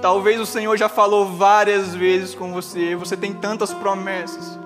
Talvez 0.01 0.41
o 0.41 0.47
Senhor 0.47 0.77
já 0.77 0.89
falou 0.89 1.27
várias 1.27 1.93
vezes 1.97 2.37
com 2.37 2.53
você, 2.53 2.95
você 2.95 3.17
tem 3.17 3.33
tantas 3.33 3.75
promessas. 3.75 4.57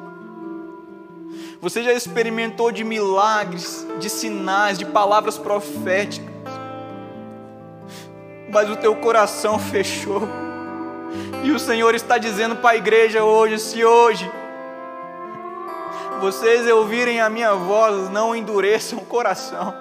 Você 1.62 1.82
já 1.82 1.94
experimentou 1.94 2.70
de 2.70 2.84
milagres, 2.84 3.86
de 3.98 4.10
sinais, 4.10 4.78
de 4.78 4.84
palavras 4.84 5.38
proféticas. 5.38 6.30
Mas 8.52 8.68
o 8.68 8.76
teu 8.76 8.94
coração 8.96 9.56
fechou. 9.70 10.51
E 11.42 11.50
o 11.50 11.58
Senhor 11.58 11.94
está 11.94 12.18
dizendo 12.18 12.56
para 12.56 12.70
a 12.70 12.76
igreja 12.76 13.24
hoje: 13.24 13.58
se 13.58 13.84
hoje 13.84 14.30
vocês 16.20 16.68
ouvirem 16.68 17.20
a 17.20 17.28
minha 17.28 17.52
voz, 17.54 18.08
não 18.10 18.34
endureçam 18.34 19.00
o 19.00 19.04
coração. 19.04 19.74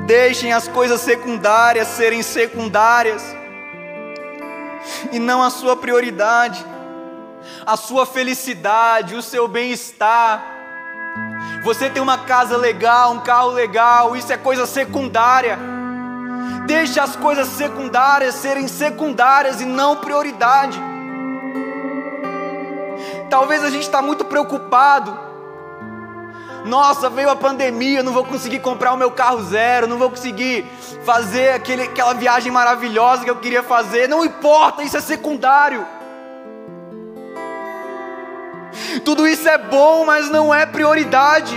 Deixem 0.00 0.52
as 0.52 0.66
coisas 0.66 1.00
secundárias 1.00 1.86
serem 1.88 2.22
secundárias 2.22 3.24
e 5.12 5.18
não 5.18 5.42
a 5.42 5.50
sua 5.50 5.76
prioridade, 5.76 6.66
a 7.64 7.76
sua 7.76 8.04
felicidade, 8.04 9.14
o 9.14 9.22
seu 9.22 9.46
bem-estar. 9.46 10.44
Você 11.62 11.88
tem 11.88 12.02
uma 12.02 12.18
casa 12.18 12.56
legal, 12.56 13.12
um 13.12 13.20
carro 13.20 13.50
legal, 13.50 14.16
isso 14.16 14.32
é 14.32 14.36
coisa 14.36 14.66
secundária. 14.66 15.58
Deixe 16.66 16.98
as 16.98 17.14
coisas 17.16 17.48
secundárias 17.48 18.34
serem 18.36 18.66
secundárias 18.68 19.60
e 19.60 19.64
não 19.64 19.96
prioridade. 19.96 20.80
Talvez 23.28 23.64
a 23.64 23.70
gente 23.70 23.82
está 23.82 24.00
muito 24.00 24.24
preocupado. 24.24 25.24
Nossa, 26.64 27.10
veio 27.10 27.28
a 27.28 27.36
pandemia, 27.36 28.02
não 28.02 28.12
vou 28.12 28.24
conseguir 28.24 28.60
comprar 28.60 28.94
o 28.94 28.96
meu 28.96 29.10
carro 29.10 29.42
zero, 29.42 29.86
não 29.86 29.98
vou 29.98 30.08
conseguir 30.08 30.64
fazer 31.04 31.50
aquele, 31.50 31.82
aquela 31.82 32.14
viagem 32.14 32.50
maravilhosa 32.50 33.24
que 33.24 33.30
eu 33.30 33.36
queria 33.36 33.62
fazer. 33.62 34.08
Não 34.08 34.24
importa, 34.24 34.82
isso 34.82 34.96
é 34.96 35.00
secundário. 35.00 35.86
Tudo 39.04 39.28
isso 39.28 39.48
é 39.48 39.58
bom, 39.58 40.06
mas 40.06 40.30
não 40.30 40.54
é 40.54 40.64
prioridade. 40.64 41.54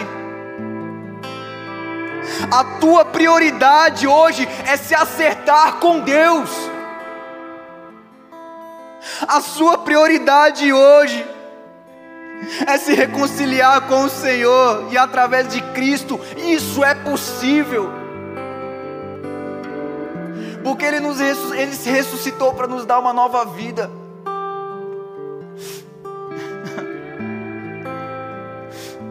A 2.52 2.64
tua 2.80 3.06
prioridade 3.06 4.08
hoje 4.08 4.48
é 4.66 4.78
se 4.78 4.94
acertar 4.94 5.80
com 5.80 6.00
Deus. 6.00 6.50
A 9.28 9.42
sua 9.42 9.80
prioridade 9.80 10.72
hoje 10.72 11.26
é 12.68 12.78
se 12.78 12.94
reconciliar 12.94 13.88
com 13.88 14.04
o 14.04 14.10
Senhor 14.10 14.90
e 14.92 14.98
através 14.98 15.48
de 15.48 15.62
Cristo 15.74 16.20
isso 16.38 16.84
é 16.84 16.94
possível. 16.94 17.92
Porque 20.64 20.86
Ele, 20.86 21.00
nos, 21.00 21.20
ele 21.20 21.74
se 21.74 21.90
ressuscitou 21.90 22.54
para 22.54 22.68
nos 22.68 22.86
dar 22.86 23.00
uma 23.00 23.14
nova 23.14 23.46
vida. 23.46 23.90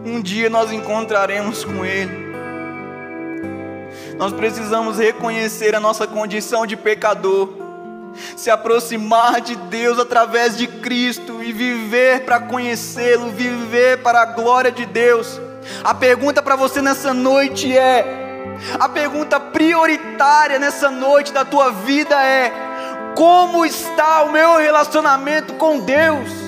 Um 0.04 0.22
dia 0.22 0.48
nós 0.48 0.70
encontraremos 0.70 1.64
com 1.64 1.84
Ele. 1.84 2.25
Nós 4.18 4.32
precisamos 4.32 4.98
reconhecer 4.98 5.74
a 5.74 5.80
nossa 5.80 6.06
condição 6.06 6.66
de 6.66 6.76
pecador, 6.76 7.50
se 8.36 8.50
aproximar 8.50 9.40
de 9.40 9.56
Deus 9.56 9.98
através 9.98 10.56
de 10.56 10.66
Cristo 10.66 11.42
e 11.42 11.52
viver 11.52 12.24
para 12.24 12.40
conhecê-lo, 12.40 13.30
viver 13.30 14.02
para 14.02 14.22
a 14.22 14.26
glória 14.26 14.72
de 14.72 14.86
Deus. 14.86 15.40
A 15.84 15.94
pergunta 15.94 16.42
para 16.42 16.56
você 16.56 16.80
nessa 16.80 17.12
noite 17.12 17.76
é: 17.76 18.54
a 18.78 18.88
pergunta 18.88 19.38
prioritária 19.38 20.58
nessa 20.58 20.90
noite 20.90 21.32
da 21.32 21.44
tua 21.44 21.70
vida 21.70 22.20
é: 22.22 22.50
como 23.14 23.66
está 23.66 24.22
o 24.22 24.32
meu 24.32 24.56
relacionamento 24.56 25.54
com 25.54 25.80
Deus? 25.80 26.46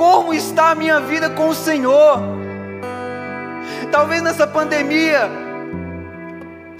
como 0.00 0.32
está 0.32 0.70
a 0.70 0.74
minha 0.74 0.98
vida 0.98 1.28
com 1.28 1.48
o 1.50 1.54
Senhor. 1.54 2.22
Talvez 3.92 4.22
nessa 4.22 4.46
pandemia 4.46 5.28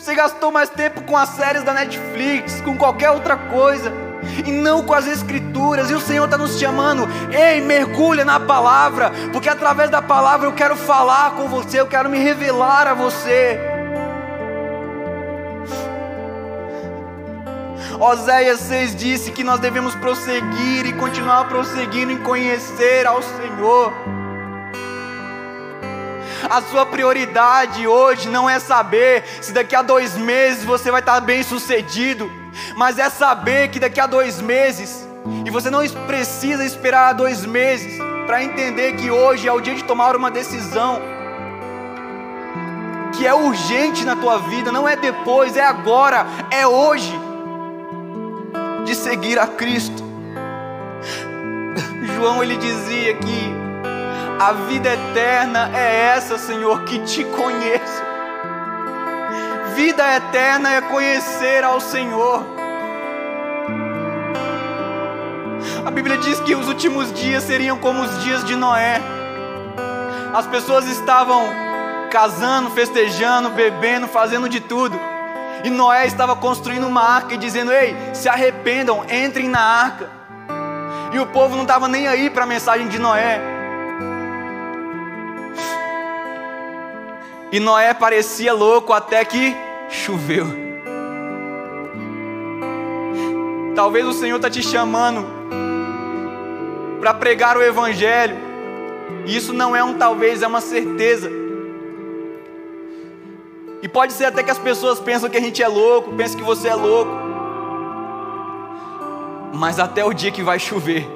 você 0.01 0.15
gastou 0.15 0.51
mais 0.51 0.71
tempo 0.71 1.03
com 1.03 1.15
as 1.15 1.29
séries 1.29 1.63
da 1.63 1.75
Netflix, 1.75 2.63
com 2.63 2.75
qualquer 2.75 3.11
outra 3.11 3.37
coisa, 3.37 3.93
e 4.47 4.51
não 4.51 4.83
com 4.83 4.95
as 4.95 5.07
Escrituras. 5.07 5.91
E 5.91 5.95
o 5.95 6.01
Senhor 6.01 6.25
está 6.25 6.39
nos 6.39 6.59
chamando, 6.59 7.07
ei, 7.31 7.61
mergulha 7.61 8.25
na 8.25 8.41
palavra, 8.41 9.13
porque 9.31 9.49
através 9.49 9.91
da 9.91 10.01
palavra 10.01 10.49
eu 10.49 10.53
quero 10.53 10.75
falar 10.75 11.33
com 11.33 11.49
você, 11.49 11.79
eu 11.79 11.87
quero 11.87 12.09
me 12.09 12.19
revelar 12.19 12.87
a 12.87 12.95
você. 12.95 13.61
Oséias 18.01 18.61
6 18.61 18.97
disse 18.97 19.31
que 19.31 19.45
nós 19.45 19.61
devemos 19.61 19.95
prosseguir 19.97 20.87
e 20.87 20.95
continuar 20.95 21.45
prosseguindo 21.45 22.11
em 22.11 22.23
conhecer 22.23 23.07
ao 23.07 23.23
Senhor. 23.23 23.93
A 26.49 26.63
sua 26.63 26.87
prioridade 26.87 27.87
hoje 27.87 28.29
não 28.29 28.49
é 28.49 28.59
saber 28.59 29.25
se 29.41 29.53
daqui 29.53 29.75
a 29.75 29.83
dois 29.83 30.17
meses 30.17 30.65
você 30.65 30.91
vai 30.91 31.01
estar 31.01 31.21
bem 31.21 31.43
sucedido, 31.43 32.31
mas 32.77 32.99
é 32.99 33.11
saber 33.11 33.69
que 33.69 33.79
daqui 33.79 34.01
a 34.01 34.07
dois 34.07 34.41
meses, 34.41 35.07
e 35.45 35.51
você 35.51 35.69
não 35.71 35.87
precisa 36.07 36.65
esperar 36.65 37.13
dois 37.13 37.45
meses 37.45 37.99
para 38.27 38.43
entender 38.43 38.95
que 38.95 39.11
hoje 39.11 39.49
é 39.49 39.53
o 39.53 39.61
dia 39.61 39.75
de 39.75 39.85
tomar 39.85 40.17
uma 40.17 40.31
decisão 40.31 41.01
que 43.13 43.27
é 43.27 43.35
urgente 43.35 44.05
na 44.05 44.17
tua 44.17 44.39
vida, 44.39 44.73
não 44.73 44.89
é 44.89 44.97
depois, 44.97 45.57
é 45.57 45.65
agora, 45.65 46.27
é 46.51 46.67
hoje 46.67 47.13
de 48.85 48.95
seguir 48.95 49.39
a 49.39 49.47
Cristo. 49.47 50.03
João 52.17 52.43
ele 52.43 52.57
dizia 52.57 53.15
que 53.15 53.70
a 54.41 54.53
vida 54.53 54.89
eterna 54.89 55.71
é 55.75 56.15
essa, 56.17 56.39
Senhor, 56.39 56.83
que 56.85 56.99
te 57.01 57.23
conheço. 57.25 58.03
Vida 59.75 60.17
eterna 60.17 60.77
é 60.77 60.81
conhecer 60.81 61.63
ao 61.63 61.79
Senhor. 61.79 62.43
A 65.85 65.91
Bíblia 65.91 66.17
diz 66.17 66.41
que 66.41 66.55
os 66.55 66.69
últimos 66.69 67.13
dias 67.13 67.43
seriam 67.43 67.77
como 67.77 68.01
os 68.01 68.25
dias 68.25 68.43
de 68.43 68.57
Noé. 68.57 69.03
As 70.33 70.47
pessoas 70.47 70.87
estavam 70.87 71.45
casando, 72.11 72.71
festejando, 72.71 73.51
bebendo, 73.51 74.09
fazendo 74.09 74.49
de 74.49 74.61
tudo. 74.61 74.99
E 75.65 75.69
Noé 75.69 76.07
estava 76.07 76.35
construindo 76.35 76.87
uma 76.87 77.03
arca 77.03 77.35
e 77.35 77.37
dizendo: 77.37 77.71
Ei, 77.73 77.95
se 78.15 78.27
arrependam, 78.27 79.05
entrem 79.05 79.51
na 79.51 79.61
arca. 79.61 80.09
E 81.13 81.19
o 81.19 81.27
povo 81.27 81.57
não 81.57 81.63
estava 81.65 81.89
nem 81.89 82.09
aí 82.09 82.31
para 82.31 82.45
a 82.45 82.47
mensagem 82.47 82.89
de 82.89 82.99
Noé. 82.99 83.60
E 87.53 87.59
Noé 87.59 87.93
parecia 87.93 88.53
louco 88.53 88.93
até 88.93 89.25
que 89.25 89.57
choveu. 89.89 90.47
Talvez 93.75 94.07
o 94.07 94.13
Senhor 94.13 94.37
está 94.37 94.49
te 94.49 94.63
chamando 94.63 95.27
para 97.01 97.15
pregar 97.15 97.57
o 97.57 97.63
Evangelho. 97.63 98.37
E 99.27 99.37
isso 99.37 99.53
não 99.53 99.75
é 99.75 99.83
um 99.83 99.95
talvez, 99.95 100.43
é 100.43 100.47
uma 100.47 100.61
certeza. 100.61 101.31
E 103.83 103.89
pode 103.89 104.13
ser 104.13 104.27
até 104.27 104.43
que 104.43 104.51
as 104.51 104.59
pessoas 104.59 105.01
pensam 105.01 105.29
que 105.29 105.37
a 105.37 105.41
gente 105.41 105.63
é 105.63 105.67
louco, 105.67 106.13
pensam 106.13 106.39
que 106.39 106.45
você 106.45 106.69
é 106.69 106.75
louco. 106.75 107.11
Mas 109.55 109.81
até 109.81 110.05
o 110.05 110.13
dia 110.13 110.31
que 110.31 110.43
vai 110.43 110.59
chover. 110.59 111.09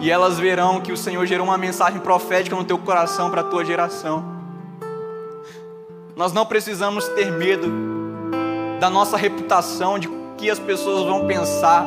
E 0.00 0.10
elas 0.10 0.38
verão 0.38 0.80
que 0.80 0.92
o 0.92 0.96
Senhor 0.96 1.24
gerou 1.26 1.46
uma 1.46 1.58
mensagem 1.58 2.00
profética 2.00 2.54
no 2.54 2.64
teu 2.64 2.78
coração 2.78 3.30
para 3.30 3.40
a 3.40 3.44
tua 3.44 3.64
geração. 3.64 4.31
Nós 6.14 6.32
não 6.32 6.44
precisamos 6.44 7.08
ter 7.08 7.32
medo 7.32 7.68
da 8.78 8.90
nossa 8.90 9.16
reputação, 9.16 9.98
de 9.98 10.08
que 10.36 10.50
as 10.50 10.58
pessoas 10.58 11.06
vão 11.06 11.26
pensar. 11.26 11.86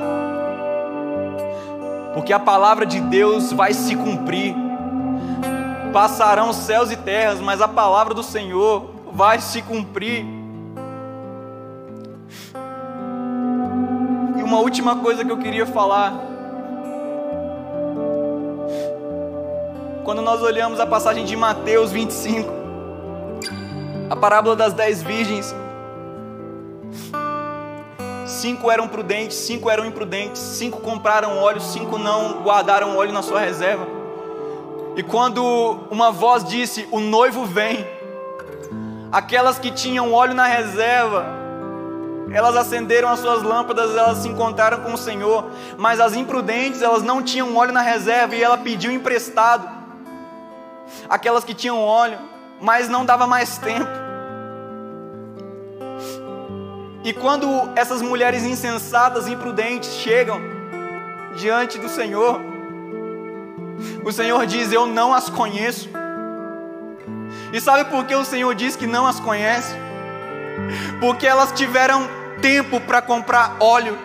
Porque 2.14 2.34
a 2.34 2.40
palavra 2.40 2.86
de 2.86 3.00
Deus 3.02 3.52
vai 3.52 3.74
se 3.74 3.96
cumprir. 3.96 4.56
Passarão 5.94 6.52
céus 6.54 6.92
e 6.92 6.98
terras, 6.98 7.40
mas 7.40 7.62
a 7.62 7.68
palavra 7.68 8.14
do 8.14 8.24
Senhor 8.24 8.90
vai 9.12 9.40
se 9.40 9.62
cumprir. 9.62 10.26
E 14.38 14.42
uma 14.42 14.60
última 14.60 14.96
coisa 14.96 15.24
que 15.24 15.32
eu 15.32 15.38
queria 15.38 15.68
falar. 15.68 16.14
Quando 20.04 20.22
nós 20.22 20.42
olhamos 20.42 20.80
a 20.80 20.86
passagem 20.86 21.26
de 21.26 21.36
Mateus 21.36 21.92
25, 21.92 22.65
a 24.10 24.16
parábola 24.16 24.56
das 24.56 24.74
dez 24.74 25.02
virgens, 25.02 25.56
cinco 28.26 28.72
eram 28.72 28.88
prudentes, 28.88 29.38
cinco 29.38 29.70
eram 29.70 29.86
imprudentes, 29.86 30.42
cinco 30.42 30.80
compraram 30.82 31.38
óleo, 31.38 31.62
cinco 31.62 31.98
não 31.98 32.44
guardaram 32.44 32.98
óleo 32.98 33.12
na 33.12 33.22
sua 33.22 33.40
reserva. 33.40 33.88
E 34.96 35.04
quando 35.04 35.44
uma 35.92 36.12
voz 36.12 36.44
disse: 36.44 36.88
O 36.92 37.00
noivo 37.00 37.46
vem, 37.46 37.86
Aquelas 39.16 39.58
que 39.58 39.72
tinham 39.72 40.12
óleo 40.12 40.34
na 40.34 40.46
reserva, 40.46 41.26
elas 42.34 42.54
acenderam 42.58 43.08
as 43.08 43.22
suas 43.22 43.44
lâmpadas, 43.44 43.96
elas 43.96 44.18
se 44.18 44.28
encontraram 44.28 44.82
com 44.82 44.94
o 44.94 44.98
Senhor, 44.98 45.46
mas 45.78 46.02
as 46.02 46.18
imprudentes, 46.18 46.82
elas 46.82 47.02
não 47.02 47.24
tinham 47.24 47.56
óleo 47.56 47.72
na 47.72 47.80
reserva 47.80 48.36
e 48.36 48.44
ela 48.44 48.58
pediu 48.58 48.92
emprestado. 48.92 49.70
Aquelas 51.08 51.46
que 51.46 51.54
tinham 51.54 51.80
óleo, 51.80 52.20
mas 52.66 52.90
não 52.90 53.06
dava 53.06 53.28
mais 53.28 53.60
tempo. 53.60 53.88
E 57.04 57.14
quando 57.14 57.48
essas 57.76 58.02
mulheres 58.02 58.44
insensatas, 58.44 59.28
imprudentes 59.28 59.92
chegam 59.92 60.42
diante 61.36 61.78
do 61.78 61.88
Senhor, 61.88 62.42
o 64.04 64.12
Senhor 64.12 64.44
diz: 64.48 64.72
Eu 64.72 64.88
não 64.88 65.14
as 65.14 65.30
conheço. 65.30 65.88
E 67.54 67.62
sabe 67.62 67.88
por 67.92 68.04
que 68.06 68.16
o 68.16 68.26
Senhor 68.26 68.56
diz 68.56 68.76
que 68.76 68.88
não 68.88 69.06
as 69.06 69.20
conhece? 69.20 69.76
Porque 71.00 71.28
elas 71.28 71.52
tiveram 71.52 72.10
tempo 72.42 72.82
para 72.82 73.00
comprar 73.00 73.58
óleo. 73.60 73.96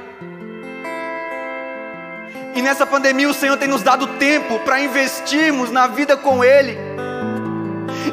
E 2.55 2.61
nessa 2.61 2.87
pandemia 2.87 3.31
o 3.31 3.35
Senhor 3.35 3.57
tem 3.57 3.69
nos 3.69 3.83
dado 3.83 4.07
tempo 4.19 4.59
para 4.59 4.81
investirmos 4.81 5.71
na 5.71 5.87
vida 5.87 6.15
com 6.15 6.45
Ele. 6.45 6.77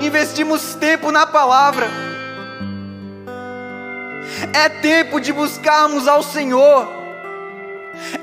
Investimos 0.02 0.76
tempo 0.76 1.12
na 1.12 1.26
palavra. 1.26 1.88
É 4.54 4.70
tempo 4.70 5.20
de 5.20 5.32
buscarmos 5.34 6.08
ao 6.08 6.22
Senhor. 6.22 6.88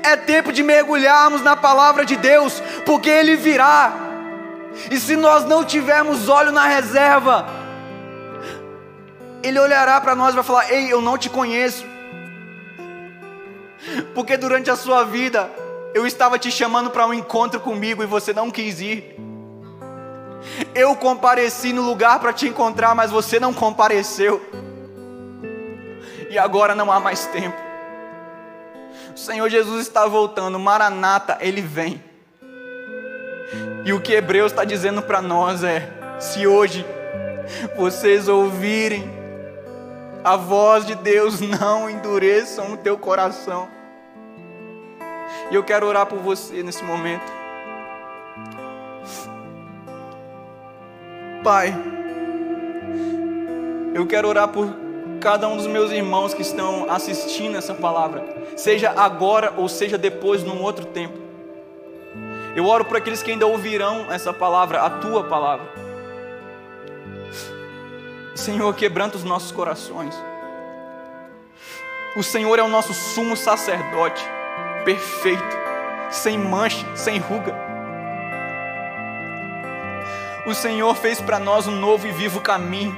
É 0.03 0.15
tempo 0.15 0.53
de 0.53 0.63
mergulharmos 0.63 1.41
na 1.41 1.55
palavra 1.55 2.05
de 2.05 2.15
Deus, 2.15 2.61
porque 2.85 3.09
Ele 3.09 3.35
virá. 3.35 3.93
E 4.89 4.99
se 4.99 5.15
nós 5.15 5.45
não 5.45 5.63
tivermos 5.63 6.29
óleo 6.29 6.51
na 6.51 6.65
reserva, 6.65 7.45
Ele 9.43 9.59
olhará 9.59 9.99
para 9.99 10.15
nós 10.15 10.31
e 10.33 10.35
vai 10.35 10.43
falar: 10.43 10.71
Ei, 10.71 10.91
eu 10.91 11.01
não 11.01 11.17
te 11.17 11.29
conheço. 11.29 11.85
Porque 14.13 14.37
durante 14.37 14.69
a 14.71 14.75
sua 14.75 15.03
vida, 15.03 15.49
Eu 15.95 16.05
estava 16.05 16.37
te 16.37 16.51
chamando 16.51 16.89
para 16.89 17.07
um 17.07 17.13
encontro 17.13 17.57
comigo 17.57 18.03
e 18.03 18.05
você 18.05 18.33
não 18.33 18.51
quis 18.51 18.81
ir. 18.81 19.15
Eu 20.73 20.95
compareci 20.95 21.73
no 21.73 21.81
lugar 21.81 22.19
para 22.19 22.33
te 22.33 22.47
encontrar, 22.47 22.93
mas 22.95 23.11
você 23.11 23.39
não 23.39 23.53
compareceu. 23.53 24.41
E 26.29 26.37
agora 26.37 26.75
não 26.75 26.91
há 26.91 26.99
mais 26.99 27.25
tempo. 27.27 27.57
O 29.15 29.17
Senhor 29.17 29.49
Jesus 29.49 29.81
está 29.81 30.05
voltando, 30.05 30.59
Maranata, 30.59 31.37
ele 31.39 31.61
vem. 31.61 32.03
E 33.85 33.93
o 33.93 34.01
que 34.01 34.13
Hebreus 34.13 34.51
está 34.51 34.63
dizendo 34.63 35.01
para 35.01 35.21
nós 35.21 35.63
é: 35.63 35.89
se 36.19 36.45
hoje 36.45 36.85
vocês 37.77 38.27
ouvirem 38.27 39.09
a 40.23 40.35
voz 40.35 40.85
de 40.85 40.95
Deus, 40.95 41.39
não 41.39 41.89
endureçam 41.89 42.73
o 42.73 42.77
teu 42.77 42.97
coração. 42.97 43.67
E 45.51 45.55
eu 45.55 45.63
quero 45.63 45.85
orar 45.85 46.07
por 46.07 46.19
você 46.19 46.63
nesse 46.63 46.83
momento. 46.83 47.44
Pai, 51.45 51.71
eu 53.93 54.07
quero 54.07 54.27
orar 54.27 54.47
por 54.47 54.67
cada 55.21 55.47
um 55.47 55.55
dos 55.55 55.67
meus 55.67 55.91
irmãos 55.91 56.33
que 56.33 56.41
estão 56.41 56.89
assistindo 56.89 57.55
essa 57.55 57.75
palavra, 57.75 58.25
seja 58.57 58.91
agora 58.97 59.53
ou 59.55 59.69
seja 59.69 59.95
depois, 59.95 60.41
num 60.41 60.59
outro 60.63 60.87
tempo. 60.87 61.19
Eu 62.55 62.65
oro 62.65 62.83
por 62.83 62.97
aqueles 62.97 63.21
que 63.21 63.29
ainda 63.29 63.45
ouvirão 63.45 64.11
essa 64.11 64.33
palavra, 64.33 64.81
a 64.81 64.89
tua 64.89 65.25
palavra. 65.25 65.67
Senhor, 68.33 68.73
quebranta 68.73 69.15
os 69.15 69.23
nossos 69.23 69.51
corações. 69.51 70.15
O 72.17 72.23
Senhor 72.23 72.57
é 72.57 72.63
o 72.63 72.67
nosso 72.67 72.91
sumo 72.91 73.37
sacerdote, 73.37 74.27
perfeito, 74.83 75.57
sem 76.09 76.39
mancha, 76.39 76.83
sem 76.95 77.19
ruga. 77.19 77.74
O 80.45 80.53
Senhor 80.53 80.95
fez 80.95 81.19
para 81.19 81.39
nós 81.39 81.65
um 81.65 81.75
novo 81.75 82.05
e 82.05 82.11
vivo 82.11 82.39
caminho. 82.39 82.95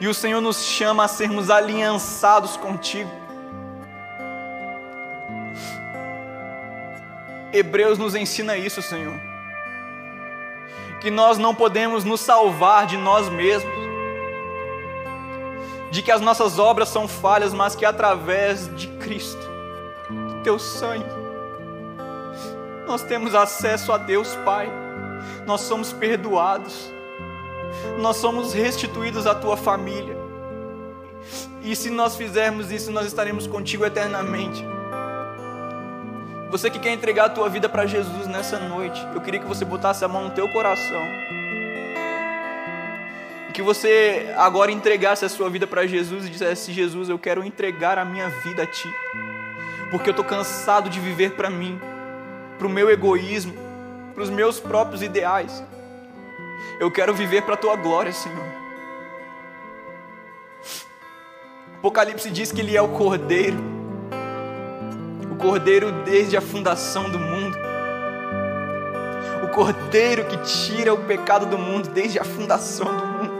E 0.00 0.08
o 0.08 0.14
Senhor 0.14 0.40
nos 0.40 0.64
chama 0.64 1.04
a 1.04 1.08
sermos 1.08 1.48
aliançados 1.48 2.56
contigo. 2.56 3.08
Hebreus 7.52 7.98
nos 7.98 8.16
ensina 8.16 8.56
isso, 8.56 8.82
Senhor. 8.82 9.14
Que 11.00 11.08
nós 11.08 11.38
não 11.38 11.54
podemos 11.54 12.02
nos 12.02 12.20
salvar 12.20 12.86
de 12.86 12.96
nós 12.96 13.28
mesmos. 13.28 13.72
De 15.92 16.02
que 16.02 16.10
as 16.10 16.20
nossas 16.20 16.58
obras 16.58 16.88
são 16.88 17.06
falhas, 17.06 17.54
mas 17.54 17.76
que 17.76 17.84
através 17.84 18.74
de 18.74 18.88
Cristo, 18.88 19.48
do 20.10 20.42
teu 20.42 20.58
sangue, 20.58 21.06
nós 22.88 23.02
temos 23.02 23.36
acesso 23.36 23.92
a 23.92 23.98
Deus 23.98 24.34
Pai 24.44 24.81
nós 25.46 25.62
somos 25.62 25.92
perdoados, 25.92 26.90
nós 27.98 28.16
somos 28.16 28.52
restituídos 28.52 29.26
à 29.26 29.34
tua 29.34 29.56
família. 29.56 30.16
E 31.62 31.76
se 31.76 31.90
nós 31.90 32.16
fizermos 32.16 32.70
isso, 32.70 32.90
nós 32.90 33.06
estaremos 33.06 33.46
contigo 33.46 33.84
eternamente. 33.84 34.64
Você 36.50 36.68
que 36.68 36.78
quer 36.78 36.92
entregar 36.92 37.26
a 37.26 37.30
tua 37.30 37.48
vida 37.48 37.68
para 37.68 37.86
Jesus 37.86 38.26
nessa 38.26 38.58
noite, 38.58 39.00
eu 39.14 39.20
queria 39.20 39.40
que 39.40 39.46
você 39.46 39.64
botasse 39.64 40.04
a 40.04 40.08
mão 40.08 40.24
no 40.24 40.30
teu 40.30 40.48
coração. 40.48 41.02
E 43.48 43.52
que 43.52 43.62
você 43.62 44.34
agora 44.36 44.70
entregasse 44.70 45.24
a 45.24 45.28
sua 45.28 45.48
vida 45.48 45.66
para 45.66 45.86
Jesus 45.86 46.26
e 46.26 46.28
dissesse: 46.28 46.72
Jesus, 46.72 47.08
eu 47.08 47.18
quero 47.18 47.42
entregar 47.44 47.96
a 47.96 48.04
minha 48.04 48.28
vida 48.28 48.64
a 48.64 48.66
ti. 48.66 48.88
Porque 49.90 50.10
eu 50.10 50.12
estou 50.12 50.24
cansado 50.24 50.90
de 50.90 51.00
viver 51.00 51.32
para 51.32 51.48
mim, 51.48 51.80
para 52.58 52.66
o 52.66 52.70
meu 52.70 52.90
egoísmo, 52.90 53.54
para 54.12 54.22
os 54.22 54.30
meus 54.30 54.60
próprios 54.60 55.02
ideais. 55.02 55.62
Eu 56.78 56.90
quero 56.90 57.14
viver 57.14 57.42
para 57.42 57.54
a 57.54 57.56
tua 57.56 57.76
glória, 57.76 58.12
Senhor. 58.12 58.62
Apocalipse 61.78 62.30
diz 62.30 62.52
que 62.52 62.60
Ele 62.60 62.76
é 62.76 62.82
o 62.82 62.88
Cordeiro, 62.88 63.58
o 65.30 65.36
Cordeiro 65.36 65.90
desde 66.04 66.36
a 66.36 66.40
fundação 66.40 67.10
do 67.10 67.18
mundo, 67.18 67.58
o 69.42 69.48
Cordeiro 69.48 70.24
que 70.26 70.36
tira 70.38 70.94
o 70.94 70.98
pecado 71.04 71.44
do 71.46 71.58
mundo 71.58 71.88
desde 71.88 72.20
a 72.20 72.24
fundação 72.24 72.86
do 72.86 73.06
mundo. 73.06 73.32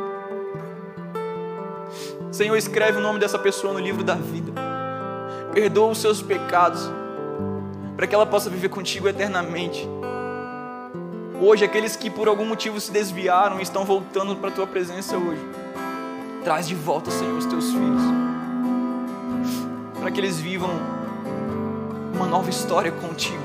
Senhor, 2.33 2.57
escreve 2.57 2.99
o 2.99 3.01
nome 3.01 3.21
dessa 3.21 3.39
pessoa 3.39 3.73
no 3.73 3.79
livro 3.79 4.03
da 4.03 4.15
vida, 4.15 4.53
perdoa 5.53 5.93
os 5.93 5.99
seus 5.99 6.21
pecados, 6.21 6.91
para 7.97 8.07
que 8.09 8.15
ela 8.15 8.27
possa 8.27 8.51
viver 8.51 8.71
contigo 8.71 9.07
eternamente. 9.07 9.89
Hoje, 11.45 11.65
aqueles 11.65 11.97
que 11.97 12.09
por 12.09 12.29
algum 12.29 12.47
motivo 12.47 12.81
se 12.81 12.93
desviaram 12.93 13.59
e 13.59 13.65
estão 13.65 13.85
voltando 13.85 14.37
para 14.37 14.49
a 14.49 14.53
tua 14.53 14.65
presença 14.65 15.17
hoje, 15.17 15.43
traz 16.45 16.69
de 16.69 16.77
volta, 16.77 17.11
Senhor, 17.11 17.37
os 17.37 17.47
teus 17.47 17.73
filhos, 17.73 18.01
para 19.99 20.13
que 20.13 20.21
eles 20.21 20.39
vivam 20.39 20.71
uma 22.15 22.29
nova 22.29 22.49
história 22.49 22.93
contigo. 22.93 23.43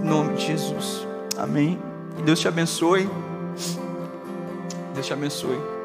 Em 0.00 0.06
nome 0.06 0.34
de 0.34 0.46
Jesus. 0.46 1.04
Amém. 1.36 1.82
Deus 2.24 2.38
te 2.38 2.46
abençoe. 2.46 3.10
Deus 4.94 5.04
te 5.04 5.12
abençoe. 5.12 5.81